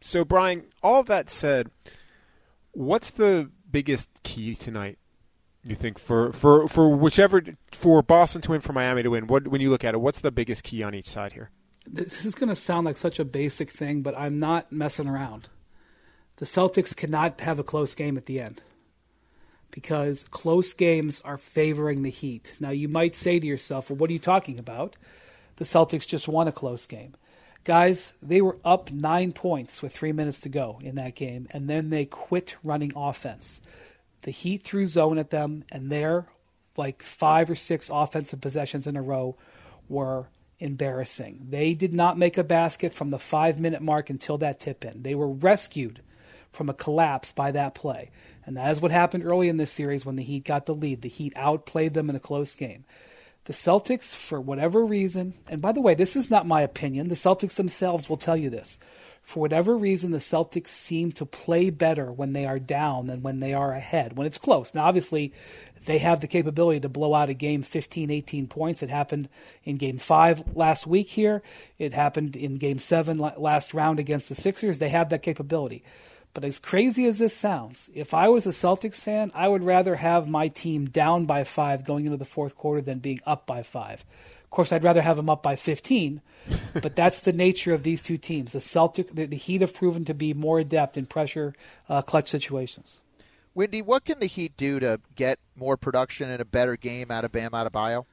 So, 0.00 0.24
Brian, 0.24 0.64
all 0.82 1.02
that 1.04 1.28
said, 1.28 1.70
what's 2.72 3.10
the 3.10 3.50
biggest 3.70 4.08
key 4.22 4.54
tonight? 4.54 4.98
You 5.62 5.74
think 5.74 5.98
for 5.98 6.32
for 6.32 6.68
for 6.68 6.96
whichever 6.96 7.42
for 7.72 8.00
Boston 8.00 8.40
to 8.42 8.52
win, 8.52 8.60
for 8.60 8.72
Miami 8.72 9.02
to 9.02 9.10
win? 9.10 9.26
What 9.26 9.48
when 9.48 9.60
you 9.60 9.68
look 9.68 9.84
at 9.84 9.94
it, 9.94 10.00
what's 10.00 10.20
the 10.20 10.30
biggest 10.30 10.62
key 10.62 10.82
on 10.82 10.94
each 10.94 11.08
side 11.08 11.32
here? 11.32 11.50
This 11.86 12.24
is 12.24 12.34
going 12.34 12.48
to 12.48 12.56
sound 12.56 12.86
like 12.86 12.96
such 12.96 13.18
a 13.18 13.24
basic 13.24 13.70
thing, 13.70 14.02
but 14.02 14.16
I'm 14.16 14.38
not 14.38 14.72
messing 14.72 15.08
around. 15.08 15.48
The 16.36 16.46
Celtics 16.46 16.96
cannot 16.96 17.40
have 17.40 17.58
a 17.58 17.64
close 17.64 17.94
game 17.94 18.16
at 18.16 18.26
the 18.26 18.40
end 18.40 18.62
because 19.76 20.24
close 20.30 20.72
games 20.72 21.20
are 21.22 21.36
favoring 21.36 22.02
the 22.02 22.08
Heat. 22.08 22.56
Now, 22.58 22.70
you 22.70 22.88
might 22.88 23.14
say 23.14 23.38
to 23.38 23.46
yourself, 23.46 23.90
well, 23.90 23.98
what 23.98 24.08
are 24.08 24.14
you 24.14 24.18
talking 24.18 24.58
about? 24.58 24.96
The 25.56 25.66
Celtics 25.66 26.08
just 26.08 26.26
won 26.26 26.48
a 26.48 26.52
close 26.52 26.86
game. 26.86 27.14
Guys, 27.62 28.14
they 28.22 28.40
were 28.40 28.56
up 28.64 28.90
nine 28.90 29.32
points 29.32 29.82
with 29.82 29.94
three 29.94 30.12
minutes 30.12 30.40
to 30.40 30.48
go 30.48 30.80
in 30.82 30.94
that 30.94 31.14
game, 31.14 31.46
and 31.50 31.68
then 31.68 31.90
they 31.90 32.06
quit 32.06 32.56
running 32.64 32.94
offense. 32.96 33.60
The 34.22 34.30
Heat 34.30 34.62
threw 34.62 34.86
zone 34.86 35.18
at 35.18 35.28
them, 35.28 35.64
and 35.70 35.92
their 35.92 36.24
like 36.78 37.02
five 37.02 37.50
or 37.50 37.54
six 37.54 37.90
offensive 37.92 38.40
possessions 38.40 38.86
in 38.86 38.96
a 38.96 39.02
row 39.02 39.36
were 39.90 40.28
embarrassing. 40.58 41.48
They 41.50 41.74
did 41.74 41.92
not 41.92 42.16
make 42.16 42.38
a 42.38 42.44
basket 42.44 42.94
from 42.94 43.10
the 43.10 43.18
five 43.18 43.60
minute 43.60 43.82
mark 43.82 44.08
until 44.08 44.38
that 44.38 44.58
tip 44.58 44.86
in. 44.86 45.02
They 45.02 45.14
were 45.14 45.28
rescued 45.28 46.00
from 46.50 46.70
a 46.70 46.74
collapse 46.74 47.30
by 47.30 47.50
that 47.50 47.74
play. 47.74 48.10
And 48.46 48.56
that 48.56 48.70
is 48.70 48.80
what 48.80 48.92
happened 48.92 49.24
early 49.24 49.48
in 49.48 49.56
this 49.56 49.72
series 49.72 50.06
when 50.06 50.16
the 50.16 50.22
Heat 50.22 50.44
got 50.44 50.66
the 50.66 50.74
lead. 50.74 51.02
The 51.02 51.08
Heat 51.08 51.32
outplayed 51.36 51.94
them 51.94 52.08
in 52.08 52.16
a 52.16 52.20
close 52.20 52.54
game. 52.54 52.84
The 53.46 53.52
Celtics, 53.52 54.14
for 54.14 54.40
whatever 54.40 54.84
reason, 54.84 55.34
and 55.48 55.60
by 55.60 55.72
the 55.72 55.80
way, 55.80 55.94
this 55.94 56.16
is 56.16 56.30
not 56.30 56.46
my 56.46 56.62
opinion, 56.62 57.08
the 57.08 57.14
Celtics 57.14 57.54
themselves 57.54 58.08
will 58.08 58.16
tell 58.16 58.36
you 58.36 58.50
this. 58.50 58.78
For 59.22 59.40
whatever 59.40 59.76
reason, 59.76 60.12
the 60.12 60.18
Celtics 60.18 60.68
seem 60.68 61.10
to 61.12 61.26
play 61.26 61.70
better 61.70 62.12
when 62.12 62.32
they 62.32 62.46
are 62.46 62.60
down 62.60 63.08
than 63.08 63.22
when 63.22 63.40
they 63.40 63.52
are 63.52 63.72
ahead, 63.72 64.16
when 64.16 64.26
it's 64.26 64.38
close. 64.38 64.72
Now, 64.72 64.84
obviously, 64.84 65.32
they 65.84 65.98
have 65.98 66.20
the 66.20 66.28
capability 66.28 66.80
to 66.80 66.88
blow 66.88 67.14
out 67.14 67.28
a 67.28 67.34
game 67.34 67.62
15, 67.62 68.10
18 68.10 68.46
points. 68.46 68.82
It 68.82 68.90
happened 68.90 69.28
in 69.64 69.78
game 69.78 69.98
five 69.98 70.56
last 70.56 70.86
week 70.86 71.08
here. 71.08 71.42
It 71.78 71.92
happened 71.92 72.36
in 72.36 72.56
game 72.56 72.78
seven 72.78 73.18
last 73.18 73.74
round 73.74 73.98
against 73.98 74.28
the 74.28 74.36
Sixers. 74.36 74.78
They 74.78 74.90
have 74.90 75.08
that 75.08 75.22
capability. 75.22 75.82
But 76.36 76.44
as 76.44 76.58
crazy 76.58 77.06
as 77.06 77.18
this 77.18 77.34
sounds, 77.34 77.88
if 77.94 78.12
I 78.12 78.28
was 78.28 78.44
a 78.46 78.50
Celtics 78.50 79.00
fan, 79.00 79.32
I 79.34 79.48
would 79.48 79.62
rather 79.62 79.96
have 79.96 80.28
my 80.28 80.48
team 80.48 80.84
down 80.84 81.24
by 81.24 81.44
five 81.44 81.82
going 81.82 82.04
into 82.04 82.18
the 82.18 82.26
fourth 82.26 82.54
quarter 82.54 82.82
than 82.82 82.98
being 82.98 83.22
up 83.24 83.46
by 83.46 83.62
five. 83.62 84.04
Of 84.44 84.50
course, 84.50 84.70
I'd 84.70 84.84
rather 84.84 85.00
have 85.00 85.16
them 85.16 85.30
up 85.30 85.42
by 85.42 85.56
15, 85.56 86.20
but 86.74 86.94
that's 86.94 87.22
the 87.22 87.32
nature 87.32 87.72
of 87.72 87.84
these 87.84 88.02
two 88.02 88.18
teams. 88.18 88.52
The 88.52 88.60
Celtic, 88.60 89.14
the, 89.14 89.24
the 89.24 89.36
Heat 89.38 89.62
have 89.62 89.72
proven 89.72 90.04
to 90.04 90.12
be 90.12 90.34
more 90.34 90.58
adept 90.58 90.98
in 90.98 91.06
pressure 91.06 91.54
uh, 91.88 92.02
clutch 92.02 92.28
situations. 92.28 93.00
Windy, 93.54 93.80
what 93.80 94.04
can 94.04 94.18
the 94.18 94.26
Heat 94.26 94.58
do 94.58 94.78
to 94.78 95.00
get 95.14 95.38
more 95.56 95.78
production 95.78 96.28
and 96.28 96.42
a 96.42 96.44
better 96.44 96.76
game 96.76 97.10
out 97.10 97.24
of 97.24 97.32
Bam 97.32 97.52
Adebayo? 97.52 98.04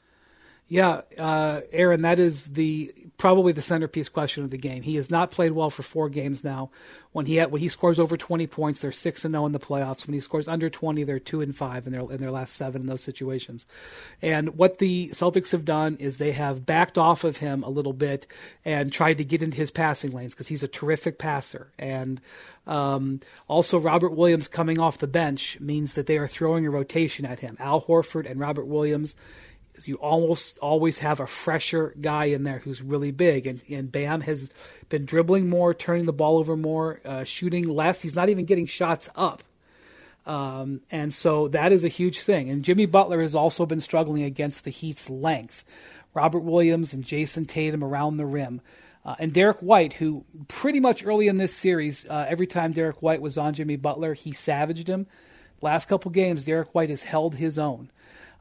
Yeah, 0.67 1.01
uh, 1.19 1.61
Aaron, 1.71 2.01
that 2.01 2.17
is 2.19 2.45
the 2.45 2.93
probably 3.17 3.53
the 3.53 3.61
centerpiece 3.61 4.09
question 4.09 4.43
of 4.43 4.49
the 4.49 4.57
game. 4.57 4.81
He 4.81 4.95
has 4.95 5.11
not 5.11 5.29
played 5.29 5.51
well 5.51 5.69
for 5.69 5.83
four 5.83 6.09
games 6.09 6.43
now. 6.43 6.71
When 7.11 7.27
he 7.27 7.35
had, 7.35 7.51
when 7.51 7.61
he 7.61 7.69
scores 7.69 7.99
over 7.99 8.17
twenty 8.17 8.47
points, 8.47 8.79
they're 8.79 8.91
six 8.91 9.23
and 9.23 9.33
zero 9.33 9.43
oh 9.43 9.45
in 9.45 9.51
the 9.51 9.59
playoffs. 9.59 10.07
When 10.07 10.15
he 10.15 10.19
scores 10.19 10.47
under 10.47 10.71
twenty, 10.71 11.03
they're 11.03 11.19
two 11.19 11.41
and 11.41 11.55
five 11.55 11.85
in 11.85 11.93
their 11.93 12.01
in 12.11 12.19
their 12.21 12.31
last 12.31 12.55
seven 12.55 12.81
in 12.81 12.87
those 12.87 13.03
situations. 13.03 13.67
And 14.19 14.57
what 14.57 14.79
the 14.79 15.09
Celtics 15.09 15.51
have 15.51 15.63
done 15.63 15.95
is 15.99 16.17
they 16.17 16.31
have 16.31 16.65
backed 16.65 16.97
off 16.97 17.23
of 17.23 17.37
him 17.37 17.61
a 17.61 17.69
little 17.69 17.93
bit 17.93 18.25
and 18.65 18.91
tried 18.91 19.19
to 19.19 19.23
get 19.23 19.43
into 19.43 19.57
his 19.57 19.69
passing 19.69 20.11
lanes 20.11 20.33
because 20.33 20.47
he's 20.47 20.63
a 20.63 20.67
terrific 20.67 21.19
passer. 21.19 21.71
And 21.77 22.19
um, 22.65 23.19
also, 23.47 23.79
Robert 23.79 24.15
Williams 24.15 24.47
coming 24.47 24.79
off 24.79 24.97
the 24.97 25.07
bench 25.07 25.59
means 25.59 25.93
that 25.93 26.07
they 26.07 26.17
are 26.17 26.27
throwing 26.27 26.65
a 26.65 26.71
rotation 26.71 27.25
at 27.25 27.41
him. 27.41 27.57
Al 27.59 27.83
Horford 27.83 28.29
and 28.29 28.39
Robert 28.39 28.65
Williams 28.65 29.15
you 29.87 29.95
almost 29.95 30.57
always 30.59 30.99
have 30.99 31.19
a 31.19 31.27
fresher 31.27 31.93
guy 31.99 32.25
in 32.25 32.43
there 32.43 32.59
who's 32.59 32.81
really 32.81 33.11
big. 33.11 33.45
And, 33.47 33.61
and 33.69 33.91
Bam 33.91 34.21
has 34.21 34.49
been 34.89 35.05
dribbling 35.05 35.49
more, 35.49 35.73
turning 35.73 36.05
the 36.05 36.13
ball 36.13 36.37
over 36.37 36.55
more, 36.55 37.01
uh, 37.05 37.23
shooting 37.23 37.67
less. 37.67 38.01
He's 38.01 38.15
not 38.15 38.29
even 38.29 38.45
getting 38.45 38.65
shots 38.65 39.09
up. 39.15 39.43
Um, 40.25 40.81
and 40.89 41.13
so 41.13 41.47
that 41.49 41.71
is 41.71 41.83
a 41.83 41.89
huge 41.89 42.21
thing. 42.21 42.49
And 42.49 42.63
Jimmy 42.63 42.85
Butler 42.85 43.21
has 43.21 43.35
also 43.35 43.65
been 43.65 43.81
struggling 43.81 44.23
against 44.23 44.63
the 44.63 44.69
Heat's 44.69 45.09
length. 45.09 45.65
Robert 46.13 46.39
Williams 46.39 46.93
and 46.93 47.03
Jayson 47.03 47.45
Tatum 47.45 47.83
around 47.83 48.17
the 48.17 48.25
rim. 48.25 48.61
Uh, 49.05 49.15
and 49.19 49.33
Derrick 49.33 49.57
White, 49.59 49.93
who 49.93 50.23
pretty 50.47 50.79
much 50.79 51.05
early 51.05 51.27
in 51.27 51.37
this 51.37 51.53
series, 51.53 52.05
uh, 52.07 52.25
every 52.29 52.47
time 52.47 52.71
Derrick 52.71 53.01
White 53.01 53.21
was 53.21 53.37
on 53.37 53.53
Jimmy 53.53 53.75
Butler, 53.75 54.13
he 54.13 54.31
savaged 54.31 54.87
him. 54.87 55.07
Last 55.61 55.89
couple 55.89 56.11
games, 56.11 56.43
Derrick 56.43 56.73
White 56.73 56.89
has 56.89 57.03
held 57.03 57.35
his 57.35 57.59
own. 57.59 57.89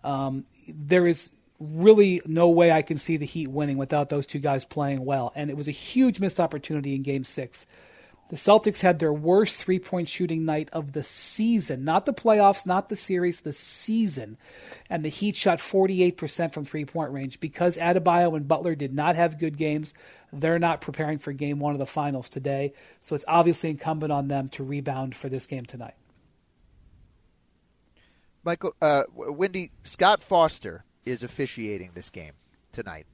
Um, 0.04 0.44
there 0.68 1.06
is 1.06 1.30
really 1.58 2.20
no 2.26 2.48
way 2.48 2.72
I 2.72 2.82
can 2.82 2.98
see 2.98 3.16
the 3.16 3.26
Heat 3.26 3.48
winning 3.48 3.76
without 3.76 4.08
those 4.08 4.26
two 4.26 4.38
guys 4.38 4.64
playing 4.64 5.04
well. 5.04 5.32
And 5.34 5.50
it 5.50 5.56
was 5.56 5.68
a 5.68 5.72
huge 5.72 6.20
missed 6.20 6.40
opportunity 6.40 6.94
in 6.94 7.02
game 7.02 7.24
six. 7.24 7.66
The 8.30 8.38
Celtics 8.38 8.80
had 8.80 8.98
their 8.98 9.12
worst 9.12 9.58
three 9.58 9.78
point 9.78 10.08
shooting 10.08 10.46
night 10.46 10.70
of 10.72 10.92
the 10.92 11.02
season, 11.02 11.84
not 11.84 12.06
the 12.06 12.14
playoffs, 12.14 12.64
not 12.64 12.88
the 12.88 12.96
series, 12.96 13.42
the 13.42 13.52
season. 13.52 14.38
And 14.88 15.04
the 15.04 15.10
Heat 15.10 15.36
shot 15.36 15.58
48% 15.58 16.52
from 16.52 16.64
three 16.64 16.86
point 16.86 17.12
range. 17.12 17.40
Because 17.40 17.76
Adebayo 17.76 18.34
and 18.34 18.48
Butler 18.48 18.74
did 18.74 18.94
not 18.94 19.16
have 19.16 19.38
good 19.38 19.58
games, 19.58 19.92
they're 20.32 20.58
not 20.58 20.80
preparing 20.80 21.18
for 21.18 21.32
game 21.32 21.58
one 21.58 21.74
of 21.74 21.78
the 21.78 21.84
finals 21.84 22.30
today. 22.30 22.72
So 23.02 23.14
it's 23.14 23.26
obviously 23.28 23.68
incumbent 23.68 24.10
on 24.10 24.28
them 24.28 24.48
to 24.50 24.64
rebound 24.64 25.14
for 25.14 25.28
this 25.28 25.46
game 25.46 25.66
tonight. 25.66 25.94
Michael, 28.44 28.74
uh, 28.82 29.04
Windy, 29.14 29.70
Scott 29.84 30.22
Foster 30.22 30.84
is 31.04 31.22
officiating 31.22 31.90
this 31.94 32.10
game 32.10 32.32
tonight. 32.72 33.06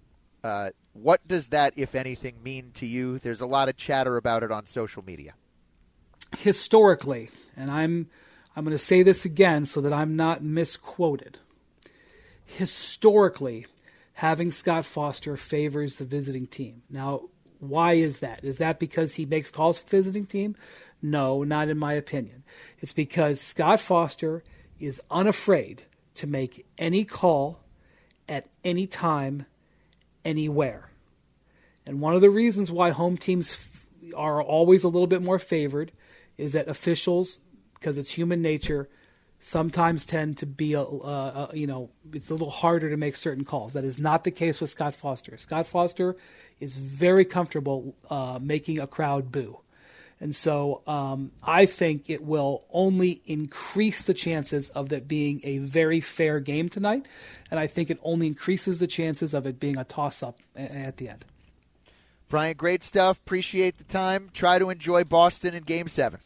Uh, 0.42 0.70
what 0.92 1.26
does 1.26 1.48
that, 1.48 1.74
if 1.76 1.94
anything, 1.94 2.42
mean 2.42 2.70
to 2.74 2.86
you? 2.86 3.18
There's 3.18 3.40
a 3.40 3.46
lot 3.46 3.68
of 3.68 3.76
chatter 3.76 4.16
about 4.16 4.42
it 4.42 4.50
on 4.50 4.66
social 4.66 5.04
media. 5.04 5.34
Historically, 6.38 7.30
and 7.56 7.70
I'm 7.70 8.08
I'm 8.54 8.64
going 8.64 8.76
to 8.76 8.78
say 8.82 9.02
this 9.02 9.24
again 9.24 9.66
so 9.66 9.80
that 9.80 9.92
I'm 9.92 10.16
not 10.16 10.42
misquoted. 10.42 11.38
Historically, 12.44 13.66
having 14.14 14.50
Scott 14.50 14.84
Foster 14.84 15.36
favors 15.36 15.96
the 15.96 16.04
visiting 16.04 16.46
team. 16.46 16.82
Now, 16.90 17.28
why 17.60 17.92
is 17.92 18.20
that? 18.20 18.42
Is 18.42 18.58
that 18.58 18.78
because 18.78 19.14
he 19.14 19.26
makes 19.26 19.50
calls 19.50 19.78
for 19.78 19.84
the 19.84 19.96
visiting 19.98 20.26
team? 20.26 20.56
No, 21.00 21.44
not 21.44 21.68
in 21.68 21.78
my 21.78 21.92
opinion. 21.92 22.42
It's 22.80 22.92
because 22.92 23.40
Scott 23.40 23.80
Foster 23.80 24.42
is 24.78 25.00
unafraid 25.10 25.84
to 26.14 26.26
make 26.26 26.66
any 26.76 27.04
call 27.04 27.60
at 28.28 28.46
any 28.64 28.86
time, 28.86 29.46
anywhere. 30.24 30.90
And 31.86 32.00
one 32.00 32.14
of 32.14 32.20
the 32.20 32.30
reasons 32.30 32.70
why 32.70 32.90
home 32.90 33.16
teams 33.16 33.52
f- 33.52 33.86
are 34.14 34.42
always 34.42 34.84
a 34.84 34.88
little 34.88 35.06
bit 35.06 35.22
more 35.22 35.38
favored 35.38 35.92
is 36.36 36.52
that 36.52 36.68
officials, 36.68 37.38
because 37.74 37.96
it's 37.98 38.10
human 38.10 38.42
nature, 38.42 38.88
sometimes 39.38 40.04
tend 40.04 40.36
to 40.38 40.46
be 40.46 40.72
a, 40.74 40.82
uh, 40.82 41.50
you 41.54 41.66
know 41.66 41.90
it's 42.12 42.28
a 42.28 42.34
little 42.34 42.50
harder 42.50 42.90
to 42.90 42.96
make 42.96 43.16
certain 43.16 43.44
calls. 43.44 43.72
That 43.72 43.84
is 43.84 43.98
not 43.98 44.24
the 44.24 44.30
case 44.30 44.60
with 44.60 44.70
Scott 44.70 44.94
Foster. 44.94 45.36
Scott 45.38 45.66
Foster 45.66 46.16
is 46.60 46.78
very 46.78 47.24
comfortable 47.24 47.94
uh, 48.10 48.38
making 48.42 48.80
a 48.80 48.86
crowd 48.86 49.30
boo. 49.30 49.60
And 50.20 50.34
so 50.34 50.82
um, 50.86 51.30
I 51.42 51.66
think 51.66 52.10
it 52.10 52.24
will 52.24 52.64
only 52.72 53.22
increase 53.26 54.02
the 54.02 54.14
chances 54.14 54.68
of 54.70 54.88
that 54.88 55.06
being 55.06 55.40
a 55.44 55.58
very 55.58 56.00
fair 56.00 56.40
game 56.40 56.68
tonight. 56.68 57.06
And 57.50 57.60
I 57.60 57.66
think 57.66 57.88
it 57.90 58.00
only 58.02 58.26
increases 58.26 58.80
the 58.80 58.88
chances 58.88 59.32
of 59.32 59.46
it 59.46 59.60
being 59.60 59.76
a 59.76 59.84
toss 59.84 60.22
up 60.22 60.38
at 60.56 60.96
the 60.96 61.08
end. 61.08 61.24
Brian, 62.28 62.56
great 62.56 62.82
stuff. 62.82 63.18
Appreciate 63.18 63.78
the 63.78 63.84
time. 63.84 64.30
Try 64.34 64.58
to 64.58 64.70
enjoy 64.70 65.04
Boston 65.04 65.54
in 65.54 65.62
game 65.62 65.88
seven. 65.88 66.20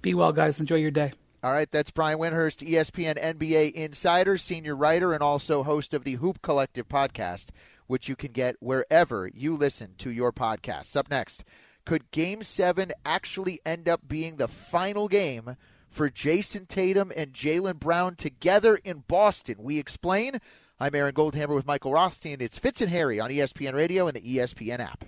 Be 0.00 0.14
well, 0.14 0.32
guys. 0.32 0.60
Enjoy 0.60 0.76
your 0.76 0.90
day. 0.90 1.12
All 1.42 1.52
right, 1.52 1.70
that's 1.70 1.92
Brian 1.92 2.18
Windhorst, 2.18 2.68
ESPN 2.68 3.16
NBA 3.16 3.72
insider, 3.72 4.36
senior 4.38 4.74
writer, 4.74 5.12
and 5.12 5.22
also 5.22 5.62
host 5.62 5.94
of 5.94 6.02
the 6.02 6.14
Hoop 6.14 6.42
Collective 6.42 6.88
podcast, 6.88 7.50
which 7.86 8.08
you 8.08 8.16
can 8.16 8.32
get 8.32 8.56
wherever 8.58 9.30
you 9.32 9.54
listen 9.54 9.94
to 9.98 10.10
your 10.10 10.32
podcasts. 10.32 10.96
Up 10.96 11.08
next, 11.10 11.44
could 11.88 12.10
Game 12.10 12.42
7 12.42 12.92
actually 13.06 13.60
end 13.64 13.88
up 13.88 14.06
being 14.06 14.36
the 14.36 14.46
final 14.46 15.08
game 15.08 15.56
for 15.88 16.10
Jayson 16.10 16.66
Tatum 16.66 17.10
and 17.16 17.32
Jaylen 17.32 17.80
Brown 17.80 18.14
together 18.14 18.76
in 18.84 19.04
Boston? 19.08 19.54
We 19.58 19.78
explain. 19.78 20.38
I'm 20.78 20.94
Aaron 20.94 21.14
Goldhammer 21.14 21.54
with 21.54 21.66
Michael 21.66 21.92
Rothstein. 21.92 22.42
It's 22.42 22.58
Fitz 22.58 22.82
and 22.82 22.90
Harry 22.90 23.18
on 23.20 23.30
ESPN 23.30 23.72
Radio 23.72 24.06
and 24.06 24.14
the 24.14 24.20
ESPN 24.20 24.80
app. 24.80 25.02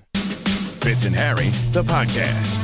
Fitz 0.83 1.05
and 1.05 1.15
Harry, 1.15 1.51
the 1.73 1.83
podcast. 1.83 2.59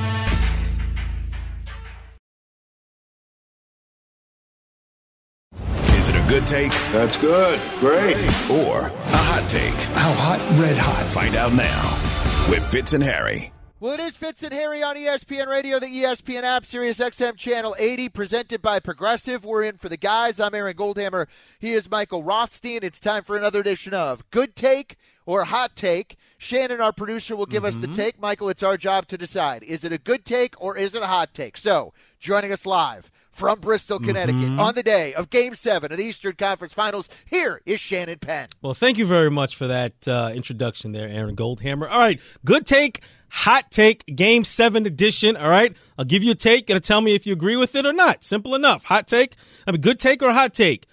Is 5.99 6.09
it 6.09 6.17
a 6.17 6.27
good 6.27 6.47
take? 6.47 6.73
That's 6.91 7.19
good. 7.19 7.61
Great. 7.81 8.17
Or 8.51 8.87
a 8.87 9.17
hot 9.29 9.45
take? 9.47 9.75
How 9.75 10.13
hot? 10.15 10.59
Red 10.59 10.79
hot. 10.79 11.05
Find 11.13 11.37
out 11.37 11.53
now 11.53 12.49
with 12.51 12.67
Fitz 12.71 12.95
and 12.95 13.05
Harry. 13.05 13.53
Well, 13.79 13.93
it 13.93 14.01
is 14.01 14.17
Fitz 14.17 14.43
and 14.43 14.55
Harry 14.55 14.83
on 14.83 14.97
ESPN 14.97 15.49
Radio, 15.49 15.79
the 15.79 15.85
ESPN 15.85 16.45
app, 16.45 16.65
Sirius 16.65 16.99
XM 16.99 17.37
Channel 17.37 17.77
80, 17.79 18.09
presented 18.09 18.63
by 18.63 18.81
Progressive. 18.81 19.45
We're 19.45 19.65
in 19.65 19.77
for 19.77 19.91
the 19.91 19.99
guys. 19.99 20.41
I'm 20.41 20.55
Aaron 20.55 20.75
Goldhammer. 20.75 21.27
He 21.59 21.75
is 21.75 21.91
Michael 21.91 22.23
Rothstein. 22.23 22.81
It's 22.83 22.99
time 22.99 23.23
for 23.23 23.37
another 23.37 23.61
edition 23.61 23.93
of 23.93 24.31
Good 24.31 24.57
Take 24.57 24.97
or 25.27 25.45
Hot 25.45 25.77
Take. 25.77 26.17
Shannon, 26.39 26.81
our 26.81 26.91
producer, 26.91 27.37
will 27.37 27.45
give 27.45 27.65
mm-hmm. 27.65 27.77
us 27.77 27.83
the 27.83 27.89
mm-hmm. 27.89 28.01
take. 28.01 28.19
Michael, 28.19 28.49
it's 28.49 28.63
our 28.63 28.79
job 28.79 29.09
to 29.09 29.19
decide. 29.19 29.63
Is 29.63 29.85
it 29.85 29.93
a 29.93 29.99
good 29.99 30.25
take 30.25 30.59
or 30.59 30.79
is 30.79 30.95
it 30.95 31.03
a 31.03 31.09
hot 31.09 31.35
take? 31.35 31.59
So, 31.59 31.93
joining 32.19 32.53
us 32.53 32.65
live 32.65 33.11
from 33.37 33.61
Bristol, 33.61 33.99
Connecticut, 33.99 34.41
mm-hmm. 34.41 34.61
on 34.61 34.75
the 34.75 34.83
day 34.83 35.15
of 35.15 35.31
Game 35.31 35.55
7 35.55 35.93
of 35.93 35.99
the 35.99 36.05
Eastern 36.05 36.35
Conference 36.35 36.73
Finals, 36.73 37.09
here 37.25 37.61
is 37.67 37.81
Shannon 37.81 38.19
Penn. 38.19 38.49
Well, 38.63 38.75
thank 38.75 38.99
you 38.99 39.07
very 39.07 39.31
much 39.31 39.57
for 39.57 39.67
that 39.67 40.09
uh, 40.09 40.33
introduction 40.35 40.93
there, 40.93 41.09
Aaron 41.09 41.37
Goldhammer. 41.37 41.89
All 41.91 41.99
right, 41.99 42.21
good 42.45 42.67
take 42.67 43.03
hot 43.29 43.71
take 43.71 44.05
game 44.07 44.45
seven 44.45 44.87
edition. 44.87 45.37
All 45.37 45.51
right. 45.51 45.75
I'll 45.99 46.05
give 46.05 46.23
you 46.23 46.33
a 46.33 46.37
take. 46.37 46.67
Gonna 46.67 46.81
tell 46.81 47.01
me 47.01 47.15
if 47.15 47.27
you 47.27 47.33
agree 47.33 47.57
with 47.57 47.75
it 47.75 47.85
or 47.87 47.93
not. 47.93 48.25
Simple 48.25 48.55
enough. 48.55 48.85
Hot 48.85 49.07
take. 49.07 49.35
I 49.67 49.73
mean, 49.73 49.81
good 49.81 49.99
take 49.99 50.23
or 50.23 50.33
hot 50.33 50.55
take. 50.55 50.87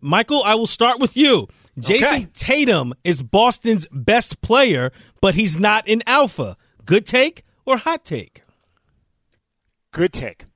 Michael, 0.00 0.42
I 0.44 0.54
will 0.54 0.66
start 0.66 1.00
with 1.00 1.16
you. 1.16 1.48
Jayson 1.78 2.04
okay. 2.04 2.28
Tatum 2.32 2.94
is 3.04 3.22
Boston's 3.22 3.86
best 3.92 4.40
player, 4.40 4.92
but 5.20 5.34
he's 5.34 5.58
not 5.58 5.88
an 5.88 6.02
alpha. 6.06 6.56
Good 6.84 7.06
take 7.06 7.44
or 7.66 7.76
hot 7.76 8.04
take? 8.04 8.42
Good 9.92 10.12
take. 10.12 10.46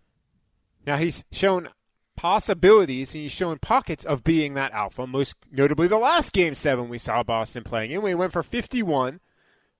Now 0.87 0.97
he's 0.97 1.25
shown 1.31 1.69
possibilities 2.17 3.15
and 3.15 3.23
he's 3.23 3.33
shown 3.33 3.59
pockets 3.59 4.05
of 4.05 4.23
being 4.25 4.55
that 4.55 4.73
alpha, 4.73 5.07
most 5.07 5.37
notably 5.51 5.89
the 5.89 5.99
last 5.99 6.33
game 6.33 6.55
seven 6.55 6.89
we 6.89 6.99
saw 6.99 7.23
Boston 7.23 7.65
playing 7.65 7.91
in. 7.91 8.03
We 8.03 8.15
went 8.15 8.33
for 8.33 8.43
51 8.43 9.21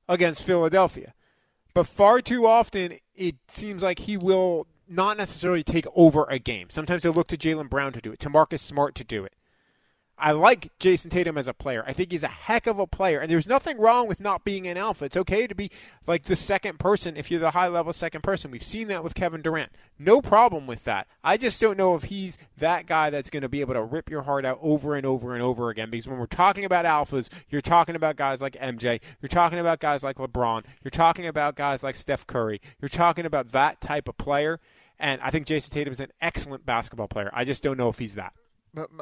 against 0.09 0.43
Philadelphia. 0.43 1.15
But 1.75 1.87
far 1.87 2.21
too 2.21 2.47
often, 2.47 2.95
it 3.15 3.37
seems 3.49 3.83
like 3.83 4.01
he 4.01 4.17
will 4.17 4.67
not 4.89 5.17
necessarily 5.17 5.63
take 5.63 5.87
over 5.95 6.25
a 6.25 6.39
game. 6.39 6.69
Sometimes 6.71 7.05
he'll 7.05 7.13
look 7.13 7.29
to 7.29 7.37
Jaylen 7.37 7.71
Brown 7.71 7.93
to 7.93 8.01
do 8.01 8.13
it, 8.13 8.19
to 8.21 8.31
Marcus 8.31 8.61
Smart 8.61 8.95
to 8.97 9.05
do 9.05 9.25
it. 9.25 9.35
I 10.21 10.33
like 10.33 10.71
Jayson 10.79 11.11
Tatum 11.11 11.39
as 11.39 11.49
a 11.49 11.55
player. 11.55 11.83
I 11.87 11.93
think 11.93 12.13
he's 12.13 12.23
a 12.23 12.29
heck 12.29 12.67
of 12.67 12.79
a 12.79 12.87
player, 12.87 13.21
and 13.21 13.31
there's 13.31 13.47
nothing 13.47 13.79
wrong 13.79 14.07
with 14.07 14.21
not 14.21 14.45
being 14.45 14.67
an 14.67 14.77
alpha. 14.77 15.07
It's 15.07 15.17
okay 15.17 15.47
to 15.47 15.55
be 15.55 15.71
like 16.07 16.25
the 16.25 16.37
second 16.37 16.79
person 16.79 17.17
if 17.17 17.31
you're 17.31 17.41
the 17.41 17.53
high 17.53 17.69
level 17.69 17.93
second 17.93 18.23
person. 18.23 18.51
We've 18.51 18.63
seen 18.63 18.89
that 18.89 19.03
with 19.03 19.15
Kevin 19.15 19.43
Durant. 19.43 19.73
No 19.99 20.21
problem 20.21 20.67
with 20.67 20.85
that. 20.85 21.07
I 21.25 21.37
just 21.37 21.61
don't 21.61 21.79
know 21.79 21.95
if 21.95 22.05
he's 22.05 22.39
that 22.59 22.87
guy 22.87 23.11
that's 23.11 23.31
going 23.31 23.43
to 23.43 23.49
be 23.49 23.61
able 23.61 23.75
to 23.75 23.83
rip 23.83 24.11
your 24.11 24.23
heart 24.23 24.45
out 24.45 24.59
over 24.63 24.95
and 24.95 25.07
over 25.07 25.35
and 25.35 25.43
over 25.43 25.71
again. 25.71 25.91
Because 25.91 26.07
when 26.07 26.19
we're 26.19 26.27
talking 26.27 26.65
about 26.65 26.85
alphas, 26.85 27.29
you're 27.49 27.61
talking 27.61 27.97
about 27.97 28.17
guys 28.17 28.41
like 28.41 28.55
MJ, 28.55 29.01
you're 29.21 29.29
talking 29.29 29.59
about 29.59 29.81
guys 29.81 30.03
like 30.03 30.17
LeBron, 30.17 30.65
you're 30.85 30.91
talking 30.91 31.27
about 31.27 31.57
guys 31.57 31.83
like 31.83 31.97
Steph 31.97 32.27
Curry, 32.27 32.61
you're 32.81 32.89
talking 32.89 33.25
about 33.25 33.53
that 33.53 33.81
type 33.81 34.09
of 34.09 34.19
player. 34.19 34.61
And 34.99 35.21
I 35.23 35.31
think 35.31 35.47
Jayson 35.47 35.71
Tatum 35.71 35.93
is 35.93 36.01
an 36.01 36.13
excellent 36.21 36.67
basketball 36.67 37.09
player. 37.09 37.31
I 37.33 37.45
just 37.45 37.63
don't 37.63 37.79
know 37.79 37.89
if 37.89 37.99
he's 37.99 38.17
that. 38.17 38.35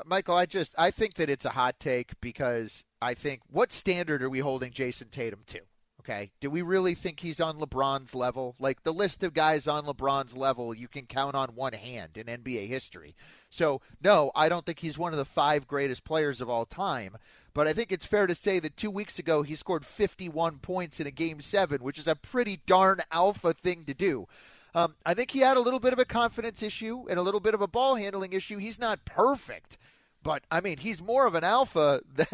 Michael, 0.04 0.37
I 0.37 0.46
just 0.46 0.74
I 0.78 0.90
think 0.90 1.14
that 1.14 1.31
it's 1.31 1.44
a 1.44 1.50
hot 1.50 1.78
take 1.78 2.18
because 2.20 2.85
I 3.02 3.14
think 3.14 3.42
what 3.50 3.72
standard 3.72 4.22
are 4.22 4.31
we 4.31 4.40
holding 4.40 4.72
Jayson 4.72 5.11
Tatum 5.11 5.40
to? 5.46 5.61
Okay, 6.00 6.31
do 6.40 6.48
we 6.48 6.62
really 6.62 6.94
think 6.94 7.20
he's 7.20 7.40
on 7.40 7.59
LeBron's 7.59 8.14
level? 8.14 8.54
Like 8.59 8.83
the 8.83 8.94
list 8.94 9.22
of 9.22 9.35
guys 9.35 9.68
on 9.68 9.85
LeBron's 9.85 10.37
level, 10.37 10.72
you 10.72 10.88
can 10.88 11.04
count 11.04 11.35
on 11.35 11.48
one 11.50 11.74
hand 11.74 12.16
in 12.16 12.26
NBA 12.26 12.66
history. 12.66 13.14
So 13.50 13.83
no, 14.02 14.31
I 14.35 14.48
don't 14.48 14.64
think 14.64 14.78
he's 14.78 14.96
one 14.96 15.12
of 15.12 15.18
the 15.18 15.26
five 15.26 15.66
greatest 15.66 16.04
players 16.04 16.40
of 16.40 16.48
all 16.48 16.64
time. 16.64 17.18
But 17.52 17.66
I 17.66 17.74
think 17.74 17.92
it's 17.92 18.07
fair 18.07 18.26
to 18.26 18.35
say 18.35 18.59
that 18.61 18.76
two 18.76 18.90
weeks 18.90 19.18
ago 19.18 19.42
he 19.42 19.54
scored 19.54 19.85
51 19.85 20.61
points 20.61 20.98
in 20.98 21.07
a 21.07 21.11
game 21.11 21.40
seven, 21.40 21.83
which 21.83 21.98
is 21.98 22.07
a 22.07 22.14
pretty 22.14 22.61
darn 22.64 23.00
alpha 23.12 23.52
thing 23.52 23.85
to 23.85 23.92
do. 23.92 24.28
Um, 24.74 24.94
I 25.04 25.14
think 25.14 25.31
he 25.31 25.40
had 25.40 25.57
a 25.57 25.61
little 25.61 25.81
bit 25.81 25.92
of 25.92 25.98
a 25.98 26.04
confidence 26.04 26.62
issue 26.62 27.04
and 27.09 27.18
a 27.18 27.22
little 27.22 27.40
bit 27.40 27.54
of 27.54 27.62
a 27.62 27.66
ball 27.66 27.94
handling 27.94 28.33
issue. 28.33 28.59
He's 28.59 28.78
not 28.78 29.04
perfect, 29.04 29.78
but 30.22 30.42
I 30.50 30.61
mean, 30.61 30.78
he's 30.78 31.02
more 31.02 31.26
of 31.26 31.35
an 31.35 31.44
alpha 31.44 32.00
than 32.14 32.26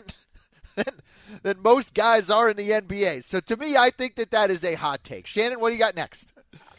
than, 0.74 0.86
than 1.42 1.62
most 1.62 1.94
guys 1.94 2.30
are 2.30 2.50
in 2.50 2.56
the 2.56 2.70
NBA. 2.70 3.24
So 3.24 3.40
to 3.40 3.56
me, 3.56 3.76
I 3.76 3.90
think 3.90 4.16
that 4.16 4.30
that 4.32 4.50
is 4.50 4.64
a 4.64 4.74
hot 4.74 5.04
take. 5.04 5.26
Shannon, 5.26 5.60
what 5.60 5.70
do 5.70 5.74
you 5.74 5.78
got 5.78 5.94
next? 5.94 6.32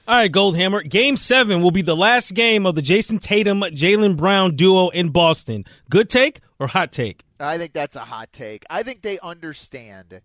All 0.08 0.16
right, 0.16 0.32
Goldhammer. 0.32 0.88
Game 0.88 1.18
seven 1.18 1.64
will 1.64 1.72
be 1.72 1.82
the 1.82 1.96
last 1.96 2.36
game 2.36 2.68
of 2.68 2.76
the 2.76 2.84
Jayson 2.84 3.20
Tatum 3.20 3.62
Jaylen 3.62 4.16
Brown 4.16 4.56
duo 4.56 4.90
in 4.90 5.10
Boston. 5.10 5.66
Good 5.90 6.12
take 6.12 6.42
or 6.60 6.68
hot 6.68 6.92
take? 6.92 7.24
I 7.40 7.58
think 7.58 7.74
that's 7.74 7.96
a 7.96 8.02
hot 8.02 8.32
take. 8.32 8.66
I 8.70 8.84
think 8.84 9.02
they 9.02 9.18
understand 9.20 10.22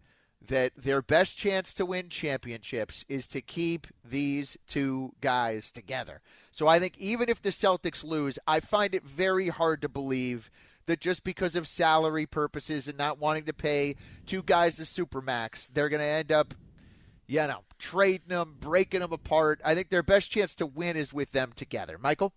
that 0.47 0.73
their 0.77 1.03
best 1.03 1.37
chance 1.37 1.75
to 1.75 1.87
win 1.87 2.09
championships 2.09 3.05
is 3.09 3.27
to 3.29 3.41
keep 3.41 3.87
these 4.05 4.57
two 4.67 5.13
guys 5.21 5.71
together. 5.71 6.21
So 6.51 6.67
I 6.67 6.79
think 6.79 6.99
even 6.99 7.29
if 7.29 7.43
the 7.43 7.51
Celtics 7.51 8.03
lose, 8.03 8.39
I 8.47 8.61
find 8.61 8.95
it 8.95 9.05
very 9.05 9.49
hard 9.49 9.83
to 9.83 9.89
believe 9.89 10.51
that 10.87 11.01
just 11.01 11.23
because 11.23 11.55
of 11.55 11.69
salary 11.69 12.27
purposes 12.27 12.89
and 12.89 12.99
not 12.99 13.19
wanting 13.19 13.45
to 13.45 13.53
pay 13.53 13.97
two 14.27 14.43
guys 14.43 14.77
the 14.77 14.85
supermax, 14.85 15.71
they're 15.73 15.89
going 15.89 16.01
to 16.01 16.07
end 16.07 16.33
up, 16.33 16.55
you 17.27 17.39
know, 17.39 17.61
trading 17.79 18.29
them, 18.29 18.57
breaking 18.59 19.01
them 19.01 19.13
apart. 19.13 19.61
I 19.65 19.75
think 19.75 19.89
their 19.89 20.03
best 20.03 20.31
chance 20.31 20.55
to 20.57 20.67
win 20.67 20.97
is 20.97 21.13
with 21.13 21.33
them 21.33 21.53
together. 21.55 21.99
Michael? 21.99 22.33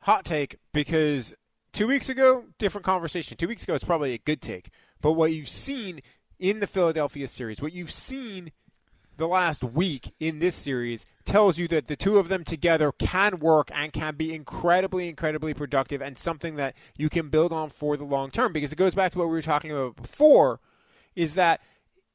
Hot 0.00 0.24
take 0.24 0.56
because 0.74 1.34
two 1.72 1.86
weeks 1.86 2.08
ago, 2.10 2.44
different 2.58 2.84
conversation. 2.84 3.36
Two 3.36 3.48
weeks 3.48 3.62
ago, 3.62 3.74
it's 3.74 3.84
probably 3.84 4.12
a 4.12 4.18
good 4.18 4.42
take. 4.42 4.68
But 5.00 5.12
what 5.12 5.32
you've 5.32 5.48
seen 5.48 6.00
in 6.44 6.60
the 6.60 6.66
Philadelphia 6.66 7.26
series, 7.26 7.62
what 7.62 7.72
you've 7.72 7.90
seen 7.90 8.52
the 9.16 9.26
last 9.26 9.64
week 9.64 10.12
in 10.20 10.40
this 10.40 10.54
series 10.54 11.06
tells 11.24 11.56
you 11.56 11.66
that 11.68 11.86
the 11.88 11.96
two 11.96 12.18
of 12.18 12.28
them 12.28 12.44
together 12.44 12.92
can 12.92 13.38
work 13.38 13.70
and 13.72 13.94
can 13.94 14.14
be 14.14 14.34
incredibly, 14.34 15.08
incredibly 15.08 15.54
productive 15.54 16.02
and 16.02 16.18
something 16.18 16.56
that 16.56 16.74
you 16.98 17.08
can 17.08 17.30
build 17.30 17.50
on 17.50 17.70
for 17.70 17.96
the 17.96 18.04
long 18.04 18.30
term. 18.30 18.52
Because 18.52 18.72
it 18.72 18.76
goes 18.76 18.94
back 18.94 19.12
to 19.12 19.18
what 19.18 19.28
we 19.28 19.32
were 19.32 19.40
talking 19.40 19.70
about 19.70 19.96
before, 19.96 20.60
is 21.16 21.32
that 21.32 21.62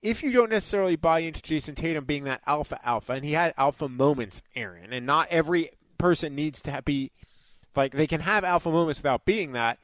if 0.03 0.21
you 0.21 0.31
don't 0.31 0.51
necessarily 0.51 0.95
buy 0.95 1.19
into 1.19 1.41
Jayson 1.41 1.73
Tatum 1.73 2.05
being 2.05 2.25
that 2.25 2.41
alpha 2.45 2.79
alpha, 2.85 3.13
and 3.13 3.25
he 3.25 3.31
had 3.31 3.55
alpha 3.57 3.89
moments, 3.89 4.43
Aaron, 4.55 4.93
and 4.93 5.07
not 5.07 5.27
every 5.31 5.71
person 5.97 6.35
needs 6.35 6.61
to 6.61 6.83
be 6.85 7.11
like 7.75 7.93
they 7.93 8.05
can 8.05 8.21
have 8.21 8.43
alpha 8.43 8.69
moments 8.69 8.99
without 8.99 9.25
being 9.25 9.53
that. 9.53 9.79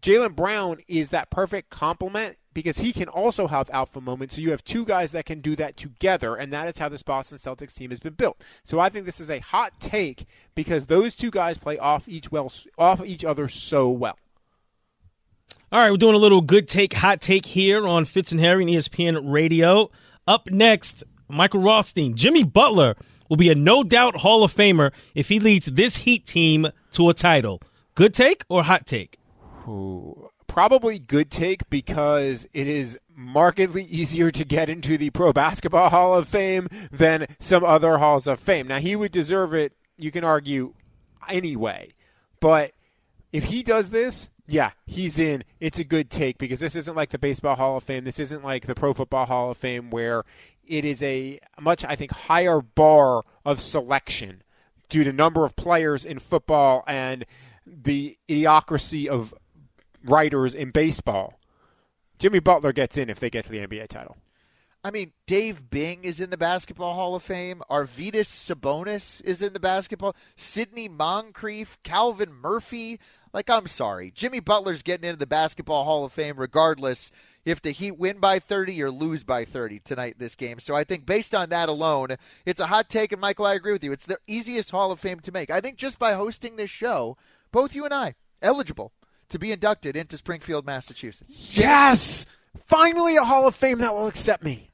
Jaylen 0.00 0.36
Brown 0.36 0.78
is 0.86 1.08
that 1.08 1.30
perfect 1.30 1.70
complement 1.70 2.36
because 2.58 2.78
he 2.78 2.92
can 2.92 3.06
also 3.06 3.46
have 3.46 3.70
alpha 3.70 4.00
moments. 4.00 4.34
So 4.34 4.40
you 4.40 4.50
have 4.50 4.64
two 4.64 4.84
guys 4.84 5.12
that 5.12 5.26
can 5.26 5.40
do 5.40 5.54
that 5.54 5.76
together, 5.76 6.34
and 6.34 6.52
that 6.52 6.68
is 6.68 6.76
how 6.76 6.88
this 6.88 7.04
Boston 7.04 7.38
Celtics 7.38 7.72
team 7.72 7.90
has 7.90 8.00
been 8.00 8.14
built. 8.14 8.42
So 8.64 8.80
I 8.80 8.88
think 8.88 9.06
this 9.06 9.20
is 9.20 9.30
a 9.30 9.38
hot 9.38 9.74
take 9.78 10.26
because 10.56 10.86
those 10.86 11.14
two 11.14 11.30
guys 11.30 11.56
play 11.56 11.78
off 11.78 12.08
each 12.08 12.32
well 12.32 12.52
off 12.76 13.04
each 13.04 13.24
other 13.24 13.48
so 13.48 13.88
well. 13.88 14.18
All 15.70 15.80
right, 15.80 15.92
we're 15.92 15.98
doing 15.98 16.16
a 16.16 16.18
little 16.18 16.40
good 16.40 16.66
take, 16.66 16.94
hot 16.94 17.20
take 17.20 17.46
here 17.46 17.86
on 17.86 18.06
Fitz 18.06 18.32
and 18.32 18.40
Harry 18.40 18.64
and 18.64 18.72
ESPN 18.72 19.30
Radio. 19.30 19.88
Up 20.26 20.50
next, 20.50 21.04
Michael 21.28 21.60
Rothstein. 21.60 22.16
Jimmy 22.16 22.42
Butler 22.42 22.96
will 23.28 23.36
be 23.36 23.50
a 23.50 23.54
no 23.54 23.84
doubt 23.84 24.16
Hall 24.16 24.42
of 24.42 24.52
Famer 24.52 24.90
if 25.14 25.28
he 25.28 25.38
leads 25.38 25.66
this 25.66 25.98
Heat 25.98 26.26
team 26.26 26.66
to 26.90 27.08
a 27.08 27.14
title. 27.14 27.62
Good 27.94 28.14
take 28.14 28.44
or 28.48 28.64
hot 28.64 28.84
take? 28.84 29.18
Ooh, 29.68 30.28
probably 30.48 30.98
good 30.98 31.30
take 31.30 31.70
because 31.70 32.48
it 32.52 32.66
is 32.66 32.98
markedly 33.14 33.84
easier 33.84 34.30
to 34.32 34.44
get 34.44 34.68
into 34.68 34.98
the 34.98 35.10
Pro 35.10 35.32
Basketball 35.32 35.90
Hall 35.90 36.14
of 36.14 36.26
Fame 36.26 36.68
than 36.90 37.26
some 37.38 37.64
other 37.64 37.98
halls 37.98 38.26
of 38.26 38.40
fame. 38.40 38.66
Now, 38.66 38.80
he 38.80 38.96
would 38.96 39.12
deserve 39.12 39.54
it, 39.54 39.72
you 39.96 40.10
can 40.10 40.24
argue, 40.24 40.74
anyway. 41.28 41.92
But 42.40 42.72
if 43.32 43.44
he 43.44 43.62
does 43.62 43.90
this, 43.90 44.30
yeah, 44.46 44.70
he's 44.86 45.18
in. 45.18 45.44
It's 45.60 45.78
a 45.78 45.84
good 45.84 46.10
take 46.10 46.38
because 46.38 46.58
this 46.58 46.74
isn't 46.74 46.96
like 46.96 47.10
the 47.10 47.18
Baseball 47.18 47.56
Hall 47.56 47.76
of 47.76 47.84
Fame. 47.84 48.04
This 48.04 48.18
isn't 48.18 48.42
like 48.42 48.66
the 48.66 48.74
Pro 48.74 48.94
Football 48.94 49.26
Hall 49.26 49.50
of 49.50 49.58
Fame 49.58 49.90
where 49.90 50.24
it 50.66 50.84
is 50.84 51.02
a 51.02 51.38
much, 51.60 51.84
I 51.84 51.96
think, 51.96 52.12
higher 52.12 52.60
bar 52.60 53.24
of 53.44 53.60
selection 53.60 54.42
due 54.88 55.04
to 55.04 55.12
number 55.12 55.44
of 55.44 55.54
players 55.54 56.04
in 56.04 56.18
football 56.18 56.82
and 56.86 57.26
the 57.66 58.16
idiocracy 58.28 59.06
of 59.06 59.34
writers 60.04 60.54
in 60.54 60.70
baseball. 60.70 61.38
Jimmy 62.18 62.40
Butler 62.40 62.72
gets 62.72 62.96
in 62.96 63.08
if 63.10 63.20
they 63.20 63.30
get 63.30 63.44
to 63.44 63.50
the 63.50 63.66
NBA 63.66 63.88
title. 63.88 64.16
I 64.84 64.92
mean, 64.92 65.12
Dave 65.26 65.70
Bing 65.70 66.04
is 66.04 66.20
in 66.20 66.30
the 66.30 66.36
Basketball 66.36 66.94
Hall 66.94 67.16
of 67.16 67.22
Fame. 67.22 67.62
Arvydas 67.68 68.28
Sabonis 68.28 69.22
is 69.24 69.42
in 69.42 69.52
the 69.52 69.60
basketball. 69.60 70.14
Sidney 70.36 70.88
Moncrief, 70.88 71.78
Calvin 71.82 72.32
Murphy. 72.32 73.00
Like, 73.32 73.50
I'm 73.50 73.66
sorry. 73.66 74.12
Jimmy 74.12 74.38
Butler's 74.38 74.82
getting 74.82 75.08
into 75.08 75.18
the 75.18 75.26
Basketball 75.26 75.84
Hall 75.84 76.04
of 76.04 76.12
Fame 76.12 76.36
regardless 76.36 77.10
if 77.44 77.60
the 77.60 77.72
Heat 77.72 77.98
win 77.98 78.18
by 78.18 78.38
30 78.38 78.80
or 78.82 78.90
lose 78.90 79.24
by 79.24 79.44
30 79.44 79.80
tonight 79.80 80.14
this 80.18 80.36
game. 80.36 80.60
So 80.60 80.76
I 80.76 80.84
think 80.84 81.04
based 81.06 81.34
on 81.34 81.48
that 81.48 81.68
alone, 81.68 82.16
it's 82.46 82.60
a 82.60 82.66
hot 82.66 82.88
take. 82.88 83.10
And 83.10 83.20
Michael, 83.20 83.46
I 83.46 83.54
agree 83.54 83.72
with 83.72 83.82
you. 83.82 83.90
It's 83.90 84.06
the 84.06 84.18
easiest 84.28 84.70
Hall 84.70 84.92
of 84.92 85.00
Fame 85.00 85.20
to 85.20 85.32
make. 85.32 85.50
I 85.50 85.60
think 85.60 85.76
just 85.76 85.98
by 85.98 86.12
hosting 86.12 86.54
this 86.54 86.70
show, 86.70 87.16
both 87.50 87.74
you 87.74 87.84
and 87.84 87.92
I 87.92 88.14
eligible 88.40 88.92
to 89.30 89.38
be 89.38 89.52
inducted 89.52 89.96
into 89.96 90.16
Springfield, 90.16 90.66
Massachusetts. 90.66 91.34
Yes! 91.52 92.26
Finally, 92.66 93.16
a 93.16 93.24
Hall 93.24 93.46
of 93.46 93.54
Fame 93.54 93.78
that 93.78 93.92
will 93.92 94.06
accept 94.06 94.44
me. 94.44 94.70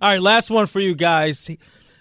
All 0.00 0.10
right, 0.10 0.20
last 0.20 0.50
one 0.50 0.66
for 0.66 0.80
you 0.80 0.94
guys. 0.94 1.50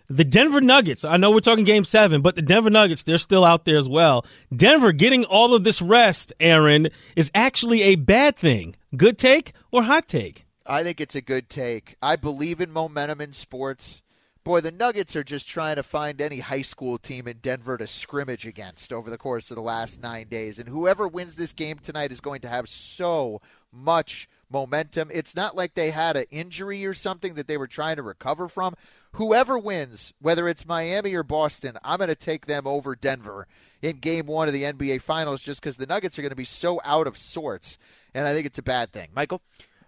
The 0.09 0.23
Denver 0.25 0.59
Nuggets. 0.59 1.05
I 1.05 1.17
know 1.17 1.31
we're 1.31 1.39
talking 1.39 1.63
game 1.63 1.85
seven, 1.85 2.21
but 2.21 2.35
the 2.35 2.41
Denver 2.41 2.69
Nuggets, 2.69 3.03
they're 3.03 3.17
still 3.17 3.45
out 3.45 3.63
there 3.65 3.77
as 3.77 3.87
well. 3.87 4.25
Denver 4.53 4.91
getting 4.91 5.23
all 5.25 5.53
of 5.53 5.63
this 5.63 5.81
rest, 5.81 6.33
Aaron, 6.39 6.89
is 7.15 7.31
actually 7.33 7.81
a 7.83 7.95
bad 7.95 8.35
thing. 8.35 8.75
Good 8.95 9.17
take 9.17 9.53
or 9.71 9.83
hot 9.83 10.07
take? 10.07 10.45
I 10.65 10.83
think 10.83 10.99
it's 10.99 11.15
a 11.15 11.21
good 11.21 11.49
take. 11.49 11.95
I 12.01 12.17
believe 12.17 12.59
in 12.59 12.71
momentum 12.71 13.21
in 13.21 13.33
sports. 13.33 14.01
Boy, 14.43 14.59
the 14.59 14.71
Nuggets 14.71 15.15
are 15.15 15.23
just 15.23 15.47
trying 15.47 15.75
to 15.75 15.83
find 15.83 16.19
any 16.19 16.39
high 16.39 16.63
school 16.63 16.97
team 16.97 17.27
in 17.27 17.37
Denver 17.43 17.77
to 17.77 17.85
scrimmage 17.85 18.47
against 18.47 18.91
over 18.91 19.11
the 19.11 19.17
course 19.17 19.51
of 19.51 19.55
the 19.55 19.61
last 19.61 20.01
nine 20.01 20.29
days. 20.29 20.57
And 20.57 20.67
whoever 20.67 21.07
wins 21.07 21.35
this 21.35 21.53
game 21.53 21.77
tonight 21.77 22.11
is 22.11 22.21
going 22.21 22.41
to 22.41 22.49
have 22.49 22.67
so 22.67 23.39
much 23.71 24.27
momentum. 24.49 25.11
It's 25.13 25.35
not 25.35 25.55
like 25.55 25.75
they 25.75 25.91
had 25.91 26.17
an 26.17 26.25
injury 26.31 26.83
or 26.87 26.95
something 26.95 27.35
that 27.35 27.47
they 27.47 27.55
were 27.55 27.67
trying 27.67 27.97
to 27.97 28.01
recover 28.01 28.47
from. 28.47 28.73
Whoever 29.11 29.59
wins, 29.59 30.11
whether 30.19 30.47
it's 30.47 30.65
Miami 30.65 31.13
or 31.13 31.21
Boston, 31.21 31.77
I'm 31.83 31.99
going 31.99 32.07
to 32.07 32.15
take 32.15 32.47
them 32.47 32.65
over 32.65 32.95
Denver 32.95 33.47
in 33.83 33.97
game 33.97 34.25
one 34.25 34.47
of 34.47 34.55
the 34.55 34.63
NBA 34.63 35.01
Finals 35.01 35.43
just 35.43 35.61
because 35.61 35.77
the 35.77 35.85
Nuggets 35.85 36.17
are 36.17 36.23
going 36.23 36.31
to 36.31 36.35
be 36.35 36.45
so 36.45 36.81
out 36.83 37.05
of 37.05 37.15
sorts. 37.15 37.77
And 38.15 38.25
I 38.25 38.33
think 38.33 38.47
it's 38.47 38.57
a 38.57 38.63
bad 38.63 38.91
thing. 38.91 39.09
Michael? 39.15 39.43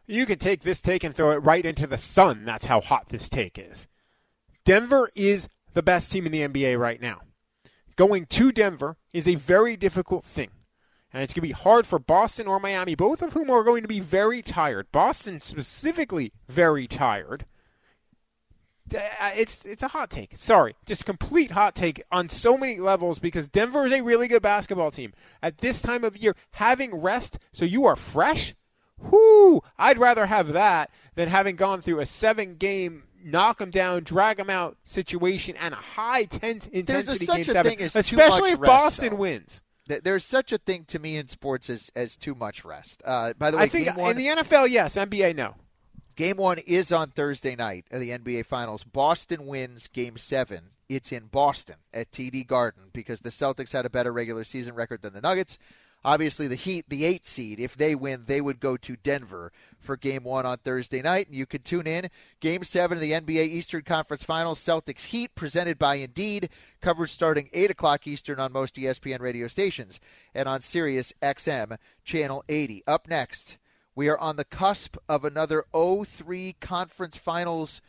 You 0.06 0.28
can 0.28 0.38
take 0.38 0.62
this 0.62 0.80
take 0.80 1.04
and 1.04 1.16
throw 1.16 1.32
it 1.32 1.38
right 1.38 1.66
into 1.66 1.88
the 1.88 1.98
sun. 1.98 2.46
That's 2.46 2.66
how 2.66 2.82
hot 2.82 3.10
this 3.10 3.30
take 3.30 3.58
is. 3.58 3.88
Denver 4.66 5.10
is 5.16 5.48
the 5.74 5.84
best 5.84 6.12
team 6.12 6.26
in 6.26 6.32
the 6.32 6.42
NBA 6.42 6.80
right 6.80 7.02
now. 7.02 7.22
Going 7.96 8.26
to 8.28 8.52
Denver 8.52 8.98
is 9.12 9.28
a 9.28 9.36
very 9.36 9.76
difficult 9.76 10.26
thing. 10.26 10.50
And 11.12 11.22
it's 11.22 11.34
going 11.34 11.48
to 11.48 11.48
be 11.48 11.62
hard 11.62 11.86
for 11.86 12.00
Boston 12.00 12.48
or 12.48 12.60
Miami, 12.60 12.96
both 12.96 13.22
of 13.22 13.34
whom 13.34 13.52
are 13.52 13.64
going 13.64 13.84
to 13.84 13.88
be 13.88 14.00
very 14.00 14.42
tired. 14.42 14.92
Boston 14.92 15.42
specifically 15.42 16.34
very 16.48 16.88
tired. 16.88 17.46
Uh, 18.94 19.32
it's 19.36 19.64
it's 19.64 19.84
a 19.84 19.90
hot 19.90 20.10
take. 20.10 20.36
Sorry, 20.36 20.76
just 20.86 21.06
complete 21.06 21.52
hot 21.52 21.74
take 21.74 22.04
on 22.12 22.30
so 22.30 22.58
many 22.58 22.80
levels 22.80 23.18
because 23.18 23.48
Denver 23.48 23.86
is 23.86 23.94
a 23.94 24.02
really 24.02 24.28
good 24.28 24.42
basketball 24.42 24.92
team. 24.92 25.14
At 25.42 25.60
this 25.60 25.82
time 25.82 26.04
of 26.04 26.18
year, 26.18 26.36
having 26.52 26.96
rest 26.96 27.40
so 27.52 27.64
you 27.64 27.86
are 27.86 27.96
fresh, 27.96 28.56
whoo! 29.00 29.62
I'd 29.78 30.00
rather 30.00 30.26
have 30.26 30.52
that 30.54 30.92
than 31.16 31.30
having 31.30 31.56
gone 31.56 31.82
through 31.82 32.02
a 32.02 32.06
seven-game 32.06 33.04
knock 33.24 33.60
them 33.60 33.72
down, 33.72 34.04
drag 34.04 34.38
them 34.38 34.50
out 34.50 34.78
situation 34.84 35.56
and 35.58 35.74
a 35.74 35.78
high 35.78 36.26
tense 36.26 36.68
intensity 36.68 37.26
game 37.26 37.44
seven, 37.44 37.76
especially 37.80 38.52
if 38.52 38.60
rest, 38.60 38.70
Boston 38.70 39.10
though. 39.12 39.16
wins. 39.18 39.62
There's 39.86 40.24
such 40.24 40.54
a 40.54 40.58
thing 40.58 40.86
to 40.86 41.00
me 41.00 41.18
in 41.18 41.28
sports 41.28 41.70
as 41.70 41.92
as 41.96 42.16
too 42.16 42.36
much 42.36 42.64
rest. 42.64 43.02
Uh, 43.06 43.34
by 43.34 43.52
the 43.52 43.58
way, 43.58 43.64
I 43.64 43.68
think 43.68 43.96
one, 43.98 44.12
in 44.12 44.18
the 44.18 44.28
NFL, 44.28 44.70
yes. 44.70 44.96
NBA, 44.96 45.36
no. 45.36 45.56
Game 46.16 46.38
one 46.38 46.60
is 46.60 46.92
on 46.92 47.10
Thursday 47.10 47.56
night 47.56 47.86
of 47.92 48.00
the 48.00 48.12
NBA 48.12 48.46
Finals. 48.46 48.84
Boston 48.84 49.46
wins 49.48 49.88
Game 49.88 50.18
seven. 50.18 50.70
It's 50.88 51.12
in 51.12 51.26
Boston 51.26 51.78
at 51.94 52.12
TD 52.12 52.46
Garden 52.46 52.84
because 52.94 53.22
the 53.22 53.32
Celtics 53.32 53.72
had 53.72 53.86
a 53.86 53.90
better 53.90 54.14
regular 54.14 54.44
season 54.44 54.76
record 54.76 55.02
than 55.02 55.14
the 55.14 55.22
Nuggets. 55.22 55.58
Obviously, 56.06 56.48
the 56.48 56.56
Heat, 56.56 56.86
the 56.90 57.06
eight 57.06 57.26
seed, 57.26 57.60
if 57.60 57.78
they 57.78 57.96
win, 57.96 58.24
they 58.26 58.42
would 58.42 58.60
go 58.60 58.76
to 58.78 58.96
Denver 58.98 59.52
for 59.80 59.96
game 59.96 60.24
one 60.24 60.46
on 60.46 60.58
Thursday 60.58 61.02
night. 61.02 61.28
And 61.28 61.36
you 61.36 61.46
can 61.46 61.62
tune 61.62 61.88
in. 61.88 62.10
Game 62.42 62.64
seven 62.64 62.98
of 62.98 63.02
the 63.02 63.12
NBA 63.12 63.48
Eastern 63.48 63.84
Conference 63.84 64.24
Finals, 64.24 64.60
Celtics 64.60 65.06
Heat, 65.06 65.34
presented 65.36 65.80
by 65.80 65.96
Indeed. 65.96 66.50
Coverage 66.82 67.12
starting 67.12 67.50
8 67.54 67.72
o'clock 67.72 68.06
Eastern 68.06 68.40
on 68.40 68.52
most 68.52 68.76
ESPN 68.76 69.22
radio 69.22 69.48
stations 69.48 70.00
and 70.36 70.50
on 70.50 70.62
Sirius 70.62 71.14
XM, 71.22 71.78
Channel 72.04 72.44
80. 72.50 72.84
Up 72.86 73.08
next, 73.08 73.58
we 73.96 74.10
are 74.10 74.18
on 74.18 74.36
the 74.36 74.46
cusp 74.46 74.98
of 75.08 75.24
another 75.24 75.66
0 75.76 76.04
3 76.04 76.56
Conference 76.60 77.16
Finals 77.16 77.82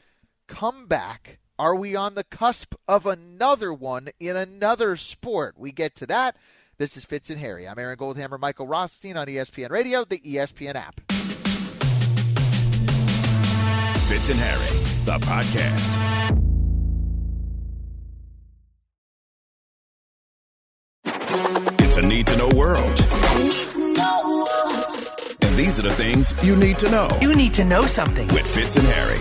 comeback. 0.47 1.39
Are 1.59 1.77
we 1.77 1.95
on 1.95 2.15
the 2.15 2.25
cusp 2.25 2.75
of 2.89 3.07
another 3.07 3.73
one 3.73 4.09
in 4.19 4.37
another 4.37 4.97
sport? 4.97 5.55
We 5.57 5.73
get 5.73 5.95
to 5.97 6.07
that. 6.07 6.37
This 6.77 6.97
is 6.97 7.05
Fitz 7.05 7.31
and 7.31 7.39
Harry. 7.39 7.69
I'm 7.69 7.79
Aaron 7.79 7.97
Goldhammer, 7.97 8.39
Michael 8.39 8.67
Rothstein 8.67 9.17
on 9.17 9.29
ESPN 9.29 9.71
Radio, 9.71 10.05
the 10.05 10.19
ESPN 10.19 10.75
app. 10.75 11.01
Fitz 14.09 14.29
and 14.29 14.41
Harry, 14.41 14.79
the 15.05 15.19
podcast. 15.25 16.01
It's 21.81 21.97
a 21.97 22.03
need 22.03 22.27
to 22.27 22.37
know 22.37 22.49
world. 22.57 23.01
And 25.43 25.57
these 25.57 25.79
are 25.79 25.83
the 25.83 25.95
things 25.97 26.35
you 26.43 26.57
need 26.57 26.81
to 26.81 26.91
know. 26.91 27.09
You 27.21 27.37
need 27.37 27.55
to 27.55 27.65
know 27.65 27.83
something. 27.83 28.27
With 28.29 28.53
Fitz 28.53 28.75
and 28.77 28.87
Harry. 28.89 29.21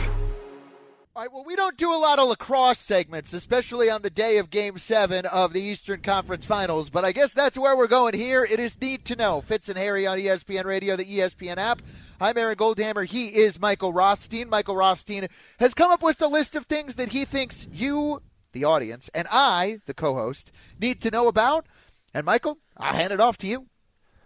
All 1.16 1.22
right, 1.22 1.32
well, 1.32 1.44
we 1.44 1.56
don't 1.56 1.78
do 1.78 1.94
a 1.94 1.96
lot 1.96 2.18
of 2.18 2.28
lacrosse 2.28 2.80
segments, 2.80 3.34
especially 3.34 3.88
on 3.88 4.02
the 4.02 4.10
day 4.10 4.40
of 4.40 4.50
Game 4.50 4.80
7 4.80 5.28
of 5.28 5.54
the 5.54 5.62
Eastern 5.62 6.02
Conference 6.02 6.44
Finals, 6.44 6.90
but 6.90 7.06
I 7.06 7.12
guess 7.12 7.32
that's 7.32 7.56
where 7.56 7.78
we're 7.78 7.86
going 7.86 8.16
here. 8.16 8.44
It 8.44 8.60
is 8.60 8.82
Need 8.82 9.06
to 9.06 9.16
Know. 9.16 9.40
Fitz 9.40 9.70
and 9.70 9.78
Harry 9.78 10.08
on 10.08 10.18
ESPN 10.18 10.64
Radio, 10.64 10.96
the 10.96 11.06
ESPN 11.06 11.58
app. 11.58 11.84
I'm 12.20 12.36
Aaron 12.36 12.58
Goldhammer. 12.58 13.06
He 13.06 13.28
is 13.28 13.60
Michael 13.60 13.94
Rothstein. 13.94 14.50
Michael 14.50 14.76
Rothstein 14.76 15.28
has 15.60 15.76
come 15.76 15.92
up 15.92 16.02
with 16.02 16.20
a 16.20 16.28
list 16.28 16.56
of 16.56 16.66
things 16.66 16.96
that 16.96 17.10
he 17.10 17.26
thinks 17.26 17.68
you, 17.72 18.24
the 18.54 18.64
audience, 18.64 19.08
and 19.14 19.28
I, 19.30 19.82
the 19.86 19.94
co 19.94 20.16
host, 20.16 20.52
need 20.80 21.00
to 21.02 21.12
know 21.12 21.28
about. 21.28 21.68
And 22.12 22.26
Michael, 22.26 22.58
I'll 22.76 22.96
hand 22.96 23.14
it 23.14 23.20
off 23.20 23.38
to 23.38 23.48
you. 23.48 23.68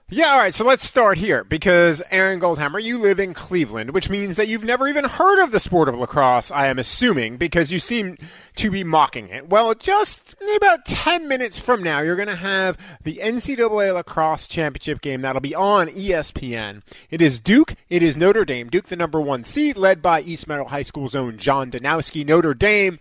Yeah, 0.10 0.28
all 0.28 0.40
right, 0.40 0.56
so 0.56 0.64
let's 0.64 0.86
start 0.88 1.18
here 1.18 1.44
because 1.44 2.02
Aaron 2.12 2.40
Goldhammer, 2.40 2.82
you 2.82 2.98
live 2.98 3.20
in 3.20 3.34
Cleveland, 3.34 3.92
which 3.92 4.10
means 4.10 4.38
that 4.38 4.48
you've 4.48 4.64
never 4.64 4.88
even 4.88 5.04
heard 5.04 5.44
of 5.44 5.52
the 5.52 5.60
sport 5.60 5.90
of 5.90 5.98
lacrosse, 5.98 6.50
I 6.50 6.68
am 6.68 6.80
assuming, 6.80 7.36
because 7.36 7.74
you 7.74 7.80
seem 7.80 8.18
to 8.56 8.72
be 8.72 8.86
mocking 8.86 9.28
it. 9.28 9.50
Well, 9.50 9.74
just 9.74 10.34
about 10.56 10.86
10 10.86 11.28
minutes 11.28 11.60
from 11.60 11.84
now, 11.84 12.00
you're 12.00 12.16
going 12.16 12.30
to 12.30 12.36
have 12.36 12.78
the 13.04 13.20
NCAA 13.22 13.94
Lacrosse 13.94 14.48
Championship 14.48 15.02
game 15.02 15.24
that'll 15.24 15.42
be 15.42 15.54
on 15.54 15.90
ESPN. 15.90 16.84
It 17.12 17.20
is 17.20 17.42
Duke, 17.42 17.76
it 17.90 18.02
is 18.02 18.16
Notre 18.16 18.46
Dame. 18.46 18.70
Duke, 18.70 18.88
the 18.88 18.96
number 18.96 19.20
one 19.20 19.44
seed, 19.44 19.76
led 19.76 20.02
by 20.02 20.22
East 20.22 20.48
Meadow 20.48 20.70
High 20.70 20.84
School's 20.84 21.16
own 21.16 21.38
John 21.38 21.70
Danowski. 21.70 22.26
Notre 22.26 22.54
Dame 22.54 22.98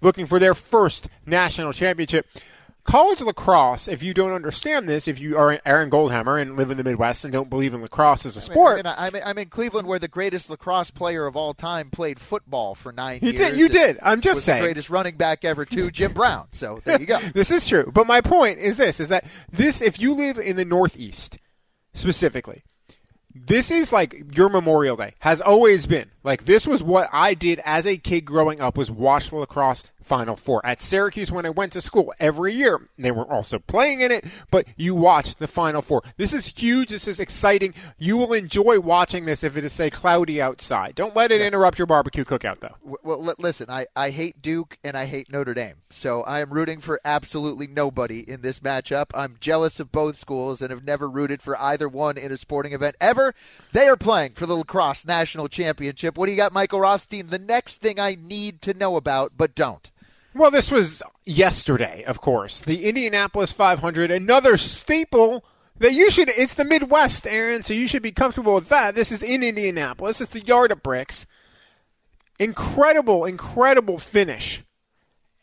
looking 0.00 0.26
for 0.26 0.40
their 0.40 0.56
first 0.56 1.08
national 1.24 1.72
championship 1.72 2.26
college 2.84 3.20
lacrosse, 3.20 3.88
if 3.88 4.02
you 4.02 4.14
don't 4.14 4.32
understand 4.32 4.88
this, 4.88 5.08
if 5.08 5.20
you 5.20 5.36
are 5.36 5.60
Aaron 5.64 5.90
Goldhammer 5.90 6.40
and 6.40 6.56
live 6.56 6.70
in 6.70 6.76
the 6.76 6.84
Midwest 6.84 7.24
and 7.24 7.32
don't 7.32 7.50
believe 7.50 7.74
in 7.74 7.82
lacrosse 7.82 8.26
as 8.26 8.36
a 8.36 8.40
sport, 8.40 8.72
I 8.72 8.76
mean, 8.76 8.94
I 8.98 9.10
mean, 9.10 9.22
I'm 9.24 9.38
in 9.38 9.48
Cleveland, 9.48 9.86
where 9.86 9.98
the 9.98 10.08
greatest 10.08 10.50
lacrosse 10.50 10.90
player 10.90 11.26
of 11.26 11.36
all 11.36 11.54
time 11.54 11.90
played 11.90 12.18
football 12.18 12.74
for 12.74 12.92
nine 12.92 13.20
you 13.22 13.32
years. 13.32 13.50
Did, 13.50 13.58
you 13.58 13.68
did. 13.68 13.98
I'm 14.02 14.20
just 14.20 14.44
saying. 14.44 14.62
The 14.62 14.68
greatest 14.68 14.90
running 14.90 15.16
back 15.16 15.44
ever, 15.44 15.64
too, 15.64 15.90
Jim 15.90 16.12
Brown. 16.12 16.48
So 16.52 16.80
there 16.84 17.00
you 17.00 17.06
go. 17.06 17.18
this 17.34 17.50
is 17.50 17.66
true. 17.66 17.90
But 17.92 18.06
my 18.06 18.20
point 18.20 18.58
is 18.58 18.76
this: 18.76 19.00
is 19.00 19.08
that 19.08 19.24
this, 19.50 19.80
if 19.80 20.00
you 20.00 20.14
live 20.14 20.38
in 20.38 20.56
the 20.56 20.64
Northeast, 20.64 21.38
specifically, 21.94 22.64
this 23.34 23.70
is 23.70 23.92
like 23.92 24.36
your 24.36 24.48
Memorial 24.48 24.96
Day 24.96 25.14
has 25.20 25.40
always 25.40 25.86
been. 25.86 26.10
Like 26.22 26.44
this 26.44 26.66
was 26.66 26.82
what 26.82 27.08
I 27.12 27.34
did 27.34 27.60
as 27.64 27.86
a 27.86 27.96
kid 27.96 28.22
growing 28.24 28.60
up 28.60 28.76
was 28.76 28.90
watch 28.90 29.30
the 29.30 29.36
lacrosse 29.36 29.84
Final 30.10 30.34
Four. 30.34 30.60
At 30.66 30.80
Syracuse, 30.80 31.30
when 31.30 31.46
I 31.46 31.50
went 31.50 31.72
to 31.74 31.80
school 31.80 32.12
every 32.18 32.52
year, 32.52 32.88
they 32.98 33.12
were 33.12 33.30
also 33.30 33.60
playing 33.60 34.00
in 34.00 34.10
it, 34.10 34.24
but 34.50 34.66
you 34.76 34.92
watch 34.92 35.36
the 35.36 35.46
Final 35.46 35.82
Four. 35.82 36.02
This 36.16 36.32
is 36.32 36.46
huge. 36.46 36.88
This 36.88 37.06
is 37.06 37.20
exciting. 37.20 37.74
You 37.96 38.16
will 38.16 38.32
enjoy 38.32 38.80
watching 38.80 39.24
this 39.24 39.44
if 39.44 39.56
it 39.56 39.62
is, 39.64 39.72
say, 39.72 39.88
cloudy 39.88 40.42
outside. 40.42 40.96
Don't 40.96 41.14
let 41.14 41.30
it 41.30 41.40
interrupt 41.40 41.78
your 41.78 41.86
barbecue 41.86 42.24
cookout, 42.24 42.58
though. 42.58 42.74
Well, 43.04 43.28
l- 43.28 43.36
listen, 43.38 43.70
I, 43.70 43.86
I 43.94 44.10
hate 44.10 44.42
Duke 44.42 44.78
and 44.82 44.96
I 44.96 45.04
hate 45.04 45.30
Notre 45.30 45.54
Dame. 45.54 45.76
So 45.90 46.22
I 46.22 46.40
am 46.40 46.50
rooting 46.50 46.80
for 46.80 47.00
absolutely 47.04 47.68
nobody 47.68 48.28
in 48.28 48.42
this 48.42 48.58
matchup. 48.58 49.06
I'm 49.14 49.36
jealous 49.38 49.78
of 49.78 49.92
both 49.92 50.16
schools 50.16 50.60
and 50.60 50.72
have 50.72 50.82
never 50.82 51.08
rooted 51.08 51.40
for 51.40 51.60
either 51.60 51.88
one 51.88 52.18
in 52.18 52.32
a 52.32 52.36
sporting 52.36 52.72
event 52.72 52.96
ever. 53.00 53.32
They 53.72 53.86
are 53.86 53.96
playing 53.96 54.32
for 54.32 54.46
the 54.46 54.56
lacrosse 54.56 55.06
national 55.06 55.46
championship. 55.46 56.09
What 56.16 56.26
do 56.26 56.32
you 56.32 56.36
got, 56.36 56.52
Michael 56.52 56.80
Rothstein? 56.80 57.28
The 57.28 57.38
next 57.38 57.76
thing 57.76 57.98
I 57.98 58.16
need 58.20 58.62
to 58.62 58.74
know 58.74 58.96
about, 58.96 59.32
but 59.36 59.54
don't. 59.54 59.90
Well, 60.34 60.50
this 60.50 60.70
was 60.70 61.02
yesterday, 61.24 62.04
of 62.04 62.20
course. 62.20 62.60
The 62.60 62.84
Indianapolis 62.88 63.52
500, 63.52 64.10
another 64.10 64.56
staple 64.56 65.44
that 65.78 65.92
you 65.92 66.10
should. 66.10 66.28
It's 66.30 66.54
the 66.54 66.64
Midwest, 66.64 67.26
Aaron, 67.26 67.62
so 67.62 67.74
you 67.74 67.88
should 67.88 68.02
be 68.02 68.12
comfortable 68.12 68.54
with 68.54 68.68
that. 68.68 68.94
This 68.94 69.10
is 69.10 69.22
in 69.22 69.42
Indianapolis. 69.42 70.20
It's 70.20 70.32
the 70.32 70.40
Yard 70.40 70.70
of 70.70 70.82
Bricks. 70.82 71.26
Incredible, 72.38 73.24
incredible 73.24 73.98
finish 73.98 74.62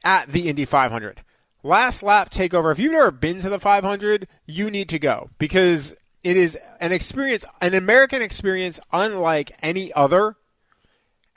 at 0.04 0.30
the 0.30 0.48
Indy 0.48 0.66
500. 0.66 1.22
Last 1.64 2.02
lap 2.02 2.30
takeover. 2.30 2.72
If 2.72 2.80
you've 2.80 2.94
never 2.94 3.12
been 3.12 3.40
to 3.42 3.50
the 3.50 3.60
500, 3.60 4.28
you 4.46 4.72
need 4.72 4.88
to 4.90 5.00
go 5.00 5.32
because 5.38 5.96
it 6.24 6.38
is 6.38 6.58
an 6.80 6.92
experience, 6.92 7.44
an 7.62 7.74
American 7.74 8.22
experience 8.22 8.80
unlike 8.94 9.52
any 9.62 9.92
other. 9.94 10.38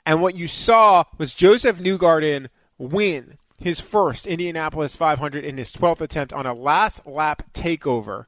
And 0.05 0.21
what 0.21 0.35
you 0.35 0.47
saw 0.47 1.03
was 1.17 1.33
Josef 1.33 1.77
Newgarden 1.77 2.47
win 2.77 3.37
his 3.57 3.79
first 3.79 4.25
Indianapolis 4.25 4.95
500 4.95 5.45
in 5.45 5.57
his 5.57 5.71
12th 5.71 6.01
attempt 6.01 6.33
on 6.33 6.45
a 6.45 6.53
last 6.53 7.05
lap 7.05 7.43
takeover 7.53 8.25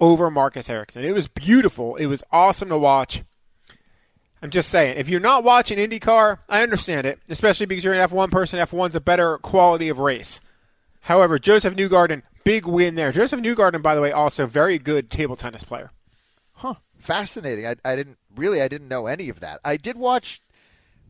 over 0.00 0.30
Marcus 0.30 0.70
Ericsson. 0.70 1.04
It 1.04 1.12
was 1.12 1.28
beautiful. 1.28 1.96
It 1.96 2.06
was 2.06 2.24
awesome 2.30 2.70
to 2.70 2.78
watch. 2.78 3.22
I'm 4.42 4.50
just 4.50 4.70
saying, 4.70 4.96
if 4.98 5.08
you're 5.08 5.20
not 5.20 5.44
watching 5.44 5.78
IndyCar, 5.78 6.38
I 6.48 6.62
understand 6.62 7.06
it, 7.06 7.20
especially 7.28 7.66
because 7.66 7.84
you're 7.84 7.94
an 7.94 8.08
F1 8.08 8.30
person. 8.30 8.58
F1's 8.58 8.96
a 8.96 9.00
better 9.00 9.38
quality 9.38 9.88
of 9.88 9.98
race. 9.98 10.40
However, 11.00 11.38
Josef 11.38 11.74
Newgarden, 11.74 12.22
big 12.44 12.66
win 12.66 12.94
there. 12.94 13.12
Josef 13.12 13.40
Newgarden, 13.40 13.82
by 13.82 13.94
the 13.94 14.00
way, 14.00 14.12
also 14.12 14.46
very 14.46 14.78
good 14.78 15.10
table 15.10 15.36
tennis 15.36 15.64
player. 15.64 15.90
Huh. 16.52 16.74
Fascinating. 16.98 17.66
I, 17.66 17.76
I 17.84 17.96
didn't 17.96 18.18
really 18.34 18.60
I 18.60 18.68
didn't 18.68 18.88
know 18.88 19.06
any 19.06 19.28
of 19.28 19.40
that. 19.40 19.60
I 19.64 19.76
did 19.76 19.96
watch 19.96 20.40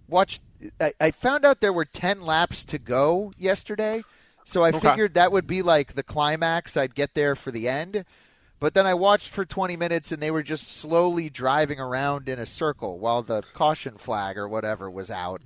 watch. 0.09 0.40
I, 0.81 0.92
I 1.01 1.11
found 1.11 1.45
out 1.45 1.61
there 1.61 1.73
were 1.73 1.85
ten 1.85 2.21
laps 2.23 2.64
to 2.66 2.79
go 2.79 3.33
yesterday, 3.38 4.05
so 4.45 4.62
I 4.64 4.71
Okay. 4.71 4.81
figured 4.90 5.14
that 5.14 5.33
would 5.33 5.47
be 5.47 5.62
like 5.62 5.95
the 5.95 6.03
climax. 6.03 6.77
I'd 6.77 6.95
get 6.95 7.14
there 7.14 7.35
for 7.37 7.51
the 7.51 7.69
end. 7.69 8.05
But 8.59 8.73
then 8.73 8.87
I 8.87 8.95
watched 8.95 9.29
for 9.29 9.45
20 9.45 9.77
minutes 9.77 10.12
and 10.12 10.23
they 10.23 10.31
were 10.31 10.42
just 10.42 10.66
slowly 10.79 11.29
driving 11.29 11.79
around 11.79 12.27
in 12.27 12.38
a 12.38 12.47
circle 12.47 12.99
while 12.99 13.23
the 13.23 13.42
caution 13.53 13.99
flag 13.99 14.38
or 14.38 14.49
whatever 14.49 14.90
was 14.90 15.11
out. 15.11 15.42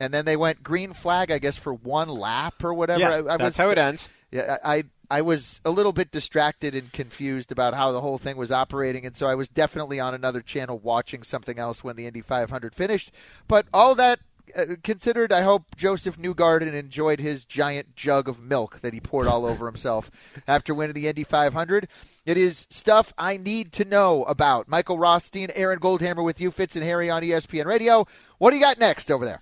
And 0.00 0.12
then 0.12 0.24
they 0.24 0.36
went 0.36 0.64
green 0.64 0.92
flag, 0.92 1.30
I 1.30 1.38
guess, 1.38 1.56
for 1.56 1.72
one 1.72 2.08
lap 2.08 2.64
or 2.64 2.74
whatever. 2.74 2.98
Yeah, 3.00 3.10
I, 3.10 3.18
I 3.18 3.36
that's 3.36 3.42
was, 3.44 3.56
how 3.56 3.70
it 3.70 3.78
ends. 3.78 4.08
Yeah, 4.32 4.56
I, 4.64 4.84
I 5.10 5.16
I 5.16 5.22
was 5.22 5.60
a 5.64 5.70
little 5.70 5.92
bit 5.92 6.10
distracted 6.10 6.74
and 6.74 6.92
confused 6.92 7.50
about 7.50 7.74
how 7.74 7.90
the 7.90 8.00
whole 8.00 8.18
thing 8.18 8.36
was 8.36 8.52
operating, 8.52 9.06
and 9.06 9.16
so 9.16 9.26
I 9.26 9.34
was 9.34 9.48
definitely 9.48 9.98
on 9.98 10.14
another 10.14 10.42
channel 10.42 10.78
watching 10.78 11.22
something 11.22 11.58
else 11.58 11.82
when 11.82 11.96
the 11.96 12.06
Indy 12.06 12.20
500 12.20 12.74
finished. 12.74 13.12
But 13.48 13.66
all 13.72 13.94
that 13.94 14.20
uh, 14.54 14.76
considered, 14.82 15.32
I 15.32 15.42
hope 15.42 15.74
Josef 15.76 16.18
Newgarden 16.18 16.72
enjoyed 16.72 17.18
his 17.20 17.44
giant 17.44 17.96
jug 17.96 18.28
of 18.28 18.40
milk 18.40 18.80
that 18.80 18.94
he 18.94 19.00
poured 19.00 19.26
all 19.26 19.46
over 19.46 19.66
himself 19.66 20.10
after 20.46 20.74
winning 20.74 20.94
the 20.94 21.08
Indy 21.08 21.24
500. 21.24 21.88
It 22.24 22.36
is 22.36 22.66
stuff 22.70 23.12
I 23.16 23.36
need 23.36 23.72
to 23.72 23.84
know 23.84 24.24
about. 24.24 24.68
Michael 24.68 24.98
Rothstein, 24.98 25.50
Aaron 25.54 25.80
Goldhammer 25.80 26.24
with 26.24 26.40
you, 26.40 26.50
Fitz 26.50 26.76
and 26.76 26.84
Harry 26.84 27.08
on 27.08 27.22
ESPN 27.22 27.64
Radio. 27.66 28.06
What 28.38 28.50
do 28.50 28.56
you 28.56 28.62
got 28.62 28.78
next 28.78 29.10
over 29.10 29.24
there? 29.24 29.40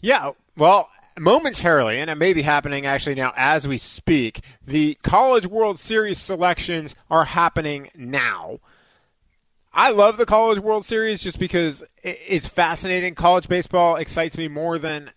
Yeah, 0.00 0.32
well, 0.56 0.88
momentarily, 1.18 1.98
and 1.98 2.10
it 2.10 2.16
may 2.16 2.32
be 2.32 2.42
happening 2.42 2.86
actually 2.86 3.14
now 3.14 3.32
as 3.36 3.66
we 3.66 3.78
speak, 3.78 4.42
the 4.64 4.96
College 5.02 5.46
World 5.46 5.78
Series 5.78 6.18
selections 6.18 6.94
are 7.10 7.24
happening 7.24 7.90
now. 7.94 8.58
I 9.72 9.90
love 9.90 10.18
the 10.18 10.26
College 10.26 10.58
World 10.58 10.84
Series 10.84 11.22
just 11.22 11.38
because 11.38 11.82
it's 12.02 12.46
fascinating. 12.46 13.14
College 13.14 13.48
baseball 13.48 13.96
excites 13.96 14.36
me 14.36 14.48
more 14.48 14.78
than 14.78 15.10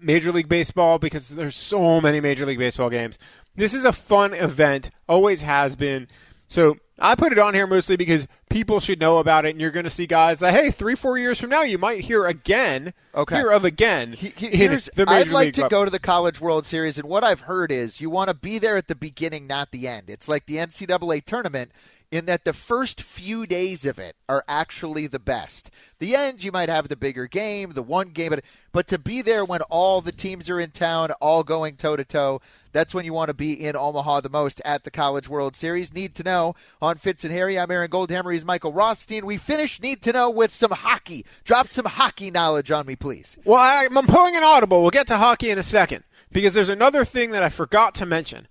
Major 0.00 0.32
League 0.32 0.48
Baseball 0.48 0.98
because 0.98 1.30
there's 1.30 1.56
so 1.56 2.00
many 2.00 2.20
Major 2.20 2.44
League 2.44 2.58
Baseball 2.58 2.90
games. 2.90 3.18
This 3.56 3.72
is 3.72 3.84
a 3.84 3.92
fun 3.92 4.34
event, 4.34 4.90
always 5.08 5.42
has 5.42 5.76
been. 5.76 6.08
So 6.50 6.78
I 6.98 7.14
put 7.14 7.30
it 7.30 7.38
on 7.38 7.54
here 7.54 7.68
mostly 7.68 7.96
because 7.96 8.26
people 8.50 8.80
should 8.80 8.98
know 8.98 9.18
about 9.18 9.44
it, 9.46 9.50
and 9.50 9.60
you're 9.60 9.70
going 9.70 9.84
to 9.84 9.90
see 9.90 10.06
guys 10.06 10.40
that 10.40 10.52
hey, 10.52 10.72
three, 10.72 10.96
four 10.96 11.16
years 11.16 11.38
from 11.40 11.48
now, 11.50 11.62
you 11.62 11.78
might 11.78 12.00
hear 12.00 12.26
again, 12.26 12.92
Okay. 13.14 13.36
hear 13.36 13.50
of 13.50 13.64
again. 13.64 14.14
He- 14.14 14.34
in 14.48 14.52
Here's, 14.58 14.86
the 14.96 15.06
Major 15.06 15.12
I'd 15.12 15.28
like 15.28 15.44
League 15.46 15.54
to 15.54 15.60
level. 15.62 15.78
go 15.78 15.84
to 15.84 15.90
the 15.92 16.00
College 16.00 16.40
World 16.40 16.66
Series, 16.66 16.98
and 16.98 17.08
what 17.08 17.22
I've 17.22 17.42
heard 17.42 17.70
is 17.70 18.00
you 18.00 18.10
want 18.10 18.28
to 18.28 18.34
be 18.34 18.58
there 18.58 18.76
at 18.76 18.88
the 18.88 18.96
beginning, 18.96 19.46
not 19.46 19.70
the 19.70 19.86
end. 19.86 20.10
It's 20.10 20.26
like 20.26 20.46
the 20.46 20.56
NCAA 20.58 21.24
tournament 21.24 21.70
in 22.10 22.26
that 22.26 22.44
the 22.44 22.52
first 22.52 23.00
few 23.00 23.46
days 23.46 23.86
of 23.86 23.98
it 23.98 24.16
are 24.28 24.44
actually 24.48 25.06
the 25.06 25.20
best. 25.20 25.70
The 26.00 26.16
end, 26.16 26.42
you 26.42 26.50
might 26.50 26.68
have 26.68 26.88
the 26.88 26.96
bigger 26.96 27.28
game, 27.28 27.72
the 27.72 27.82
one 27.82 28.08
game, 28.08 28.30
but, 28.30 28.44
but 28.72 28.88
to 28.88 28.98
be 28.98 29.22
there 29.22 29.44
when 29.44 29.62
all 29.62 30.00
the 30.00 30.10
teams 30.10 30.50
are 30.50 30.58
in 30.58 30.72
town, 30.72 31.12
all 31.20 31.44
going 31.44 31.76
toe 31.76 31.94
to 31.94 32.04
toe, 32.04 32.40
that's 32.72 32.92
when 32.92 33.04
you 33.04 33.12
want 33.12 33.28
to 33.28 33.34
be 33.34 33.52
in 33.52 33.76
Omaha 33.76 34.22
the 34.22 34.28
most 34.28 34.60
at 34.64 34.82
the 34.82 34.90
College 34.90 35.28
World 35.28 35.54
Series. 35.54 35.94
Need 35.94 36.16
to 36.16 36.24
know 36.24 36.56
on 36.82 36.96
Fitz 36.96 37.22
and 37.22 37.32
Harry. 37.32 37.58
I'm 37.58 37.70
Aaron 37.70 37.90
Goldhammer. 37.90 38.32
He's 38.32 38.44
Michael 38.44 38.72
Rothstein. 38.72 39.24
We 39.24 39.36
finish 39.36 39.80
Need 39.80 40.02
to 40.02 40.12
Know 40.12 40.30
with 40.30 40.52
some 40.52 40.72
hockey. 40.72 41.24
Drop 41.44 41.70
some 41.70 41.86
hockey 41.86 42.32
knowledge 42.32 42.72
on 42.72 42.86
me, 42.86 42.96
please. 42.96 43.38
Well, 43.44 43.60
I'm 43.60 44.06
pulling 44.06 44.36
an 44.36 44.42
audible. 44.44 44.82
We'll 44.82 44.90
get 44.90 45.06
to 45.08 45.16
hockey 45.16 45.50
in 45.50 45.58
a 45.58 45.62
second 45.62 46.02
because 46.32 46.54
there's 46.54 46.68
another 46.68 47.04
thing 47.04 47.30
that 47.30 47.44
I 47.44 47.50
forgot 47.50 47.94
to 47.96 48.06
mention. 48.06 48.48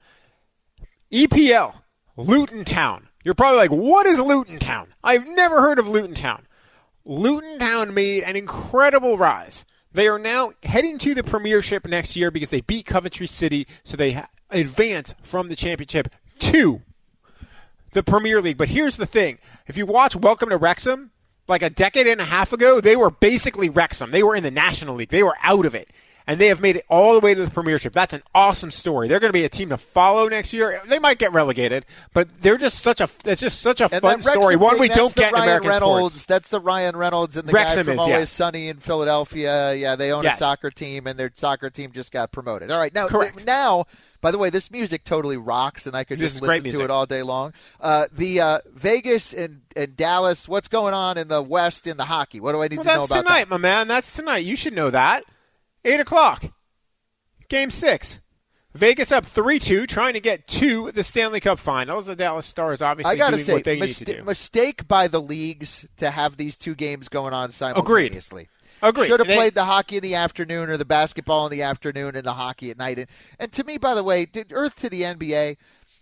EPL, 1.12 1.82
Luton 2.16 2.64
Town. 2.64 3.09
You're 3.24 3.36
probably 3.36 3.58
like, 3.58 3.72
what 3.72 4.06
is 4.06 4.20
Luton 4.20 4.60
Town? 4.60 4.94
I've 5.04 5.28
never 5.28 5.62
heard 5.62 5.80
of 5.80 5.88
Luton 5.88 6.16
Town. 6.16 6.48
Luton 7.06 7.60
Town 7.60 7.94
made 7.94 8.24
an 8.24 8.36
incredible 8.36 9.18
rise. 9.18 9.66
They 9.92 10.08
are 10.08 10.20
now 10.20 10.54
heading 10.64 10.98
to 11.00 11.16
the 11.16 11.24
Premiership 11.24 11.86
next 11.86 12.16
year 12.16 12.32
because 12.32 12.50
they 12.50 12.62
beat 12.62 12.86
Coventry 12.86 13.28
City, 13.28 13.68
so 13.84 13.98
they 13.98 14.24
advance 14.52 15.16
from 15.24 15.50
the 15.50 15.56
championship 15.56 16.14
to 16.40 16.82
the 17.94 18.04
Premier 18.04 18.42
League. 18.42 18.58
But 18.58 18.70
here's 18.70 18.98
the 18.98 19.08
thing: 19.08 19.40
if 19.68 19.76
you 19.76 19.86
watch 19.86 20.16
Welcome 20.16 20.50
to 20.50 20.58
Wrexham, 20.58 21.12
like 21.48 21.64
a 21.64 21.70
decade 21.72 22.08
and 22.08 22.22
a 22.22 22.26
half 22.26 22.54
ago, 22.54 22.80
they 22.80 22.96
were 22.96 23.10
basically 23.10 23.68
Wrexham. 23.68 24.12
They 24.12 24.22
were 24.22 24.36
in 24.36 24.44
the 24.44 24.52
National 24.52 24.96
League. 24.96 25.10
They 25.10 25.24
were 25.24 25.38
out 25.42 25.66
of 25.66 25.74
it 25.74 25.90
and 26.30 26.40
they 26.40 26.46
have 26.48 26.62
made 26.62 26.76
it 26.76 26.86
all 26.90 27.14
the 27.14 27.20
way 27.20 27.34
to 27.34 27.44
the 27.44 27.50
Premiership. 27.50 27.92
That's 27.92 28.14
an 28.14 28.22
awesome 28.36 28.70
story. 28.70 29.08
They're 29.08 29.20
going 29.20 29.30
to 29.30 29.34
be 29.34 29.46
a 29.46 29.50
team 29.50 29.70
to 29.70 29.80
follow 29.80 30.30
next 30.30 30.54
year. 30.54 30.80
They 30.88 31.00
might 31.00 31.18
get 31.18 31.34
relegated, 31.34 31.88
but 32.14 32.42
they're 32.42 32.60
just 32.60 32.80
such 32.82 33.02
a 33.02 33.10
it's 33.26 33.42
just 33.42 33.60
such 33.62 33.82
a 33.82 33.90
and 33.92 34.00
fun 34.00 34.22
story. 34.22 34.56
One 34.56 34.80
we 34.80 34.90
don't 34.90 35.14
get 35.16 35.34
Ryan 35.34 35.44
in 35.44 35.50
American 35.50 35.70
Reynolds, 35.72 36.14
sports. 36.14 36.26
That's 36.28 36.50
the 36.50 36.60
Ryan 36.60 36.96
Reynolds 36.96 37.36
and 37.36 37.50
the 37.50 37.52
Wrexham 37.54 37.78
guy 37.78 37.84
from 37.84 37.94
is, 37.94 38.00
Always 38.00 38.12
yeah. 38.20 38.26
Sunny 38.26 38.68
in 38.68 38.78
Philadelphia. 38.78 39.74
Yeah, 39.74 39.96
they 39.96 40.12
own 40.12 40.24
Yes. 40.24 40.36
a 40.36 40.38
soccer 40.38 40.70
team, 40.70 41.08
and 41.08 41.20
their 41.20 41.32
soccer 41.34 41.72
team 41.72 41.94
just 41.94 42.12
got 42.12 42.32
promoted. 42.32 42.70
All 42.70 42.80
right, 42.80 42.94
now 42.94 43.08
Correct. 43.08 43.44
now. 43.44 43.86
By 44.22 44.32
the 44.32 44.38
way, 44.38 44.50
this 44.50 44.70
music 44.70 45.06
totally 45.06 45.38
rocks, 45.38 45.88
and 45.88 45.96
I 45.96 46.04
could 46.04 46.20
This 46.20 46.34
just 46.34 46.44
listen 46.44 46.72
to 46.74 46.84
it 46.84 46.92
all 46.92 47.06
day 47.06 47.24
long. 47.24 47.54
Uh, 47.80 48.06
the 48.12 48.42
uh, 48.42 48.60
Vegas 48.76 49.34
and, 49.34 49.62
and 49.78 49.96
Dallas. 49.96 50.46
What's 50.48 50.68
going 50.68 50.94
on 50.94 51.18
in 51.18 51.30
the 51.30 51.42
West 51.42 51.88
in 51.88 51.96
the 51.98 52.04
hockey? 52.06 52.42
What 52.42 52.52
do 52.52 52.62
I 52.62 52.68
need 52.68 52.78
Well, 52.80 52.84
to 52.84 52.90
know 52.90 52.98
that's 53.00 53.12
about 53.12 53.22
tonight, 53.24 53.40
that? 53.46 53.50
my 53.50 53.58
man. 53.58 53.88
That's 53.88 54.14
tonight. 54.14 54.40
You 54.40 54.58
should 54.58 54.74
know 54.74 54.90
that. 54.92 55.24
Eight 55.86 56.00
o'clock. 56.00 56.46
Game 57.50 57.72
six. 57.72 58.20
Vegas 58.76 59.12
up 59.12 59.26
three 59.26 59.58
two, 59.58 59.88
trying 59.88 60.14
to 60.14 60.20
get 60.20 60.48
to 60.48 60.92
the 60.92 61.04
Stanley 61.04 61.40
Cup 61.40 61.58
Finals. 61.58 62.06
The 62.06 62.16
Dallas 62.16 62.46
Stars 62.46 62.82
obviously 62.84 63.14
I 63.14 63.16
gotta 63.16 63.38
doing 63.38 63.46
say, 63.46 63.54
what 63.54 63.64
they 63.64 63.80
mista- 63.80 64.06
need 64.06 64.12
to 64.14 64.18
do. 64.20 64.24
mistake 64.24 64.88
by 64.88 65.08
the 65.08 65.20
leagues 65.20 65.88
to 65.98 66.12
have 66.12 66.38
these 66.38 66.56
two 66.56 66.76
games 66.76 67.10
going 67.10 67.34
on 67.34 67.50
simultaneously. 67.50 68.48
Agreed. 68.84 69.08
Should 69.08 69.20
have 69.22 69.28
They- 69.28 69.36
played 69.36 69.56
the 69.56 69.66
hockey 69.66 69.98
in 69.98 70.04
the 70.04 70.16
afternoon 70.16 70.70
or 70.70 70.78
the 70.78 70.86
basketball 70.86 71.48
in 71.48 71.52
the 71.52 71.64
afternoon 71.64 72.16
and 72.16 72.24
the 72.26 72.34
hockey 72.34 72.70
at 72.70 72.78
night. 72.78 73.00
And, 73.00 73.08
and 73.40 73.52
to 73.54 73.64
me, 73.64 73.78
by 73.78 73.94
the 73.96 74.04
way, 74.04 74.26
did 74.26 74.54
Earth 74.54 74.76
to 74.78 74.90
the 74.90 75.02
NBA, 75.02 75.58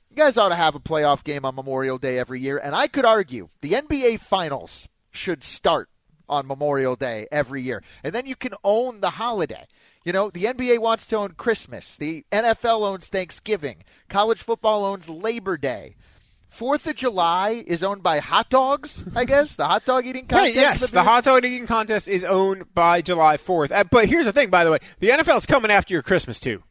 you 0.10 0.16
guys 0.16 0.38
ought 0.38 0.50
to 0.50 0.56
have 0.56 0.76
a 0.76 0.80
playoff 0.80 1.24
game 1.24 1.46
on 1.46 1.56
Memorial 1.56 1.98
Day 1.98 2.20
every 2.20 2.42
year. 2.42 2.58
And 2.58 2.76
I 2.76 2.88
could 2.88 3.06
argue 3.06 3.48
the 3.62 3.72
NBA 3.72 4.20
Finals 4.20 4.88
should 5.10 5.42
start 5.44 5.90
on 6.30 6.48
Memorial 6.48 6.96
Day 6.96 7.28
every 7.32 7.62
year. 7.62 7.84
And 8.04 8.14
then 8.14 8.26
you 8.26 8.36
can 8.36 8.54
own 8.64 9.02
the 9.02 9.12
holiday. 9.12 9.66
You 10.06 10.14
know, 10.14 10.30
the 10.30 10.46
NBA 10.46 10.80
wants 10.80 11.06
to 11.08 11.18
own 11.18 11.32
Christmas. 11.32 11.98
The 11.98 12.26
NFL 12.32 12.82
owns 12.82 13.08
Thanksgiving. 13.08 13.84
College 14.10 14.42
football 14.42 14.86
owns 14.86 15.10
Labor 15.10 15.58
Day. 15.58 15.96
Fourth 16.50 16.88
of 16.88 16.96
July 16.96 17.64
is 17.68 17.84
owned 17.84 18.02
by 18.04 18.20
hot 18.20 18.50
dogs, 18.50 19.04
I 19.14 19.26
guess. 19.26 19.58
The 19.58 19.66
hot 19.68 19.84
dog 19.84 20.06
eating 20.08 20.24
Hey, 20.30 20.54
contest. 20.54 20.56
yes, 20.56 20.90
the 20.92 21.04
hot 21.04 21.26
dog 21.26 21.44
eating 21.44 21.68
contest 21.68 22.08
is 22.08 22.24
owned 22.24 22.74
by 22.74 23.02
July 23.02 23.36
4th. 23.36 23.72
Uh, 23.72 23.84
but 23.84 24.06
here's 24.08 24.26
the 24.26 24.32
thing, 24.32 24.50
by 24.50 24.64
the 24.64 24.72
way, 24.72 24.78
the 25.00 25.10
NFL's 25.10 25.46
coming 25.46 25.72
after 25.72 25.94
your 25.94 26.02
Christmas 26.04 26.40
too. 26.40 26.64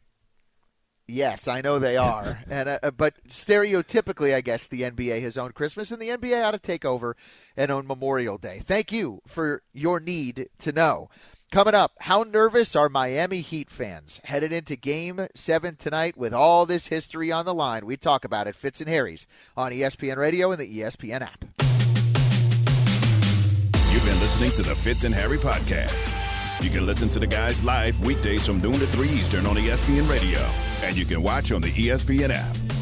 Yes, 1.07 1.47
I 1.47 1.61
know 1.61 1.79
they 1.79 1.95
are, 1.95 2.43
and 2.49 2.67
uh, 2.67 2.91
but 2.91 3.13
stereotypically, 3.29 4.33
I 4.33 4.41
guess 4.41 4.67
the 4.67 4.81
NBA 4.81 5.21
has 5.21 5.37
owned 5.37 5.55
Christmas, 5.55 5.91
and 5.91 6.01
the 6.01 6.09
NBA 6.09 6.45
ought 6.45 6.51
to 6.51 6.59
take 6.59 6.83
over 6.83 7.15
and 7.55 7.71
own 7.71 7.87
Memorial 7.87 8.37
Day. 8.37 8.61
Thank 8.63 8.91
you 8.91 9.21
for 9.25 9.63
your 9.73 9.99
need 10.01 10.49
to 10.59 10.71
know. 10.71 11.09
Coming 11.49 11.75
up, 11.75 11.93
how 12.01 12.23
nervous 12.23 12.75
are 12.75 12.89
Miami 12.89 13.39
Heat 13.39 13.69
fans 13.69 14.19
headed 14.25 14.51
into 14.51 14.75
Game 14.75 15.27
Seven 15.33 15.77
tonight 15.77 16.17
with 16.17 16.33
all 16.33 16.65
this 16.65 16.87
history 16.87 17.31
on 17.31 17.45
the 17.45 17.53
line? 17.53 17.85
We 17.85 17.95
talk 17.95 18.25
about 18.25 18.47
it. 18.47 18.55
Fitz 18.57 18.81
and 18.81 18.89
Harry's 18.89 19.27
on 19.55 19.71
ESPN 19.71 20.17
Radio 20.17 20.51
and 20.51 20.59
the 20.59 20.79
ESPN 20.79 21.21
app. 21.21 21.45
You've 23.93 24.05
been 24.05 24.19
listening 24.19 24.51
to 24.51 24.61
the 24.61 24.75
Fitz 24.75 25.05
and 25.05 25.15
Harry 25.15 25.37
podcast. 25.37 26.26
You 26.61 26.71
can 26.71 26.87
listen 26.87 27.07
to 27.09 27.19
the 27.19 27.27
guys 27.27 27.63
live 27.63 27.99
weekdays 28.03 28.45
from 28.45 28.59
noon 28.61 28.73
to 28.73 28.87
3 28.87 29.07
Eastern 29.09 29.45
on 29.45 29.55
ESPN 29.55 30.09
Radio. 30.09 30.39
And 30.81 30.97
you 30.97 31.05
can 31.05 31.21
watch 31.21 31.51
on 31.51 31.61
the 31.61 31.71
ESPN 31.71 32.31
app. 32.31 32.76